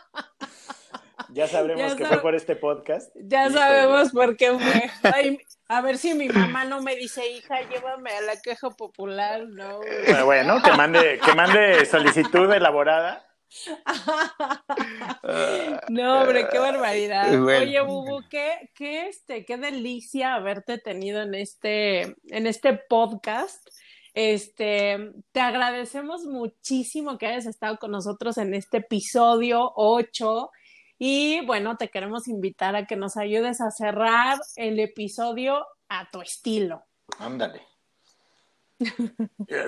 Ya 1.30 1.48
sabremos 1.48 1.96
que 1.96 2.06
fue 2.06 2.22
por 2.22 2.36
este 2.36 2.56
podcast. 2.56 3.12
Ya 3.16 3.50
sabemos 3.50 4.12
por 4.12 4.38
qué 4.38 4.58
fue. 4.58 5.42
a 5.68 5.82
ver 5.82 5.98
si 5.98 6.14
mi 6.14 6.30
mamá 6.30 6.66
no 6.66 6.82
me 6.82 6.96
dice, 6.96 7.30
hija, 7.30 7.62
llévame 7.70 8.12
a 8.12 8.22
la 8.22 8.42
queja 8.42 8.70
popular, 8.72 9.48
¿no? 9.48 9.82
Bueno, 10.26 10.62
que 10.62 10.72
mande, 10.72 11.20
que 11.24 11.34
mande 11.34 11.86
solicitud 11.86 12.52
elaborada. 12.52 13.26
no, 15.90 16.22
hombre, 16.22 16.48
qué 16.52 16.60
barbaridad. 16.60 17.44
Oye, 17.44 17.82
Bubu, 17.82 18.22
qué, 18.30 18.70
qué, 18.76 19.08
este, 19.08 19.46
qué 19.46 19.58
delicia 19.58 20.36
haberte 20.36 20.78
tenido 20.78 21.22
en 21.22 21.36
este, 21.36 22.16
en 22.28 22.48
este 22.48 22.74
podcast. 22.74 23.68
Este, 24.14 25.12
te 25.32 25.40
agradecemos 25.40 26.26
muchísimo 26.26 27.18
que 27.18 27.28
hayas 27.28 27.46
estado 27.46 27.78
con 27.78 27.92
nosotros 27.92 28.38
en 28.38 28.54
este 28.54 28.78
episodio 28.78 29.72
8 29.76 30.52
y 31.00 31.46
bueno, 31.46 31.78
te 31.78 31.90
queremos 31.90 32.28
invitar 32.28 32.76
a 32.76 32.86
que 32.86 32.98
nos 32.98 33.16
ayudes 33.16 33.62
a 33.62 33.72
cerrar 33.72 34.38
el 34.58 34.80
episodio 34.80 35.66
a 35.88 36.12
tu 36.12 36.22
estilo. 36.22 36.84
Ándale. 37.18 37.66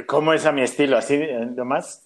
¿Cómo 0.07 0.33
es 0.33 0.45
a 0.45 0.51
mi 0.51 0.61
estilo? 0.61 0.97
¿Así 0.97 1.17
nomás? 1.55 2.03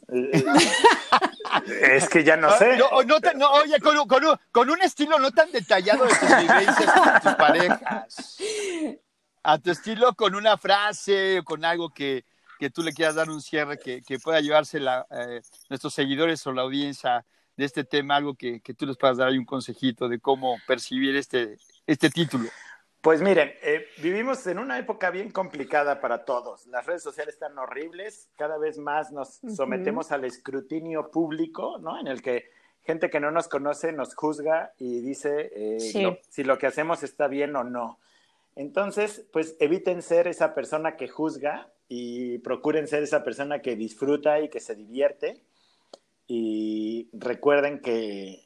es 1.82 2.10
que 2.10 2.24
ya 2.24 2.38
no 2.38 2.52
sé. 2.52 2.78
No, 2.78 2.90
no, 3.36 3.52
oye, 3.54 3.80
con, 3.80 3.98
un, 3.98 4.08
con, 4.52 4.70
un, 4.70 4.82
estilo 4.82 5.18
no 5.20 5.32
tan 5.32 5.52
detallado 5.52 6.06
de 6.06 6.16
tus 6.16 6.30
vivencias 6.30 6.92
con 6.92 7.22
tus 7.22 7.34
parejas. 7.36 8.38
A 9.44 9.58
tu 9.58 9.72
estilo 9.72 10.14
con 10.14 10.36
una 10.36 10.58
frase 10.58 11.40
o 11.40 11.44
con 11.44 11.66
algo 11.66 11.90
que, 11.90 12.26
que 12.60 12.70
tú 12.70 12.84
le 12.84 12.94
quieras 12.94 13.16
dar 13.16 13.30
un 13.30 13.42
cierre 13.42 13.78
que, 13.78 14.02
que 14.02 14.20
pueda 14.20 14.42
llevarse 14.42 14.80
la, 14.80 15.06
eh, 15.12 15.42
nuestros 15.70 15.94
seguidores 15.94 16.46
o 16.48 16.52
la 16.52 16.64
audiencia 16.64 17.26
de 17.58 17.66
este 17.66 17.84
tema, 17.84 18.18
algo 18.18 18.36
que, 18.36 18.62
que 18.62 18.74
tú 18.74 18.86
les 18.86 18.98
puedas 18.98 19.18
dar 19.18 19.30
ahí 19.30 19.38
un 19.38 19.46
consejito 19.46 20.10
de 20.10 20.20
cómo 20.20 20.58
percibir 20.68 21.16
este, 21.16 21.58
este 21.88 22.10
título. 22.10 22.50
Pues 23.06 23.22
miren, 23.22 23.54
eh, 23.62 23.86
vivimos 24.02 24.48
en 24.48 24.58
una 24.58 24.80
época 24.80 25.12
bien 25.12 25.30
complicada 25.30 26.02
para 26.02 26.26
todos. 26.26 26.66
Las 26.66 26.88
redes 26.88 27.04
sociales 27.04 27.36
están 27.36 27.56
horribles, 27.58 28.30
cada 28.36 28.58
vez 28.58 28.80
más 28.80 29.12
nos 29.12 29.42
sometemos 29.56 30.12
al 30.12 30.26
escrutinio 30.26 31.12
público, 31.12 31.78
¿no? 31.78 32.00
En 32.00 32.08
el 32.08 32.24
que 32.24 32.50
gente 32.82 33.12
que 33.12 33.20
no 33.20 33.30
nos 33.30 33.48
conoce 33.48 33.92
nos 33.92 34.16
juzga 34.16 34.74
y 34.80 35.02
dice 35.02 35.52
eh, 35.56 36.20
si 36.28 36.44
lo 36.44 36.58
que 36.58 36.66
hacemos 36.66 37.04
está 37.04 37.28
bien 37.28 37.56
o 37.56 37.64
no. 37.64 38.00
Entonces, 38.56 39.24
pues 39.32 39.56
eviten 39.60 40.02
ser 40.02 40.28
esa 40.28 40.56
persona 40.56 40.96
que 40.96 41.08
juzga 41.08 41.70
y 41.88 42.40
procuren 42.40 42.88
ser 42.88 43.04
esa 43.04 43.24
persona 43.24 43.62
que 43.62 43.76
disfruta 43.76 44.40
y 44.40 44.50
que 44.50 44.60
se 44.60 44.74
divierte 44.74 45.44
y 46.28 47.10
recuerden 47.14 47.82
que 47.82 48.46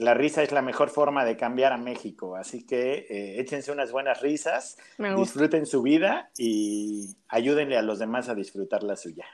la 0.00 0.14
risa 0.14 0.42
es 0.42 0.50
la 0.50 0.62
mejor 0.62 0.88
forma 0.88 1.24
de 1.24 1.36
cambiar 1.36 1.72
a 1.72 1.76
México, 1.76 2.34
así 2.34 2.64
que 2.64 3.06
eh, 3.10 3.40
échense 3.40 3.70
unas 3.70 3.92
buenas 3.92 4.20
risas, 4.22 4.78
disfruten 4.98 5.66
su 5.66 5.82
vida 5.82 6.30
y 6.38 7.16
ayúdenle 7.28 7.76
a 7.76 7.82
los 7.82 7.98
demás 7.98 8.28
a 8.30 8.34
disfrutar 8.34 8.82
la 8.82 8.96
suya. 8.96 9.26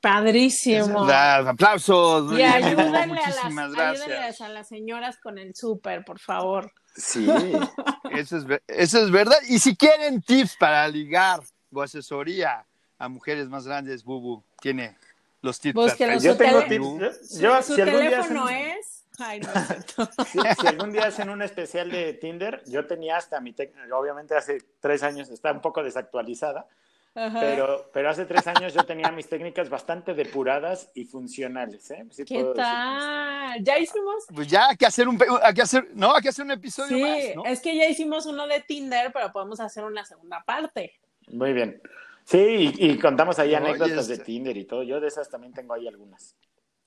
Padrísimo. 0.00 1.04
aplausos. 1.04 2.36
Y 2.36 2.42
ayúdenle 2.42 2.98
a, 2.98 3.06
las, 3.06 4.40
a 4.40 4.48
las 4.48 4.68
señoras 4.68 5.18
con 5.18 5.38
el 5.38 5.54
súper, 5.54 6.04
por 6.04 6.18
favor. 6.18 6.72
Sí, 6.96 7.26
eso 8.10 8.38
es, 8.38 8.46
eso 8.66 9.04
es 9.04 9.10
verdad. 9.10 9.36
Y 9.48 9.58
si 9.58 9.76
quieren 9.76 10.22
tips 10.22 10.56
para 10.56 10.88
ligar 10.88 11.40
o 11.72 11.82
asesoría 11.82 12.66
a 12.98 13.08
mujeres 13.08 13.48
más 13.48 13.66
grandes, 13.66 14.02
Bubu 14.02 14.42
tiene 14.60 14.96
los 15.42 15.60
tips. 15.60 15.98
yo 16.22 16.36
tengo 16.36 16.62
tips. 16.64 17.38
Yo, 17.38 17.62
su, 17.62 17.74
teléfono 17.76 18.48
es. 18.48 19.06
Ay, 19.18 19.40
no, 19.40 19.48
si, 20.24 20.66
algún 20.66 20.92
día 20.92 21.06
hacen 21.06 21.28
un 21.28 21.42
especial 21.42 21.90
de 21.90 22.14
Tinder, 22.14 22.62
yo 22.66 22.86
tenía 22.86 23.18
hasta 23.18 23.38
mi 23.40 23.52
técnica, 23.52 23.94
obviamente 23.98 24.34
hace 24.34 24.62
tres 24.80 25.02
años, 25.02 25.28
está 25.28 25.52
un 25.52 25.60
poco 25.60 25.82
desactualizada, 25.82 26.66
pero, 27.12 27.90
pero 27.92 28.08
hace 28.08 28.24
tres 28.24 28.46
años 28.46 28.72
yo 28.72 28.84
tenía 28.84 29.10
mis 29.10 29.28
técnicas 29.28 29.68
bastante 29.68 30.14
depuradas 30.14 30.90
y 30.94 31.04
funcionales. 31.04 31.90
¿eh? 31.90 32.06
¿Qué 32.26 32.44
tal? 32.56 33.62
¿Ya 33.62 33.78
hicimos? 33.78 34.24
Pues 34.34 34.48
ya 34.48 34.68
hay 34.68 34.76
que 34.76 34.86
hacer 34.86 35.06
un, 35.06 35.20
hay 35.42 35.52
que 35.52 35.62
hacer, 35.62 35.88
no, 35.92 36.14
hay 36.14 36.22
que 36.22 36.28
hacer 36.30 36.44
un 36.46 36.52
episodio 36.52 36.96
sí, 36.96 37.02
más, 37.02 37.36
¿no? 37.36 37.44
es 37.44 37.60
que 37.60 37.76
ya 37.76 37.88
hicimos 37.88 38.24
uno 38.24 38.46
de 38.46 38.60
Tinder, 38.60 39.12
pero 39.12 39.32
podemos 39.32 39.60
hacer 39.60 39.84
una 39.84 40.04
segunda 40.04 40.42
parte. 40.46 40.94
Muy 41.28 41.52
bien. 41.52 41.80
Sí, 42.30 42.72
y, 42.78 42.96
contamos 42.96 43.40
ahí 43.40 43.56
anécdotas 43.56 44.06
de 44.06 44.18
Tinder 44.18 44.56
y 44.56 44.64
todo. 44.64 44.84
Yo 44.84 45.00
de 45.00 45.08
esas 45.08 45.28
también 45.28 45.52
tengo 45.52 45.74
ahí 45.74 45.88
algunas. 45.88 46.36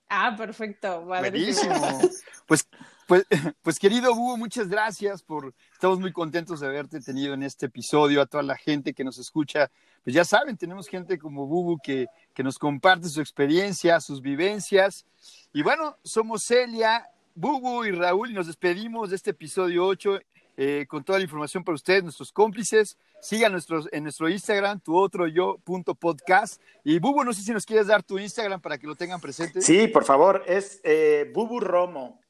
Ah, 0.07 0.33
perfecto. 0.37 1.01
Buenísimo. 1.01 1.75
pues, 2.47 2.65
pues, 3.05 3.25
pues 3.61 3.77
querido 3.77 4.13
Hugo, 4.13 4.37
muchas 4.37 4.69
gracias 4.69 5.21
por. 5.21 5.53
Estamos 5.73 5.99
muy 5.99 6.13
contentos 6.13 6.61
de 6.61 6.67
haberte 6.67 7.01
tenido 7.01 7.33
en 7.33 7.43
este 7.43 7.65
episodio. 7.65 8.21
A 8.21 8.25
toda 8.25 8.41
la 8.41 8.55
gente 8.55 8.93
que 8.93 9.03
nos 9.03 9.17
escucha, 9.17 9.69
pues 10.05 10.13
ya 10.13 10.23
saben, 10.23 10.55
tenemos 10.55 10.87
gente 10.87 11.19
como 11.19 11.45
Bubu 11.45 11.77
que, 11.83 12.07
que 12.33 12.41
nos 12.41 12.57
comparte 12.57 13.09
su 13.09 13.19
experiencia, 13.19 13.99
sus 13.99 14.21
vivencias. 14.21 15.05
Y 15.51 15.61
bueno, 15.61 15.97
somos 16.05 16.45
Celia, 16.45 17.09
Bubu 17.35 17.83
y 17.83 17.91
Raúl 17.91 18.31
y 18.31 18.33
nos 18.33 18.47
despedimos 18.47 19.09
de 19.09 19.17
este 19.17 19.31
episodio 19.31 19.85
8 19.87 20.21
eh, 20.55 20.85
con 20.87 21.03
toda 21.03 21.19
la 21.19 21.23
información 21.23 21.63
para 21.63 21.75
ustedes, 21.75 22.03
nuestros 22.03 22.31
cómplices. 22.31 22.97
Sigan 23.21 23.51
nuestros, 23.51 23.87
en 23.91 24.03
nuestro 24.03 24.29
Instagram, 24.29 24.79
tu 24.79 24.97
otro 24.97 25.27
yo 25.27 25.57
punto 25.63 25.95
podcast. 25.95 26.61
Y 26.83 26.99
Bubu, 26.99 27.23
no 27.23 27.33
sé 27.33 27.41
si 27.41 27.51
nos 27.51 27.65
quieres 27.65 27.87
dar 27.87 28.03
tu 28.03 28.19
Instagram 28.19 28.61
para 28.61 28.77
que 28.77 28.87
lo 28.87 28.95
tengan 28.95 29.19
presente. 29.19 29.61
Sí, 29.61 29.87
por 29.87 30.05
favor, 30.05 30.43
es 30.45 30.81
eh, 30.83 31.31
Bubu 31.33 31.59
Romo. 31.59 32.21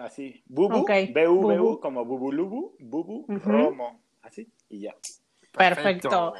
Así, 0.00 0.42
Bubu, 0.46 0.84
B-U-B-U, 0.84 1.80
como 1.80 2.04
Bubu 2.04 2.32
Lubu, 2.32 2.76
Bubu 2.78 3.24
Romo. 3.28 4.00
Así, 4.22 4.48
y 4.68 4.80
ya. 4.80 4.94
Perfecto. 5.52 6.34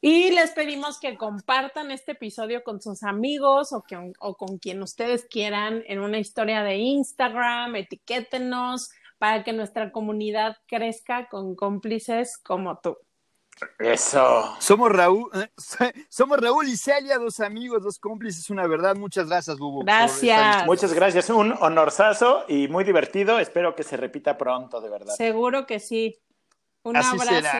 Y 0.00 0.30
les 0.30 0.50
pedimos 0.50 1.00
que 1.00 1.16
compartan 1.16 1.90
este 1.90 2.12
episodio 2.12 2.62
con 2.62 2.80
sus 2.80 3.02
amigos 3.02 3.72
o, 3.72 3.82
que, 3.82 4.12
o 4.20 4.36
con 4.36 4.58
quien 4.58 4.82
ustedes 4.82 5.24
quieran 5.24 5.82
en 5.86 6.00
una 6.00 6.18
historia 6.18 6.62
de 6.62 6.76
Instagram, 6.76 7.76
etiquétenos 7.76 8.90
para 9.18 9.44
que 9.44 9.52
nuestra 9.52 9.92
comunidad 9.92 10.56
crezca 10.66 11.28
con 11.28 11.54
cómplices 11.54 12.38
como 12.38 12.78
tú. 12.78 12.96
Eso. 13.78 14.54
Somos 14.58 14.92
Raúl, 14.92 15.30
eh, 15.34 15.48
somos 16.10 16.38
Raúl 16.38 16.68
y 16.68 16.76
Celia, 16.76 17.16
dos 17.18 17.40
amigos, 17.40 17.82
dos 17.82 17.98
cómplices, 17.98 18.50
una 18.50 18.66
verdad. 18.66 18.94
Muchas 18.96 19.28
gracias, 19.28 19.58
Bubu. 19.58 19.82
Gracias. 19.82 20.66
Muchas 20.66 20.92
gracias, 20.92 21.30
un 21.30 21.54
honorazo 21.58 22.44
y 22.48 22.68
muy 22.68 22.84
divertido. 22.84 23.38
Espero 23.38 23.74
que 23.74 23.82
se 23.82 23.96
repita 23.96 24.36
pronto, 24.36 24.80
de 24.80 24.90
verdad. 24.90 25.14
Seguro 25.14 25.66
que 25.66 25.80
sí. 25.80 26.18
Un 26.82 26.96
abrazo. 26.96 27.48